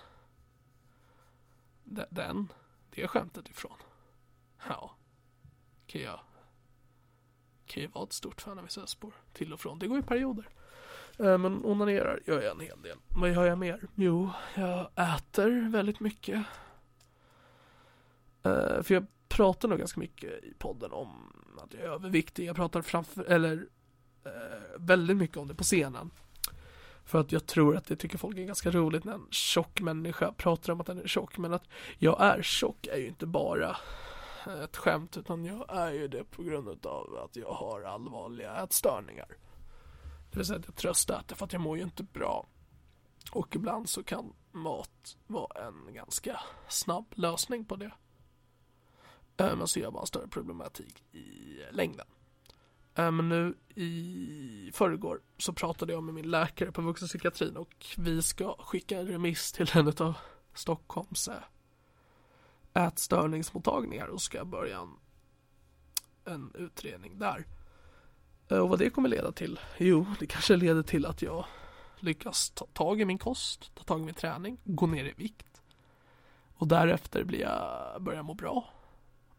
Den? 1.85 2.47
Det 2.89 3.07
skämtet 3.07 3.49
ifrån? 3.49 3.77
Ja, 4.67 4.95
kan 5.87 6.01
jag 6.01 6.19
kan 7.65 7.83
ju 7.83 7.89
vara 7.89 8.03
ett 8.03 8.13
stort 8.13 8.41
fan 8.41 8.59
av 8.59 8.85
spår 8.85 9.13
till 9.33 9.53
och 9.53 9.59
från. 9.59 9.79
Det 9.79 9.87
går 9.87 9.99
i 9.99 10.01
perioder. 10.01 10.49
Eh, 11.19 11.37
men 11.37 11.65
onanerar 11.65 12.19
gör 12.25 12.41
jag 12.41 12.51
en 12.51 12.59
hel 12.59 12.81
del. 12.81 12.97
Vad 13.07 13.31
gör 13.31 13.45
jag 13.45 13.57
mer? 13.57 13.87
Jo, 13.95 14.29
jag 14.55 14.89
äter 14.95 15.69
väldigt 15.69 15.99
mycket. 15.99 16.45
Eh, 18.43 18.81
för 18.81 18.93
jag 18.93 19.05
pratar 19.27 19.67
nog 19.67 19.79
ganska 19.79 19.99
mycket 19.99 20.43
i 20.43 20.53
podden 20.57 20.91
om 20.91 21.33
att 21.63 21.73
jag 21.73 21.83
är 21.83 21.87
överviktig. 21.87 22.45
Jag 22.45 22.55
pratar 22.55 22.81
framför, 22.81 23.23
eller 23.23 23.67
eh, 24.25 24.31
väldigt 24.77 25.17
mycket 25.17 25.37
om 25.37 25.47
det 25.47 25.55
på 25.55 25.63
scenen. 25.63 26.11
För 27.05 27.19
att 27.19 27.31
jag 27.31 27.45
tror 27.45 27.77
att 27.77 27.85
det 27.85 27.95
tycker 27.95 28.17
folk 28.17 28.37
är 28.37 28.43
ganska 28.43 28.71
roligt 28.71 29.03
när 29.03 29.13
en 29.13 29.27
tjock 29.31 29.81
människa 29.81 30.31
pratar 30.31 30.73
om 30.73 30.81
att 30.81 30.87
den 30.87 30.99
är 30.99 31.07
tjock. 31.07 31.37
Men 31.37 31.53
att 31.53 31.67
jag 31.97 32.21
är 32.21 32.41
tjock 32.41 32.87
är 32.87 32.97
ju 32.97 33.07
inte 33.07 33.25
bara 33.25 33.77
eh, 34.47 34.63
ett 34.63 34.77
skämt 34.77 35.17
utan 35.17 35.45
jag 35.45 35.65
är 35.69 35.91
ju 35.91 36.07
det 36.07 36.23
på 36.23 36.43
grund 36.43 36.85
av 36.85 37.19
att 37.23 37.35
jag 37.35 37.51
har 37.51 37.81
allvarliga 37.81 38.63
ätstörningar. 38.63 39.27
Det 40.31 40.37
vill 40.37 40.45
säga 40.45 40.59
att 40.59 40.65
jag 40.65 40.75
tröstäter 40.75 41.35
för 41.35 41.45
att 41.45 41.53
jag 41.53 41.61
mår 41.61 41.77
ju 41.77 41.83
inte 41.83 42.03
bra. 42.03 42.47
Och 43.31 43.55
ibland 43.55 43.89
så 43.89 44.03
kan 44.03 44.33
mat 44.51 45.17
vara 45.27 45.67
en 45.67 45.93
ganska 45.93 46.39
snabb 46.67 47.05
lösning 47.15 47.65
på 47.65 47.75
det. 47.75 47.91
Eh, 49.37 49.55
men 49.55 49.67
så 49.67 49.79
gör 49.79 49.91
bara 49.91 50.05
större 50.05 50.27
problematik 50.27 51.03
i 51.11 51.59
längden. 51.71 52.05
Äh, 52.95 53.11
men 53.11 53.29
nu 53.29 53.55
i 53.75 54.71
förrgår 54.73 55.21
så 55.37 55.53
pratade 55.53 55.93
jag 55.93 56.03
med 56.03 56.13
min 56.13 56.31
läkare 56.31 56.71
på 56.71 56.81
vuxenpsykiatrin 56.81 57.57
och 57.57 57.85
vi 57.97 58.21
ska 58.21 58.55
skicka 58.59 58.99
en 58.99 59.07
remiss 59.07 59.51
till 59.51 59.71
en 59.73 59.87
av 59.87 60.13
Stockholms 60.53 61.27
äh, 61.27 62.83
ätstörningsmottagningar 62.87 64.07
och 64.07 64.21
ska 64.21 64.45
börja 64.45 64.79
en, 64.79 64.95
en 66.33 66.51
utredning 66.55 67.19
där. 67.19 67.45
Äh, 68.49 68.57
och 68.57 68.69
vad 68.69 68.79
det 68.79 68.89
kommer 68.89 69.09
leda 69.09 69.31
till? 69.31 69.59
Jo, 69.77 70.05
det 70.19 70.27
kanske 70.27 70.55
leder 70.55 70.83
till 70.83 71.05
att 71.05 71.21
jag 71.21 71.45
lyckas 71.99 72.49
ta 72.49 72.65
tag 72.65 73.01
i 73.01 73.05
min 73.05 73.17
kost, 73.17 73.75
ta 73.75 73.83
tag 73.83 74.01
i 74.01 74.03
min 74.03 74.15
träning, 74.15 74.57
gå 74.63 74.87
ner 74.87 75.05
i 75.05 75.13
vikt. 75.17 75.61
Och 76.57 76.67
därefter 76.67 77.23
blir 77.23 77.39
jag, 77.39 78.01
börjar 78.03 78.23
må 78.23 78.33
bra. 78.33 78.69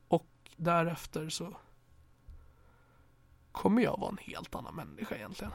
Och 0.08 0.28
därefter 0.56 1.28
så 1.28 1.56
kommer 3.56 3.82
jag 3.82 3.98
vara 3.98 4.10
en 4.10 4.32
helt 4.32 4.54
annan 4.54 4.74
människa 4.74 5.16
egentligen. 5.16 5.52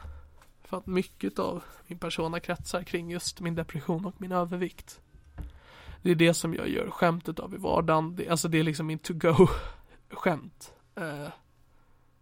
För 0.64 0.76
att 0.76 0.86
mycket 0.86 1.38
av 1.38 1.62
min 1.86 1.98
persona 1.98 2.40
kretsar 2.40 2.82
kring 2.82 3.10
just 3.10 3.40
min 3.40 3.54
depression 3.54 4.06
och 4.06 4.20
min 4.20 4.32
övervikt. 4.32 5.00
Det 6.02 6.10
är 6.10 6.14
det 6.14 6.34
som 6.34 6.54
jag 6.54 6.68
gör 6.68 6.90
skämtet 6.90 7.38
av 7.38 7.54
i 7.54 7.56
vardagen. 7.56 8.16
Det, 8.16 8.28
alltså 8.28 8.48
det 8.48 8.58
är 8.58 8.62
liksom 8.62 8.86
min 8.86 8.98
to-go 8.98 9.48
skämt. 10.10 10.74
Eh, 10.94 11.28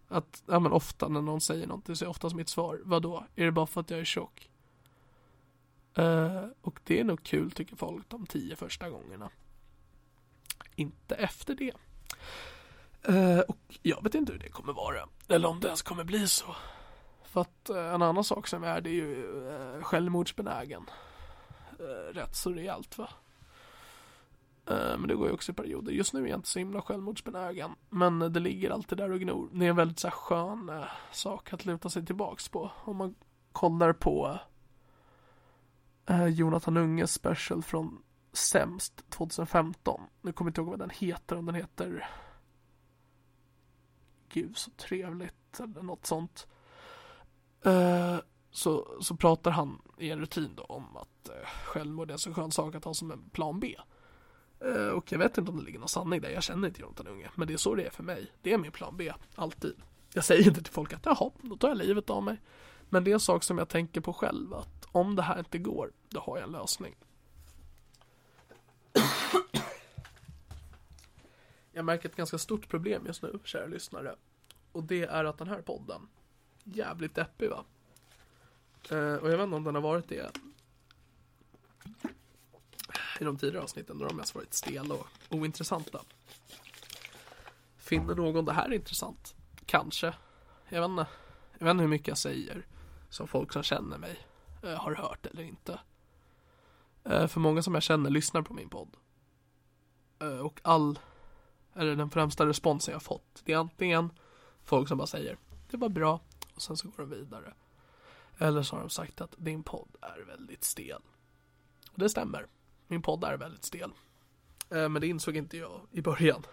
att, 0.07 0.43
ja 0.47 0.59
men 0.59 0.71
ofta 0.71 1.07
när 1.07 1.21
någon 1.21 1.41
säger 1.41 1.67
någonting 1.67 1.95
så 1.95 2.05
är 2.05 2.09
oftast 2.09 2.35
mitt 2.35 2.49
svar, 2.49 2.81
vadå? 2.83 3.25
Är 3.35 3.45
det 3.45 3.51
bara 3.51 3.67
för 3.67 3.81
att 3.81 3.89
jag 3.89 3.99
är 3.99 4.05
tjock? 4.05 4.49
Eh, 5.93 6.45
och 6.61 6.79
det 6.83 6.99
är 6.99 7.03
nog 7.03 7.23
kul 7.23 7.51
tycker 7.51 7.75
folk 7.75 8.09
de 8.09 8.25
tio 8.25 8.55
första 8.55 8.89
gångerna. 8.89 9.29
Inte 10.75 11.15
efter 11.15 11.55
det. 11.55 11.73
Uh, 13.09 13.39
och 13.39 13.57
jag 13.81 14.03
vet 14.03 14.15
inte 14.15 14.31
hur 14.31 14.39
det 14.39 14.49
kommer 14.49 14.73
vara. 14.73 15.07
Eller 15.27 15.47
om 15.47 15.59
det 15.59 15.67
ens 15.67 15.81
kommer 15.81 16.03
bli 16.03 16.27
så. 16.27 16.55
För 17.23 17.41
att 17.41 17.69
uh, 17.69 17.77
en 17.77 18.01
annan 18.01 18.23
sak 18.23 18.47
som 18.47 18.63
är 18.63 18.81
det 18.81 18.89
är 18.89 18.93
ju 18.93 19.25
uh, 19.25 19.83
självmordsbenägen. 19.83 20.89
rätt 22.11 22.35
så 22.35 22.51
rejält 22.51 22.97
va. 22.97 23.09
Men 24.65 25.07
det 25.07 25.15
går 25.15 25.27
ju 25.27 25.33
också 25.33 25.51
i 25.51 25.55
perioder. 25.55 25.91
Just 25.91 26.13
nu 26.13 26.23
är 26.23 26.27
jag 26.27 26.37
inte 26.37 26.49
så 26.49 26.59
himla 26.59 26.81
självmordsbenägen. 26.81 27.71
Men 27.89 28.19
det 28.19 28.39
ligger 28.39 28.69
alltid 28.69 28.97
där 28.97 29.11
och 29.11 29.19
gnor. 29.19 29.49
Det 29.53 29.65
är 29.65 29.69
en 29.69 29.75
väldigt 29.75 29.99
så 29.99 30.07
här, 30.07 30.15
skön 30.15 30.71
sak 31.11 31.53
att 31.53 31.65
luta 31.65 31.89
sig 31.89 32.05
tillbaks 32.05 32.49
på. 32.49 32.71
Om 32.83 32.97
man 32.97 33.15
kollar 33.51 33.93
på 33.93 34.39
eh, 36.05 36.27
Jonathan 36.27 36.77
Unges 36.77 37.13
special 37.13 37.63
från 37.63 38.03
Sämst 38.33 39.09
2015. 39.09 40.01
Nu 40.21 40.33
kommer 40.33 40.49
jag 40.49 40.51
inte 40.51 40.61
ihåg 40.61 40.69
vad 40.69 40.79
den 40.79 40.89
heter, 40.89 41.37
om 41.37 41.45
den 41.45 41.55
heter 41.55 42.09
Gud 44.33 44.57
så 44.57 44.71
trevligt 44.71 45.59
eller 45.59 45.81
något 45.81 46.05
sånt. 46.05 46.47
Eh, 47.65 48.17
så, 48.51 48.87
så 49.01 49.15
pratar 49.15 49.51
han 49.51 49.81
i 49.97 50.09
en 50.09 50.19
rutin 50.19 50.51
då 50.55 50.63
om 50.63 50.97
att 50.97 51.29
eh, 51.29 51.47
självmord 51.65 52.09
är 52.09 52.13
en 52.13 52.19
så 52.19 52.33
skön 52.33 52.51
sak 52.51 52.75
att 52.75 52.85
ha 52.85 52.93
som 52.93 53.11
en 53.11 53.29
plan 53.29 53.59
B. 53.59 53.75
Eh, 54.59 54.87
och 54.87 55.11
jag 55.11 55.19
vet 55.19 55.37
inte 55.37 55.51
om 55.51 55.57
det 55.57 55.63
ligger 55.63 55.79
någon 55.79 55.89
sanning 55.89 56.21
där, 56.21 56.29
jag 56.29 56.43
känner 56.43 56.67
inte 56.67 56.81
Jonathan 56.81 57.07
Unge. 57.07 57.29
Men 57.35 57.47
det 57.47 57.53
är 57.53 57.57
så 57.57 57.75
det 57.75 57.85
är 57.85 57.89
för 57.91 58.03
mig. 58.03 58.31
Det 58.41 58.53
är 58.53 58.57
min 58.57 58.71
plan 58.71 58.97
B, 58.97 59.13
alltid. 59.35 59.75
Jag 60.13 60.25
säger 60.25 60.47
inte 60.47 60.63
till 60.63 60.73
folk 60.73 60.93
att 60.93 61.05
jaha, 61.05 61.31
då 61.41 61.57
tar 61.57 61.67
jag 61.67 61.77
livet 61.77 62.09
av 62.09 62.23
mig. 62.23 62.41
Men 62.89 63.03
det 63.03 63.11
är 63.11 63.13
en 63.13 63.19
sak 63.19 63.43
som 63.43 63.57
jag 63.57 63.69
tänker 63.69 64.01
på 64.01 64.13
själv 64.13 64.53
att 64.53 64.87
om 64.91 65.15
det 65.15 65.21
här 65.21 65.39
inte 65.39 65.57
går, 65.57 65.91
då 66.09 66.19
har 66.19 66.37
jag 66.37 66.45
en 66.47 66.51
lösning. 66.51 66.95
Jag 71.71 71.85
märker 71.85 72.09
ett 72.09 72.15
ganska 72.15 72.37
stort 72.37 72.67
problem 72.67 73.05
just 73.05 73.21
nu, 73.21 73.39
kära 73.43 73.65
lyssnare. 73.65 74.15
Och 74.71 74.83
det 74.83 75.03
är 75.03 75.25
att 75.25 75.37
den 75.37 75.47
här 75.47 75.61
podden, 75.61 76.07
jävligt 76.63 77.15
deppig 77.15 77.49
va? 77.49 77.63
Eh, 78.89 79.15
och 79.15 79.31
jag 79.31 79.37
vet 79.37 79.43
inte 79.43 79.55
om 79.55 79.63
den 79.63 79.75
har 79.75 79.81
varit 79.81 80.07
det 80.07 80.31
i 83.19 83.23
de 83.23 83.37
tidigare 83.37 83.63
avsnitten, 83.63 83.97
då 83.97 84.03
har 84.03 84.09
de 84.09 84.15
mest 84.17 84.35
varit 84.35 84.53
stela 84.53 84.93
och 84.93 85.07
ointressanta. 85.29 86.01
Finner 87.77 88.15
någon 88.15 88.45
det 88.45 88.53
här 88.53 88.73
intressant? 88.73 89.35
Kanske. 89.65 90.13
Jag 90.69 90.81
vet 90.81 90.89
inte. 90.89 91.05
Jag 91.57 91.65
vet 91.65 91.71
inte 91.71 91.81
hur 91.81 91.89
mycket 91.89 92.07
jag 92.07 92.17
säger 92.17 92.65
som 93.09 93.27
folk 93.27 93.53
som 93.53 93.63
känner 93.63 93.97
mig 93.97 94.19
eh, 94.63 94.73
har 94.73 94.95
hört 94.95 95.25
eller 95.25 95.43
inte. 95.43 95.79
Eh, 97.03 97.27
för 97.27 97.39
många 97.39 97.61
som 97.61 97.73
jag 97.73 97.83
känner 97.83 98.09
lyssnar 98.09 98.41
på 98.41 98.53
min 98.53 98.69
podd. 98.69 98.97
Eh, 100.19 100.39
och 100.39 100.59
all, 100.63 100.99
eller 101.75 101.95
den 101.95 102.09
främsta 102.09 102.45
responsen 102.45 102.91
jag 102.91 103.03
fått, 103.03 103.41
det 103.45 103.53
är 103.53 103.57
antingen 103.57 104.11
folk 104.63 104.87
som 104.87 104.97
bara 104.97 105.07
säger 105.07 105.37
det 105.71 105.77
var 105.77 105.89
bra 105.89 106.19
och 106.55 106.61
sen 106.61 106.77
så 106.77 106.87
går 106.87 106.97
de 106.97 107.09
vidare. 107.09 107.53
Eller 108.37 108.63
så 108.63 108.75
har 108.75 108.81
de 108.81 108.89
sagt 108.89 109.21
att 109.21 109.35
din 109.37 109.63
podd 109.63 109.95
är 110.01 110.25
väldigt 110.27 110.63
stel. 110.63 111.01
Och 111.91 111.99
det 111.99 112.09
stämmer. 112.09 112.47
Min 112.87 113.01
podd 113.01 113.23
är 113.23 113.37
väldigt 113.37 113.65
stel. 113.65 113.91
Eh, 114.69 114.89
men 114.89 115.01
det 115.01 115.07
insåg 115.07 115.37
inte 115.37 115.57
jag 115.57 115.81
i 115.91 116.01
början. 116.01 116.43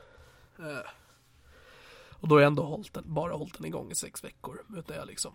Eh, 0.59 0.91
och 2.11 2.29
då 2.29 2.35
har 2.35 2.41
jag 2.41 2.47
ändå 2.47 2.63
hållit 2.63 2.93
den, 2.93 3.15
bara 3.15 3.33
hållit 3.33 3.59
den 3.59 3.67
igång 3.67 3.91
i 3.91 3.95
sex 3.95 4.25
veckor. 4.25 4.65
Utan 4.77 4.97
jag 4.97 5.07
liksom 5.07 5.35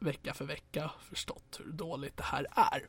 vecka 0.00 0.34
för 0.34 0.44
vecka 0.44 0.90
förstått 1.00 1.60
hur 1.64 1.72
dåligt 1.72 2.16
det 2.16 2.22
här 2.22 2.46
är. 2.50 2.88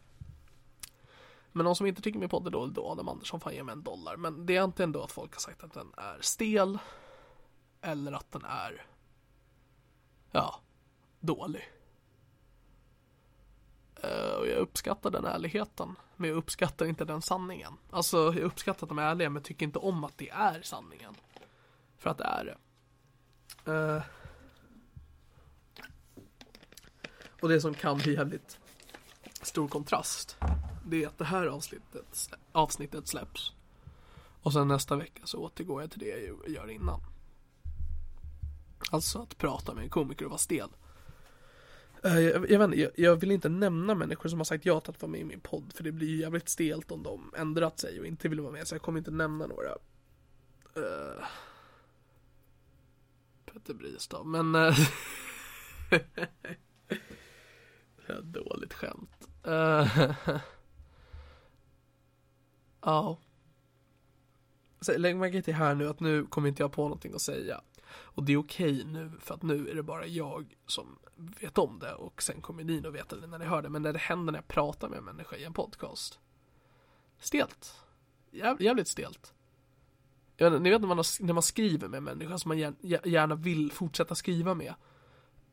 Men 1.53 1.63
någon 1.63 1.75
som 1.75 1.87
inte 1.87 2.01
tycker 2.01 2.19
min 2.19 2.29
podd 2.29 2.47
är 2.47 2.51
dålig 2.51 2.75
då, 2.75 2.87
Adam 2.87 3.09
Andersson 3.09 3.39
får 3.39 3.51
ge 3.51 3.63
mig 3.63 3.73
en 3.73 3.83
dollar. 3.83 4.17
Men 4.17 4.45
det 4.45 4.57
är 4.57 4.61
antingen 4.61 4.91
då 4.91 5.03
att 5.03 5.11
folk 5.11 5.33
har 5.33 5.39
sagt 5.39 5.63
att 5.63 5.73
den 5.73 5.93
är 5.97 6.17
stel 6.21 6.79
eller 7.81 8.11
att 8.11 8.31
den 8.31 8.45
är 8.45 8.85
ja, 10.31 10.59
dålig. 11.19 11.69
Uh, 14.03 14.39
och 14.39 14.47
jag 14.47 14.57
uppskattar 14.57 15.11
den 15.11 15.25
ärligheten, 15.25 15.95
men 16.15 16.29
jag 16.29 16.37
uppskattar 16.37 16.85
inte 16.85 17.05
den 17.05 17.21
sanningen. 17.21 17.73
Alltså, 17.89 18.17
jag 18.17 18.37
uppskattar 18.37 18.85
att 18.85 18.89
de 18.89 18.99
är 18.99 19.03
ärliga, 19.03 19.29
men 19.29 19.43
tycker 19.43 19.65
inte 19.65 19.79
om 19.79 20.03
att 20.03 20.17
det 20.17 20.29
är 20.29 20.61
sanningen. 20.61 21.15
För 21.97 22.09
att 22.09 22.17
det 22.17 22.23
är 22.23 22.45
det. 22.45 23.71
Uh, 23.71 24.03
Och 27.43 27.49
det 27.49 27.61
som 27.61 27.73
kan 27.73 27.97
bli 27.97 28.13
jävligt 28.13 28.59
stor 29.41 29.67
kontrast 29.67 30.37
det 30.85 31.03
är 31.03 31.07
att 31.07 31.17
det 31.17 31.25
här 31.25 31.45
avsnittet, 31.45 32.29
avsnittet 32.51 33.07
släpps. 33.07 33.53
Och 34.41 34.53
sen 34.53 34.67
nästa 34.67 34.95
vecka 34.95 35.21
så 35.25 35.37
återgår 35.37 35.81
jag 35.81 35.91
till 35.91 35.99
det 35.99 36.05
jag 36.05 36.49
gör 36.49 36.69
innan. 36.69 36.99
Alltså 38.91 39.21
att 39.21 39.37
prata 39.37 39.73
med 39.73 39.83
en 39.83 39.89
komiker 39.89 40.25
och 40.25 40.31
vara 40.31 40.39
stel. 40.39 40.69
Eh, 42.03 42.19
jag, 42.19 42.51
jag, 42.51 42.67
vet, 42.67 42.79
jag, 42.79 42.91
jag, 42.95 43.15
vill 43.15 43.31
inte 43.31 43.49
nämna 43.49 43.95
människor 43.95 44.29
som 44.29 44.39
har 44.39 44.45
sagt 44.45 44.65
ja 44.65 44.79
till 44.79 44.89
att 44.89 45.01
vara 45.01 45.11
med 45.11 45.21
i 45.21 45.23
min 45.23 45.39
podd. 45.39 45.73
För 45.75 45.83
det 45.83 45.91
blir 45.91 46.07
ju 46.07 46.17
jävligt 46.17 46.49
stelt 46.49 46.91
om 46.91 47.03
de 47.03 47.33
ändrat 47.37 47.79
sig 47.79 47.99
och 47.99 48.05
inte 48.05 48.29
vill 48.29 48.41
vara 48.41 48.51
med. 48.51 48.67
Så 48.67 48.75
jag 48.75 48.81
kommer 48.81 48.97
inte 48.97 49.11
nämna 49.11 49.47
några. 49.47 49.69
Uh, 50.77 51.23
Petter 53.45 53.73
Bristav. 53.73 54.27
Men 54.27 54.55
uh, 54.55 54.77
Dåligt 58.23 58.73
skämt. 58.73 59.27
Uh, 59.47 60.11
ja. 62.83 63.17
Så 64.81 64.97
lägg 64.97 65.15
märke 65.15 65.41
till 65.41 65.53
här 65.53 65.75
nu 65.75 65.89
att 65.89 65.99
nu 65.99 66.25
kommer 66.25 66.47
inte 66.49 66.63
jag 66.63 66.71
på 66.71 66.81
någonting 66.81 67.13
att 67.13 67.21
säga. 67.21 67.61
Och 67.93 68.23
det 68.23 68.33
är 68.33 68.37
okej 68.37 68.73
okay 68.73 68.91
nu 68.91 69.11
för 69.19 69.33
att 69.33 69.41
nu 69.41 69.69
är 69.69 69.75
det 69.75 69.83
bara 69.83 70.05
jag 70.05 70.55
som 70.67 70.99
vet 71.15 71.57
om 71.57 71.79
det 71.79 71.93
och 71.93 72.21
sen 72.21 72.41
kommer 72.41 72.63
ni 72.63 72.87
att 72.87 72.93
veta 72.93 73.15
det 73.15 73.27
när 73.27 73.39
ni 73.39 73.45
hör 73.45 73.61
det. 73.61 73.69
Men 73.69 73.81
när 73.81 73.93
det 73.93 73.99
händer 73.99 74.31
när 74.31 74.39
jag 74.39 74.47
pratar 74.47 74.89
med 74.89 74.97
en 74.97 75.05
människa 75.05 75.35
i 75.35 75.43
en 75.43 75.53
podcast. 75.53 76.19
Stelt. 77.19 77.75
Jävligt 78.59 78.87
stelt. 78.87 79.33
Jag, 80.37 80.61
ni 80.61 80.69
vet 80.69 80.81
när 80.81 80.87
man, 80.87 80.97
har, 80.97 81.23
när 81.23 81.33
man 81.33 81.43
skriver 81.43 81.87
med 81.87 81.97
en 81.97 82.03
människa 82.03 82.37
som 82.37 82.49
man 82.49 82.57
gärna 83.03 83.35
vill 83.35 83.71
fortsätta 83.71 84.15
skriva 84.15 84.53
med. 84.53 84.73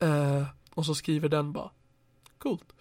Uh, 0.03 0.47
och 0.75 0.87
så 0.87 0.95
skriver 0.95 1.29
den 1.29 1.53
bara 1.53 1.71
Coolt. 2.39 2.75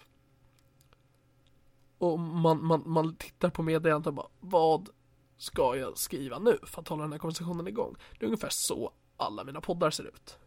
Och 2.00 2.18
man, 2.18 2.64
man, 2.64 2.82
man 2.86 3.16
tittar 3.16 3.50
på 3.50 3.62
meddelandet 3.62 4.06
och 4.06 4.14
bara, 4.14 4.28
vad 4.40 4.88
ska 5.36 5.76
jag 5.76 5.98
skriva 5.98 6.38
nu 6.38 6.58
för 6.62 6.80
att 6.80 6.88
hålla 6.88 7.02
den 7.02 7.12
här 7.12 7.18
konversationen 7.18 7.68
igång? 7.68 7.96
Det 8.18 8.24
är 8.24 8.26
ungefär 8.26 8.48
så 8.50 8.92
alla 9.16 9.44
mina 9.44 9.60
poddar 9.60 9.90
ser 9.90 10.04
ut. 10.04 10.38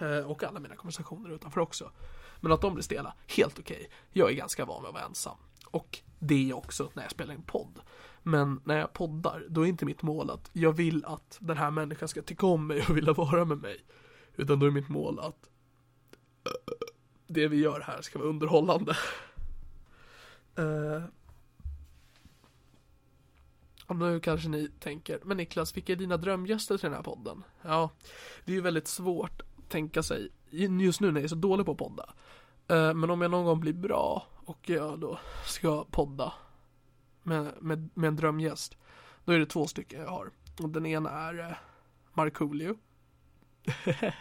Eh, 0.00 0.30
och 0.30 0.44
alla 0.44 0.60
mina 0.60 0.76
konversationer 0.76 1.30
utanför 1.30 1.60
också. 1.60 1.90
Men 2.40 2.52
att 2.52 2.60
de 2.60 2.74
blir 2.74 2.82
stela, 2.82 3.14
helt 3.36 3.58
okej. 3.58 3.76
Okay. 3.76 3.88
Jag 4.12 4.30
är 4.30 4.34
ganska 4.34 4.64
van 4.64 4.82
vid 4.82 4.88
att 4.88 4.94
vara 4.94 5.04
ensam. 5.04 5.36
Och 5.66 5.98
det 6.18 6.34
är 6.34 6.48
jag 6.48 6.58
också 6.58 6.90
när 6.94 7.02
jag 7.02 7.12
spelar 7.12 7.34
en 7.34 7.42
podd. 7.42 7.80
Men 8.22 8.60
när 8.64 8.78
jag 8.78 8.92
poddar, 8.92 9.46
då 9.48 9.62
är 9.62 9.66
inte 9.66 9.84
mitt 9.84 10.02
mål 10.02 10.30
att 10.30 10.50
jag 10.52 10.72
vill 10.72 11.04
att 11.04 11.38
den 11.40 11.56
här 11.56 11.70
människan 11.70 12.08
ska 12.08 12.22
tycka 12.22 12.46
om 12.46 12.66
mig 12.66 12.84
och 12.88 12.96
vilja 12.96 13.12
vara 13.12 13.44
med 13.44 13.58
mig. 13.58 13.84
Utan 14.36 14.58
då 14.58 14.66
är 14.66 14.70
mitt 14.70 14.88
mål 14.88 15.20
att 15.20 15.48
det 17.26 17.48
vi 17.48 17.56
gör 17.56 17.80
här 17.80 18.02
ska 18.02 18.18
vara 18.18 18.28
underhållande. 18.28 18.96
Uh, 20.58 21.04
och 23.86 23.96
nu 23.96 24.20
kanske 24.20 24.48
ni 24.48 24.68
tänker, 24.80 25.20
men 25.24 25.36
Niklas, 25.36 25.76
vilka 25.76 25.92
är 25.92 25.96
dina 25.96 26.16
drömgäster 26.16 26.78
till 26.78 26.84
den 26.84 26.96
här 26.96 27.02
podden? 27.02 27.44
Ja, 27.62 27.90
det 28.44 28.52
är 28.52 28.56
ju 28.56 28.60
väldigt 28.60 28.88
svårt 28.88 29.40
att 29.40 29.68
tänka 29.68 30.02
sig, 30.02 30.30
just 30.50 31.00
nu 31.00 31.12
när 31.12 31.20
jag 31.20 31.24
är 31.24 31.28
så 31.28 31.34
dålig 31.34 31.66
på 31.66 31.72
att 31.72 31.78
podda. 31.78 32.14
Uh, 32.72 32.94
men 32.94 33.10
om 33.10 33.20
jag 33.20 33.30
någon 33.30 33.44
gång 33.44 33.60
blir 33.60 33.72
bra 33.72 34.26
och 34.44 34.70
jag 34.70 35.00
då 35.00 35.18
ska 35.46 35.84
podda 35.84 36.32
med, 37.22 37.52
med, 37.60 37.90
med 37.94 38.08
en 38.08 38.16
drömgäst, 38.16 38.76
då 39.24 39.32
är 39.32 39.38
det 39.38 39.46
två 39.46 39.66
stycken 39.66 40.00
jag 40.00 40.08
har. 40.08 40.30
Och 40.62 40.68
den 40.68 40.86
ena 40.86 41.10
är 41.10 41.38
uh, 41.38 41.56
Markoolio. 42.12 42.76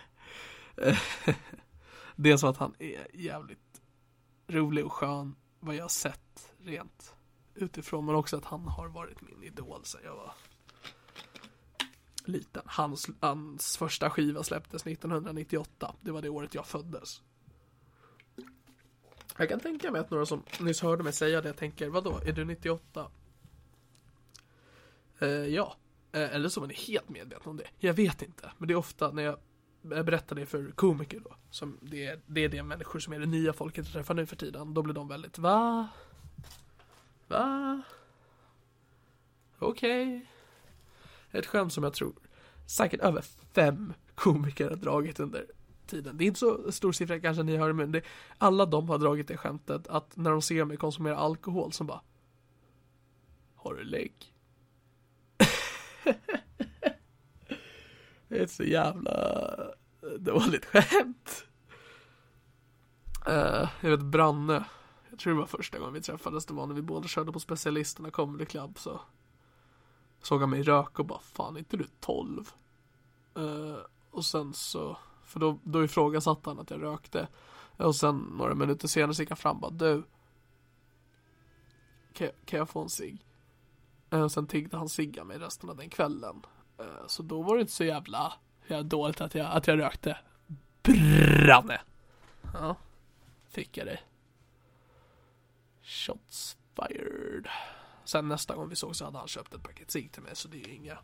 Dels 2.15 2.41
för 2.41 2.49
att 2.49 2.57
han 2.57 2.73
är 2.79 3.07
jävligt 3.13 3.81
rolig 4.47 4.86
och 4.86 4.93
skön 4.93 5.36
vad 5.66 5.76
jag 5.76 5.84
har 5.84 5.89
sett 5.89 6.53
rent 6.64 7.16
utifrån 7.55 8.05
men 8.05 8.16
också 8.16 8.38
att 8.38 8.45
han 8.45 8.68
har 8.68 8.88
varit 8.88 9.22
min 9.22 9.43
idol 9.43 9.82
sen 9.84 10.01
jag 10.03 10.16
var 10.16 10.34
liten. 12.26 12.61
Hans, 12.66 13.09
hans 13.20 13.78
första 13.78 14.09
skiva 14.09 14.43
släpptes 14.43 14.88
1998. 14.88 15.95
Det 16.01 16.11
var 16.11 16.22
det 16.22 16.30
året 16.30 16.55
jag 16.55 16.66
föddes. 16.66 17.22
Jag 19.38 19.49
kan 19.49 19.59
tänka 19.59 19.91
mig 19.91 20.01
att 20.01 20.09
några 20.09 20.26
som 20.26 20.43
nyss 20.59 20.82
hörde 20.82 21.03
mig 21.03 21.14
säga 21.14 21.41
det 21.41 21.53
tänker, 21.53 21.89
vadå, 21.89 22.20
är 22.26 22.32
du 22.32 22.45
98? 22.45 23.11
Eh, 25.20 25.28
ja, 25.28 25.76
eh, 26.11 26.36
eller 26.36 26.49
så 26.49 26.59
var 26.59 26.68
ni 26.68 26.74
helt 26.74 27.09
medvetna 27.09 27.51
om 27.51 27.57
det. 27.57 27.68
Jag 27.78 27.93
vet 27.93 28.22
inte, 28.22 28.51
men 28.57 28.68
det 28.68 28.74
är 28.74 28.76
ofta 28.76 29.11
när 29.11 29.24
jag 29.24 29.38
berätta 29.84 30.03
berättar 30.03 30.36
det 30.36 30.45
för 30.45 30.71
komiker 30.71 31.19
då. 31.19 31.36
Som 31.49 31.77
det, 31.81 32.05
är, 32.05 32.19
det 32.25 32.43
är 32.43 32.49
det 32.49 32.63
människor 32.63 32.99
som 32.99 33.13
är 33.13 33.19
det 33.19 33.25
nya 33.25 33.53
folket 33.53 33.93
träffar 33.93 34.13
nu 34.13 34.25
för 34.25 34.36
tiden. 34.36 34.73
Då 34.73 34.81
blir 34.81 34.93
de 34.93 35.07
väldigt, 35.07 35.38
va? 35.38 35.88
Va? 37.27 37.81
Okej. 39.59 40.17
Okay. 40.17 41.39
Ett 41.39 41.45
skämt 41.45 41.73
som 41.73 41.84
jag 41.84 41.93
tror 41.93 42.13
säkert 42.65 42.99
över 42.99 43.25
fem 43.53 43.93
komiker 44.15 44.69
har 44.69 44.75
dragit 44.75 45.19
under 45.19 45.45
tiden. 45.88 46.17
Det 46.17 46.23
är 46.23 46.27
inte 46.27 46.39
så 46.39 46.71
stor 46.71 46.91
siffra 46.91 47.19
kanske 47.19 47.43
ni 47.43 47.57
hör 47.57 47.73
men 47.73 47.91
det, 47.91 48.01
alla 48.38 48.65
de 48.65 48.89
har 48.89 48.97
dragit 48.97 49.27
det 49.27 49.38
skämtet 49.38 49.88
att 49.88 50.17
när 50.17 50.31
de 50.31 50.41
ser 50.41 50.65
mig 50.65 50.77
konsumera 50.77 51.17
alkohol 51.17 51.71
så 51.71 51.84
bara 51.84 52.01
Har 53.55 53.73
du 53.73 53.84
lägg? 53.84 54.34
Det 58.22 58.22
är 58.22 58.22
ett 58.36 58.51
så 58.51 58.63
jävla 58.63 59.55
dåligt 60.19 60.65
skämt. 60.65 61.45
Uh, 63.27 63.69
jag 63.81 63.89
vet 63.89 64.01
Branne, 64.01 64.65
jag 65.09 65.19
tror 65.19 65.34
det 65.34 65.39
var 65.39 65.45
första 65.45 65.79
gången 65.79 65.93
vi 65.93 66.01
träffades, 66.01 66.45
det 66.45 66.53
var 66.53 66.67
när 66.67 66.75
vi 66.75 66.81
båda 66.81 67.07
körde 67.07 67.31
på 67.31 67.39
specialisterna 67.39 68.11
comedy 68.11 68.45
club 68.45 68.79
så 68.79 69.01
såg 70.21 70.41
han 70.41 70.49
mig 70.49 70.63
röka 70.63 71.01
och 71.01 71.07
bara 71.07 71.19
fan 71.19 71.55
är 71.55 71.59
inte 71.59 71.77
du 71.77 71.86
12? 71.99 72.51
Uh, 73.38 73.45
eh, 73.45 73.77
och 74.11 74.25
sen 74.25 74.53
så, 74.53 74.97
för 75.25 75.39
då, 75.39 75.59
då 75.63 75.84
ifrågasatte 75.84 76.49
han 76.49 76.59
att 76.59 76.71
jag 76.71 76.84
rökte. 76.84 77.27
Och 77.77 77.95
sen 77.95 78.17
några 78.38 78.55
minuter 78.55 78.88
senare 78.88 79.13
så 79.13 79.21
gick 79.21 79.29
han 79.29 79.38
fram 79.38 79.55
och 79.55 79.61
bara 79.61 79.71
du 79.71 80.03
kan, 82.13 82.29
kan 82.45 82.59
jag 82.59 82.69
få 82.69 82.81
en 82.81 82.89
cigg? 82.89 83.25
Uh, 84.13 84.21
och 84.21 84.31
sen 84.31 84.47
tiggde 84.47 84.77
han 84.77 84.89
cigga 84.89 85.23
mig 85.23 85.38
resten 85.38 85.69
av 85.69 85.75
den 85.75 85.89
kvällen. 85.89 86.41
Eh, 86.84 87.07
så 87.07 87.23
då 87.23 87.41
var 87.41 87.55
det 87.55 87.61
inte 87.61 87.73
så 87.73 87.84
jävla, 87.84 88.34
jävla 88.67 88.84
dåligt 88.84 89.21
att 89.21 89.36
jag, 89.36 89.51
att 89.51 89.67
jag 89.67 89.79
rökte. 89.79 90.17
Branne! 90.84 91.81
Ja, 92.53 92.75
fick 93.49 93.77
jag 93.77 93.88
det. 93.88 93.99
Shots 95.81 96.57
fired. 96.75 97.47
Sen 98.05 98.27
nästa 98.27 98.55
gång 98.55 98.69
vi 98.69 98.75
såg 98.75 98.95
så 98.95 99.05
hade 99.05 99.17
han 99.17 99.27
köpt 99.27 99.53
ett 99.53 99.63
paket 99.63 99.91
cigg 99.91 100.11
till 100.11 100.21
mig 100.21 100.36
så 100.36 100.47
det 100.47 100.61
är 100.61 100.67
ju 100.67 100.73
inga, 100.73 100.97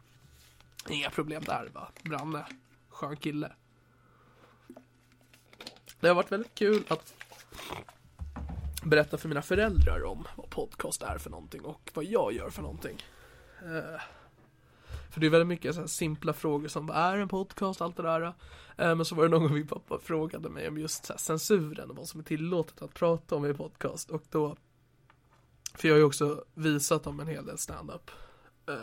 inga 0.90 1.10
problem 1.10 1.44
där 1.44 1.70
va. 1.74 1.92
Branne, 2.04 2.46
skön 2.90 3.18
kille. 3.18 3.52
Det 6.00 6.08
har 6.08 6.16
varit 6.16 6.32
väldigt 6.32 6.56
kul 6.56 6.84
att 6.88 7.14
berätta 8.84 9.18
för 9.18 9.28
mina 9.30 9.42
föräldrar 9.42 10.04
om 10.04 10.28
vad 10.36 10.50
podcast 10.50 11.02
är 11.02 11.18
för 11.18 11.30
någonting 11.30 11.62
och 11.66 11.92
vad 11.94 12.06
jag 12.06 12.34
gör 12.34 12.50
för 12.50 12.62
någonting. 12.62 13.04
För 15.10 15.20
det 15.20 15.26
är 15.26 15.30
väldigt 15.30 15.48
mycket 15.48 15.76
så 15.76 15.88
simpla 15.88 16.34
frågor 16.34 16.68
som 16.68 16.86
vad 16.86 16.98
är 16.98 17.18
en 17.18 17.28
podcast, 17.28 17.82
allt 17.82 17.98
det 17.98 18.04
där. 18.04 18.22
Eh, 18.78 18.96
men 18.96 19.06
så 19.06 19.16
var 19.16 19.24
det 19.24 19.30
någon 19.30 19.44
gång 19.44 19.54
min 19.54 19.68
pappa 19.68 20.00
frågade 20.00 20.50
mig 20.50 20.68
om 20.68 20.78
just 20.78 21.06
så 21.06 21.14
censuren 21.18 21.90
och 21.90 21.96
vad 21.96 22.08
som 22.08 22.20
är 22.20 22.24
tillåtet 22.24 22.82
att 22.82 22.94
prata 22.94 23.36
om 23.36 23.46
i 23.46 23.54
podcast. 23.54 24.10
Och 24.10 24.24
då, 24.30 24.56
för 25.74 25.88
jag 25.88 25.96
har 25.96 26.00
ju 26.00 26.06
också 26.06 26.44
visat 26.54 27.08
om 27.08 27.20
en 27.20 27.28
hel 27.28 27.46
del 27.46 27.58
standup. 27.58 28.12
Eh, 28.68 28.76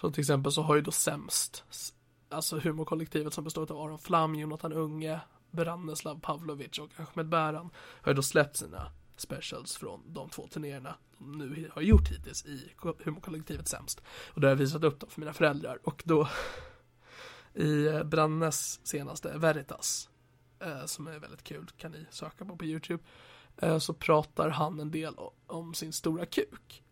som 0.00 0.12
till 0.12 0.20
exempel 0.20 0.52
så 0.52 0.62
har 0.62 0.74
ju 0.74 0.80
då 0.80 0.90
sämst, 0.90 1.64
alltså 2.28 2.58
humorkollektivet 2.58 3.34
som 3.34 3.44
består 3.44 3.72
av 3.72 3.80
Aron 3.80 3.98
Flam, 3.98 4.34
Jonathan 4.34 4.72
Unge, 4.72 5.20
Branislav 5.50 6.20
Pavlovic 6.20 6.78
och 6.78 6.90
Ahmed 6.96 7.28
Bäran 7.28 7.70
har 7.76 8.12
ju 8.12 8.16
då 8.16 8.22
släppt 8.22 8.56
sina 8.56 8.92
specials 9.20 9.76
från 9.76 10.12
de 10.12 10.28
två 10.28 10.46
turnéerna 10.46 10.94
de 11.18 11.38
nu 11.38 11.70
har 11.72 11.82
gjort 11.82 12.08
hittills 12.08 12.46
i 12.46 12.70
humorkollektivet 13.04 13.68
Sämst. 13.68 14.02
Och 14.34 14.40
då 14.40 14.46
har 14.46 14.50
jag 14.50 14.56
visat 14.56 14.84
upp 14.84 15.00
dem 15.00 15.10
för 15.10 15.20
mina 15.20 15.32
föräldrar 15.32 15.78
och 15.82 16.02
då 16.04 16.28
i 17.54 17.86
eh, 17.86 18.04
Brannes 18.04 18.86
senaste 18.86 19.38
Veritas 19.38 20.08
eh, 20.58 20.84
som 20.84 21.06
är 21.06 21.18
väldigt 21.18 21.44
kul, 21.44 21.66
kan 21.76 21.92
ni 21.92 22.06
söka 22.10 22.44
på 22.44 22.56
på 22.56 22.64
YouTube 22.64 23.02
eh, 23.56 23.78
så 23.78 23.94
pratar 23.94 24.48
han 24.48 24.80
en 24.80 24.90
del 24.90 25.14
om 25.46 25.74
sin 25.74 25.92
stora 25.92 26.26
kuk. 26.26 26.82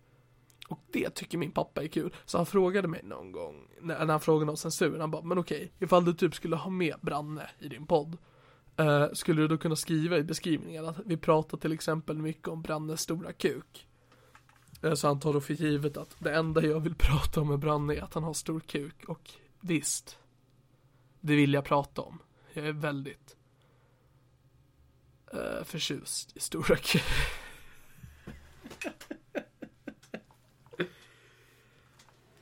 Och 0.69 0.81
det 0.93 1.11
tycker 1.11 1.39
min 1.39 1.53
pappa 1.53 1.83
är 1.83 1.89
kul. 1.89 2.15
Så 2.25 2.39
han 2.39 2.47
frågade 2.47 2.89
mig 2.89 3.03
någon 3.05 3.33
gång, 3.33 3.69
när 3.81 4.07
han 4.07 4.21
frågade 4.21 4.51
om 4.51 4.57
censuren, 4.57 5.01
han 5.01 5.11
bara, 5.11 5.23
men 5.23 5.39
okej, 5.39 5.73
ifall 5.79 6.05
du 6.05 6.15
typ 6.15 6.35
skulle 6.35 6.57
ha 6.57 6.71
med 6.71 6.95
Branne 7.01 7.51
i 7.59 7.69
din 7.69 7.87
podd, 7.87 8.17
eh, 8.77 9.07
skulle 9.13 9.43
du 9.43 9.49
då 9.49 9.59
kunna 9.59 9.77
skriva 9.77 10.19
i 10.19 10.23
beskrivningen 10.23 10.87
att 10.87 10.97
vi 11.05 11.17
pratar 11.17 11.59
till 11.59 11.73
exempel 11.73 12.17
mycket 12.17 12.49
om 12.49 12.63
Brannes 12.63 13.01
stora 13.01 13.33
kuk? 13.33 13.87
Eh, 14.83 14.95
så 14.95 15.07
han 15.07 15.21
tar 15.21 15.33
då 15.33 15.41
för 15.41 15.55
givet 15.55 15.97
att 15.97 16.17
det 16.19 16.35
enda 16.35 16.63
jag 16.63 16.81
vill 16.81 16.95
prata 16.99 17.41
om 17.41 17.49
med 17.49 17.59
Branne 17.59 17.95
är 17.95 18.03
att 18.03 18.15
han 18.15 18.25
har 18.25 18.35
stor 18.35 18.61
kuk 18.61 19.05
och 19.05 19.31
visst, 19.61 20.19
det 21.21 21.37
vill 21.37 21.55
jag 21.55 21.65
prata 21.65 22.03
om. 22.03 22.19
Jag 22.53 22.67
är 22.67 22.73
väldigt 22.73 23.37
eh, 25.33 25.65
förtjust 25.65 26.37
i 26.37 26.41
stora 26.41 26.77
kuk. 26.83 27.03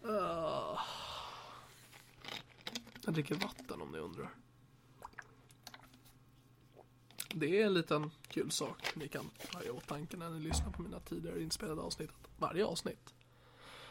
uh. 0.05 0.79
Jag 3.05 3.15
dricker 3.15 3.35
vatten 3.35 3.83
om 3.83 3.93
ni 3.93 3.99
undrar. 3.99 4.44
Det 7.37 7.63
är 7.63 7.67
en 7.67 7.75
liten 7.75 8.11
kul 8.29 8.51
sak 8.51 8.97
ni 8.97 9.09
kan 9.09 9.31
ha 9.55 9.63
i 9.63 9.71
åtanke 9.71 10.17
när 10.17 10.31
ni 10.31 10.41
lyssnar 10.41 10.71
på 10.71 10.83
mina 10.83 11.01
tidigare 11.01 11.43
inspelade 11.43 11.81
avsnitt. 11.81 12.11
Att 12.11 12.31
varje 12.39 12.65
avsnitt 12.65 13.15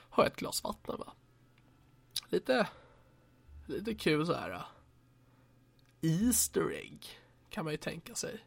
har 0.09 0.25
ett 0.25 0.35
glas 0.35 0.63
vatten 0.63 0.95
va. 0.99 1.13
Lite, 2.29 2.67
lite 3.65 3.95
kul 3.95 4.25
så 4.25 4.33
här. 4.33 4.49
Äh, 4.51 4.61
Easter 6.01 6.71
egg 6.71 7.07
kan 7.49 7.65
man 7.65 7.73
ju 7.73 7.77
tänka 7.77 8.15
sig. 8.15 8.45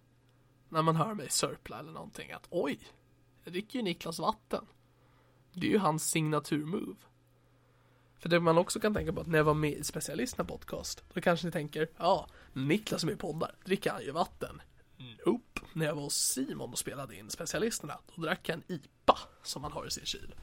När 0.68 0.82
man 0.82 0.96
hör 0.96 1.14
mig 1.14 1.30
sörpla 1.30 1.78
eller 1.78 1.92
någonting 1.92 2.32
att 2.32 2.46
oj, 2.50 2.78
jag 3.44 3.52
dricker 3.52 3.78
ju 3.78 3.82
Niklas 3.82 4.18
vatten. 4.18 4.66
Det 5.52 5.66
är 5.66 5.70
ju 5.70 5.78
hans 5.78 6.10
signaturmove. 6.10 6.96
För 8.18 8.28
det 8.28 8.40
man 8.40 8.58
också 8.58 8.80
kan 8.80 8.94
tänka 8.94 9.12
på 9.12 9.20
att 9.20 9.26
när 9.26 9.38
jag 9.38 9.44
var 9.44 9.54
med 9.54 9.72
i 9.72 9.84
specialisterna 9.84 10.44
podcast, 10.44 11.04
då 11.12 11.20
kanske 11.20 11.46
ni 11.46 11.52
tänker, 11.52 11.88
ja, 11.96 12.28
Niklas 12.52 13.00
som 13.00 13.10
är 13.10 13.16
poddar, 13.16 13.54
dricker 13.64 13.90
han 13.90 14.02
ju 14.02 14.10
vatten. 14.10 14.60
Mm. 14.98 15.16
Nope. 15.26 15.60
När 15.72 15.86
jag 15.86 15.94
var 15.94 16.02
hos 16.02 16.16
Simon 16.16 16.72
och 16.72 16.78
spelade 16.78 17.16
in 17.16 17.30
specialisterna, 17.30 17.98
då 18.14 18.22
drack 18.22 18.48
jag 18.48 18.54
en 18.54 18.72
IPA 18.72 19.18
som 19.42 19.62
man 19.62 19.72
har 19.72 19.86
i 19.86 19.90
sin 19.90 20.06
kyl. 20.06 20.34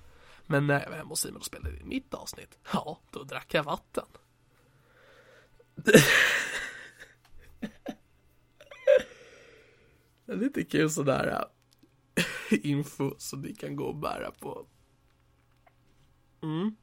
Men 0.45 0.67
när 0.67 0.81
jag 0.83 0.89
var 0.89 0.97
hemma 0.97 1.09
hos 1.09 1.19
Simon 1.19 1.37
och 1.37 1.45
spelade 1.45 1.79
in 1.79 1.87
mitt 1.87 2.13
avsnitt, 2.13 2.57
ja, 2.73 2.99
då 3.11 3.23
drack 3.23 3.53
jag 3.53 3.63
vatten. 3.63 4.05
Det 10.25 10.33
är 10.33 10.37
lite 10.37 10.63
kul 10.63 10.89
sådär 10.89 11.45
äh, 12.15 12.25
info 12.71 13.15
som 13.17 13.41
ni 13.41 13.55
kan 13.55 13.75
gå 13.75 13.83
och 13.83 13.95
bära 13.95 14.31
på. 14.31 14.67
Mm. 16.41 16.75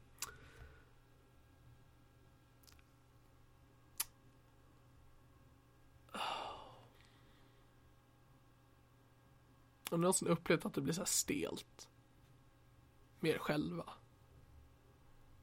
Har 9.91 9.97
ni 9.97 10.01
någonsin 10.01 10.27
upplevt 10.27 10.65
att 10.65 10.73
det 10.73 10.81
blir 10.81 10.93
så 10.93 11.01
här 11.01 11.05
stelt? 11.05 11.89
Mer 13.19 13.37
själva? 13.37 13.93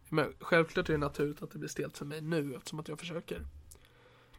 Men 0.08 0.34
självklart 0.40 0.88
är 0.88 0.92
det 0.92 0.98
naturligt 0.98 1.42
att 1.42 1.50
det 1.50 1.58
blir 1.58 1.68
stelt 1.68 1.98
för 1.98 2.04
mig 2.04 2.20
nu 2.20 2.54
eftersom 2.54 2.80
att 2.80 2.88
jag 2.88 2.98
försöker 2.98 3.46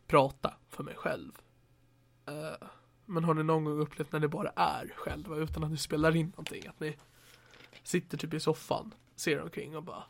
prata 0.07 0.53
för 0.67 0.83
mig 0.83 0.95
själv. 0.95 1.31
Uh, 2.29 2.67
men 3.05 3.23
har 3.23 3.33
ni 3.33 3.43
någon 3.43 3.65
gång 3.65 3.79
upplevt 3.79 4.11
när 4.11 4.19
ni 4.19 4.27
bara 4.27 4.49
är 4.49 4.93
själva 4.95 5.37
utan 5.37 5.63
att 5.63 5.71
ni 5.71 5.77
spelar 5.77 6.15
in 6.15 6.27
någonting? 6.27 6.67
Att 6.67 6.79
ni 6.79 6.97
sitter 7.83 8.17
typ 8.17 8.33
i 8.33 8.39
soffan, 8.39 8.93
ser 9.15 9.41
omkring 9.41 9.77
och 9.77 9.83
bara 9.83 10.03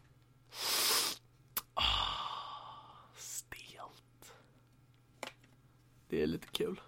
ah, 1.74 3.10
Stelt. 3.16 4.34
Det 6.08 6.24
är 6.24 6.28
lite 6.28 6.48
kul. 6.48 6.82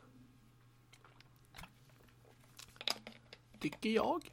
Tycker 3.61 3.89
jag. 3.89 4.31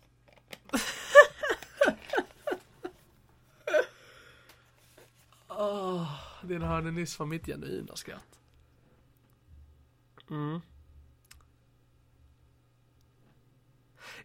oh, 5.49 6.13
det 6.43 6.59
hörde 6.59 6.91
nyss 6.91 7.19
var 7.19 7.27
mitt 7.27 7.47
genuina 7.47 7.97
skratt. 7.97 8.41
Mm. 10.31 10.61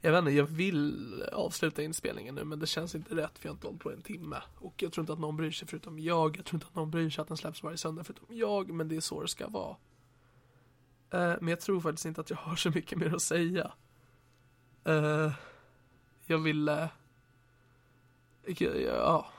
Jag 0.01 0.11
vet 0.11 0.19
inte, 0.19 0.31
jag 0.31 0.45
vill 0.45 1.23
avsluta 1.31 1.83
inspelningen 1.83 2.35
nu 2.35 2.43
men 2.43 2.59
det 2.59 2.67
känns 2.67 2.95
inte 2.95 3.15
rätt 3.15 3.39
för 3.39 3.45
jag 3.47 3.51
har 3.51 3.55
inte 3.55 3.67
hållit 3.67 3.81
på 3.81 3.91
en 3.91 4.01
timme. 4.01 4.41
Och 4.55 4.83
jag 4.83 4.93
tror 4.93 5.03
inte 5.03 5.13
att 5.13 5.19
någon 5.19 5.37
bryr 5.37 5.51
sig 5.51 5.67
förutom 5.67 5.99
jag. 5.99 6.37
Jag 6.37 6.45
tror 6.45 6.55
inte 6.55 6.67
att 6.67 6.75
någon 6.75 6.91
bryr 6.91 7.09
sig 7.09 7.21
att 7.21 7.27
den 7.27 7.37
släpps 7.37 7.63
varje 7.63 7.77
söndag 7.77 8.03
förutom 8.03 8.27
jag. 8.29 8.73
Men 8.73 8.87
det 8.87 8.95
är 8.95 9.01
så 9.01 9.21
det 9.21 9.27
ska 9.27 9.47
vara. 9.47 9.75
Uh, 11.13 11.35
men 11.41 11.47
jag 11.47 11.61
tror 11.61 11.81
faktiskt 11.81 12.05
inte 12.05 12.21
att 12.21 12.29
jag 12.29 12.37
har 12.37 12.55
så 12.55 12.69
mycket 12.69 12.97
mer 12.97 13.15
att 13.15 13.21
säga. 13.21 13.71
Uh, 14.87 15.31
jag 16.25 16.37
ville... 16.37 16.89
Uh, 18.47 18.81
ja. 18.81 19.31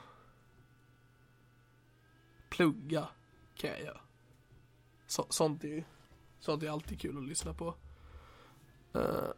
Plugga 2.49 3.07
kan 3.55 3.69
jag 3.69 3.81
göra. 3.81 4.01
Så, 5.07 5.25
sånt 5.29 5.63
är 5.63 5.67
ju 5.67 5.83
sånt 6.39 6.63
är 6.63 6.69
alltid 6.69 6.99
kul 6.99 7.17
att 7.17 7.23
lyssna 7.23 7.53
på. 7.53 7.75
Uh, 8.95 9.29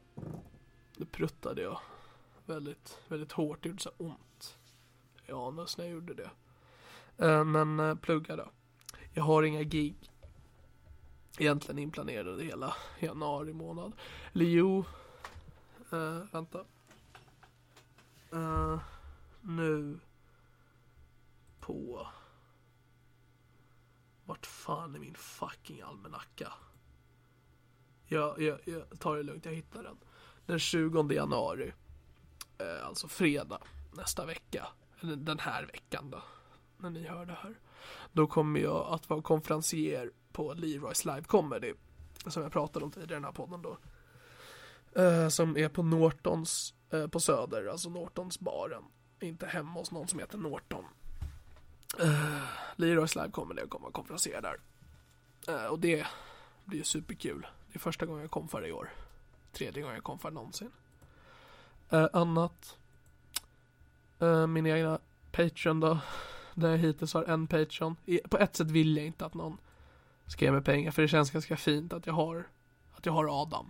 pruttade 1.12 1.62
jag 1.62 1.80
väldigt, 2.46 3.00
väldigt 3.08 3.32
hårt. 3.32 3.64
Det 3.64 3.70
gjorde 3.70 3.82
så 3.82 3.92
ont. 3.98 4.58
anus 5.30 5.78
när 5.78 5.86
jag 5.86 5.94
gjorde 5.94 6.14
det. 6.14 6.30
Uh, 7.26 7.44
men 7.44 7.80
uh, 7.80 7.96
plugga 7.96 8.36
då. 8.36 8.52
Jag 9.14 9.24
har 9.24 9.44
inga 9.44 9.64
gig 9.64 9.96
egentligen 11.38 11.80
inplanerade 11.80 12.44
hela 12.44 12.76
januari 13.00 13.54
månad. 13.54 13.94
Eller 14.34 14.46
jo, 14.46 14.86
uh, 15.94 16.24
vänta. 16.32 16.66
Uh, 18.34 18.80
nu 19.42 20.00
på 21.60 22.08
vart 24.26 24.46
fan 24.46 24.96
är 24.96 25.00
min 25.00 25.16
fucking 25.16 25.82
almanacka? 25.82 26.54
Jag, 28.06 28.42
jag, 28.42 28.60
jag 28.66 29.00
tar 29.00 29.18
det 29.18 29.24
lugnt, 29.24 29.46
jag 29.46 29.54
hittar 29.54 29.84
den 29.84 29.98
den 30.48 30.60
20 30.60 31.14
januari, 31.14 31.74
Uh, 32.62 32.88
alltså 32.88 33.08
fredag 33.08 33.60
nästa 33.92 34.26
vecka, 34.26 34.68
eller 35.00 35.16
den 35.16 35.40
här 35.40 35.66
veckan 35.66 36.12
då, 36.12 36.22
när 36.78 36.90
ni 36.90 37.08
hör 37.08 37.26
det 37.26 37.38
här. 37.42 37.56
Då 38.12 38.28
kommer 38.28 38.60
jag 38.60 38.88
att 38.94 39.10
vara 39.10 39.22
konferencier 39.22 40.12
på 40.32 40.54
Leroys 40.54 41.06
Live 41.06 41.24
Comedy, 41.24 41.74
som 42.28 42.44
jag 42.44 42.52
pratade 42.52 42.86
om 42.86 42.92
tidigare 42.92 43.12
i 43.12 43.16
den 43.16 43.24
här 43.24 43.32
podden 43.32 43.62
då. 43.62 43.78
Eh, 44.98 45.28
som 45.28 45.58
är 45.58 45.70
på 45.70 45.84
Nortons, 45.84 46.74
eh, 46.90 47.08
på 47.08 47.20
Söder, 47.20 47.68
alltså 47.68 47.90
Nortons 47.90 48.40
baren. 48.40 48.84
Inte 49.20 49.48
hemma 49.48 49.72
hos 49.72 49.92
någon 49.92 50.08
som 50.08 50.20
heter 50.20 50.38
Norton. 50.38 50.86
Uh, 52.02 52.44
Leroys 52.76 53.18
kommer 53.32 53.56
det 53.56 53.62
jag 53.62 53.70
kommer 53.70 53.88
att 53.88 53.94
konferensera 53.94 54.42
där. 54.42 54.60
Eh, 55.48 55.66
och 55.66 55.80
det 55.80 56.08
blir 56.66 56.84
superkul. 56.84 57.48
Det 57.68 57.78
är 57.78 57.80
första 57.80 58.06
gången 58.06 58.22
jag 58.22 58.32
kom 58.32 58.48
för 58.48 58.68
i 58.68 58.72
år 58.72 58.90
tredje 59.52 59.82
gången 59.82 59.96
jag 59.96 60.04
kom 60.04 60.20
för 60.20 60.32
någonsin. 60.32 60.72
Eh, 61.90 62.08
annat. 62.14 62.78
Eh, 64.20 64.48
min 64.48 64.66
egna 64.66 65.00
Patreon 65.32 65.80
då. 65.80 66.00
Där 66.54 66.70
jag 66.70 66.78
hittills 66.78 67.14
har 67.14 67.24
en 67.24 67.48
Patreon. 67.48 67.96
På 68.30 68.38
ett 68.38 68.56
sätt 68.56 68.72
vill 68.72 68.98
jag 68.98 69.06
inte 69.06 69.26
att 69.26 69.34
någon 69.34 69.58
ska 70.28 70.46
ge 70.46 70.52
mig 70.52 70.64
pengar. 70.64 70.92
För 70.92 71.02
det 71.02 71.08
känns 71.08 71.32
ganska 71.32 71.58
fint 71.58 71.94
att 71.94 72.08
jag 72.08 72.14
har, 72.14 72.48
att 72.96 73.06
jag 73.06 73.14
har 73.14 73.42
Adam. 73.42 73.70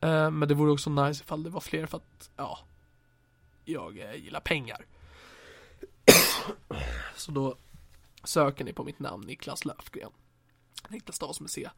Eh, 0.00 0.30
men 0.30 0.48
det 0.48 0.54
vore 0.54 0.72
också 0.72 0.90
nice 0.90 1.24
ifall 1.24 1.42
det 1.42 1.50
var 1.50 1.60
fler 1.60 1.86
för 1.86 1.96
att, 1.96 2.30
ja. 2.36 2.58
Jag 3.64 3.98
eh, 3.98 4.14
gillar 4.14 4.40
pengar. 4.40 4.86
Så 7.16 7.32
då 7.32 7.56
söker 8.24 8.64
ni 8.64 8.72
på 8.72 8.84
mitt 8.84 8.98
namn 8.98 9.26
Niklas 9.26 9.64
Löfgren. 9.64 10.10
Niklas 10.88 11.16
Stas 11.16 11.40
med 11.40 11.50
C. 11.50 11.70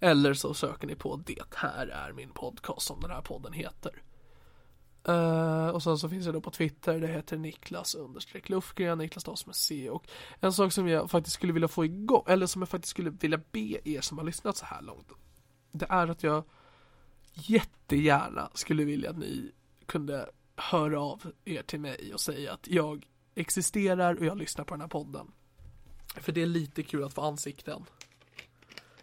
Eller 0.00 0.34
så 0.34 0.54
söker 0.54 0.86
ni 0.86 0.94
på 0.94 1.16
Det 1.16 1.54
här 1.54 1.86
är 1.86 2.12
min 2.12 2.30
podcast 2.30 2.86
som 2.86 3.00
den 3.00 3.10
här 3.10 3.20
podden 3.20 3.52
heter. 3.52 4.02
Uh, 5.08 5.68
och 5.68 5.82
sen 5.82 5.98
så 5.98 6.08
finns 6.08 6.24
jag 6.24 6.34
då 6.34 6.40
på 6.40 6.50
Twitter, 6.50 7.00
det 7.00 7.06
heter 7.06 7.36
Niklas 7.36 7.94
understreck 7.94 8.48
Lufgren, 8.48 8.98
Niklas 8.98 9.22
Stas 9.22 9.46
med 9.46 9.54
C. 9.54 9.90
Och 9.90 10.08
en 10.40 10.52
sak 10.52 10.72
som 10.72 10.88
jag 10.88 11.10
faktiskt 11.10 11.34
skulle 11.34 11.52
vilja 11.52 11.68
få 11.68 11.84
igång, 11.84 12.24
eller 12.26 12.46
som 12.46 12.62
jag 12.62 12.68
faktiskt 12.68 12.90
skulle 12.90 13.10
vilja 13.10 13.40
be 13.50 13.88
er 13.88 14.00
som 14.00 14.18
har 14.18 14.24
lyssnat 14.24 14.56
så 14.56 14.64
här 14.64 14.82
långt. 14.82 15.08
Det 15.72 15.86
är 15.88 16.08
att 16.08 16.22
jag 16.22 16.44
jättegärna 17.34 18.50
skulle 18.54 18.84
vilja 18.84 19.10
att 19.10 19.18
ni 19.18 19.52
kunde 19.86 20.30
höra 20.56 21.00
av 21.00 21.32
er 21.44 21.62
till 21.62 21.80
mig 21.80 22.14
och 22.14 22.20
säga 22.20 22.52
att 22.52 22.68
jag 22.68 23.06
existerar 23.34 24.14
och 24.14 24.24
jag 24.24 24.38
lyssnar 24.38 24.64
på 24.64 24.74
den 24.74 24.80
här 24.80 24.88
podden. 24.88 25.32
För 26.16 26.32
det 26.32 26.42
är 26.42 26.46
lite 26.46 26.82
kul 26.82 27.04
att 27.04 27.14
få 27.14 27.20
ansikten 27.20 27.84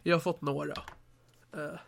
jag 0.03 0.15
har 0.15 0.21
fått 0.21 0.41
några. 0.41 0.73
Eh, 1.53 1.79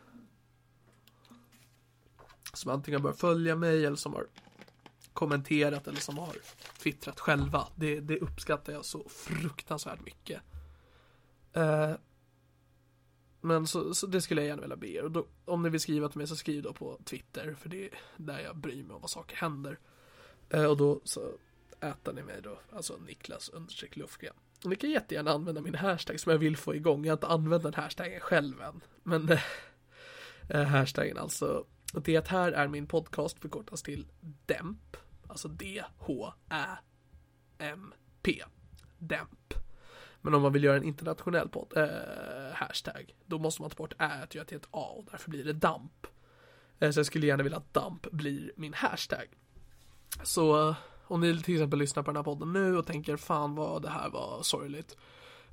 som 2.54 2.72
antingen 2.72 3.02
bör 3.02 3.14
följa 3.14 3.56
mig 3.56 3.86
eller 3.86 3.98
som 3.98 4.14
har 4.14 4.28
kommenterat 5.14 5.88
eller 5.88 6.00
som 6.00 6.18
har 6.18 6.36
twittrat 6.78 7.20
själva. 7.20 7.68
Det, 7.76 8.00
det 8.00 8.20
uppskattar 8.20 8.74
jag 8.74 8.86
så 8.86 9.10
fruktansvärt 9.10 10.06
mycket. 10.06 10.41
Eh, 11.54 11.91
men 13.44 13.68
så, 13.68 13.94
så, 13.94 14.08
det 14.08 14.22
skulle 14.22 14.41
jag 14.41 14.48
gärna 14.48 14.62
vilja 14.62 14.76
be 14.76 14.88
er. 14.88 15.04
Och 15.04 15.12
då, 15.12 15.26
om 15.46 15.64
ni 15.64 15.70
vill 15.70 15.82
skriva 15.82 16.10
till 16.10 16.18
mig 16.18 16.28
så 16.28 16.36
skriv 16.36 16.64
då 16.64 16.74
på 16.74 17.00
Twitter. 17.06 17.56
För 17.60 17.70
det 17.70 17.84
är 17.84 17.89
där 18.18 18.39
jag 18.39 18.58
bryr 18.58 18.84
mig 18.84 18.96
om 18.96 19.02
vad 19.02 19.10
saker 19.10 19.36
händer. 19.36 19.80
Eh, 20.50 20.66
och 20.66 20.78
då 20.78 21.02
så 21.04 21.32
äter 21.80 22.14
ni 22.14 22.24
mig 22.24 22.41
då. 22.41 22.60
Alltså 22.72 22.98
Niklas 22.98 23.50
understreck 23.50 23.96
Lufgren. 23.96 24.34
Ni 24.64 24.76
kan 24.76 24.89
jättegärna 24.89 25.32
använda 25.32 25.62
min 25.62 25.76
hashtag 25.76 26.20
som 26.20 26.32
jag 26.32 26.39
vill 26.39 26.58
få 26.58 26.76
igång. 26.76 27.06
Jag 27.06 27.12
har 27.12 27.18
inte 27.18 27.28
använt 27.28 27.64
den 27.64 27.74
hashtaggen 27.74 28.20
själv 28.20 28.62
än. 28.62 28.82
Men 29.04 29.30
eh, 29.30 29.41
eh 30.50 30.64
hashtaggen 30.64 31.18
alltså. 31.18 31.66
Det 31.94 32.28
här 32.28 32.52
är 32.52 32.68
min 32.68 32.88
podcast 32.88 33.39
förkortas 33.39 33.84
till 33.84 34.08
DEMP. 34.46 34.98
Alltså 35.28 35.48
D-H-Ä-M-P. 35.48 36.84
DEMP. 38.98 39.54
Men 40.24 40.34
om 40.34 40.41
man 40.41 40.53
vill 40.53 40.63
göra 40.63 40.78
en 40.78 40.84
internationell 40.84 41.49
podd, 41.49 41.78
eh, 41.78 42.53
hashtag, 42.53 43.15
då 43.26 43.39
måste 43.39 43.61
man 43.61 43.69
ta 43.71 43.76
bort 43.76 43.93
ä 43.99 44.24
och 44.24 44.36
göra 44.36 44.45
till 44.45 44.57
ett 44.57 44.67
a 44.71 44.93
och 44.97 45.05
därför 45.11 45.30
blir 45.30 45.43
det 45.43 45.53
DAMP. 45.53 46.07
Eh, 46.80 46.91
så 46.91 46.99
jag 46.99 47.05
skulle 47.05 47.28
gärna 47.28 47.43
vilja 47.43 47.57
att 47.57 47.74
DAMP 47.74 48.11
blir 48.11 48.51
min 48.55 48.74
hashtag. 48.74 49.28
Så 50.24 50.69
eh, 50.69 50.76
om 51.07 51.21
ni 51.21 51.41
till 51.41 51.55
exempel 51.55 51.80
lyssnar 51.80 52.03
på 52.03 52.11
den 52.11 52.15
här 52.15 52.24
podden 52.24 52.53
nu 52.53 52.78
och 52.78 52.86
tänker 52.86 53.17
fan 53.17 53.55
vad 53.55 53.82
det 53.82 53.89
här 53.89 54.09
var 54.09 54.41
sorgligt. 54.41 54.97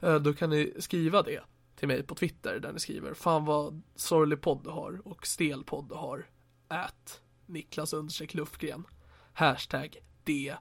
Eh, 0.01 0.17
då 0.17 0.33
kan 0.33 0.51
ni 0.51 0.75
skriva 0.79 1.23
det 1.23 1.41
till 1.77 1.89
mig 1.89 2.03
på 2.03 2.15
Twitter 2.15 2.61
där 2.61 2.73
ni 2.73 2.79
skriver 2.79 3.15
fan 3.15 3.45
vad 3.45 3.83
sorglig 3.95 4.41
podd 4.41 4.61
du 4.65 4.71
har 4.71 5.01
och 5.05 5.27
stel 5.27 5.65
podd 5.65 5.89
du 5.89 5.95
har. 5.95 6.27
Ät 6.69 7.21
Niklas 7.47 7.93
understreck 7.93 8.35
Lufgren. 8.35 8.85
Hashtag 9.33 9.97
DHAMP. 10.25 10.61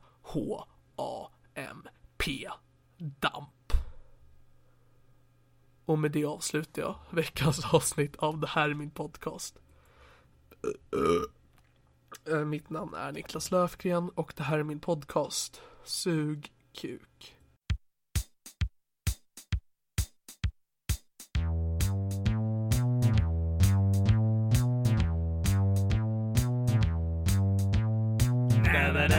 Damp. 2.97 3.58
Och 5.89 5.99
med 5.99 6.11
det 6.11 6.25
avslutar 6.25 6.81
jag 6.81 6.95
veckans 7.09 7.65
avsnitt 7.73 8.15
av 8.15 8.39
Det 8.39 8.47
här 8.47 8.69
är 8.69 8.73
min 8.73 8.91
podcast. 8.91 9.59
Eh, 10.93 12.33
eh, 12.33 12.45
mitt 12.45 12.69
namn 12.69 12.93
är 12.93 13.11
Niklas 13.11 13.51
Löfgren 13.51 14.09
och 14.09 14.33
det 14.35 14.43
här 14.43 14.59
är 14.59 14.63
min 14.63 14.79
podcast 14.79 15.61
Sug 15.83 16.51
kuk. 16.73 17.35
Det 28.63 28.69
här 28.69 28.95
är 28.95 29.18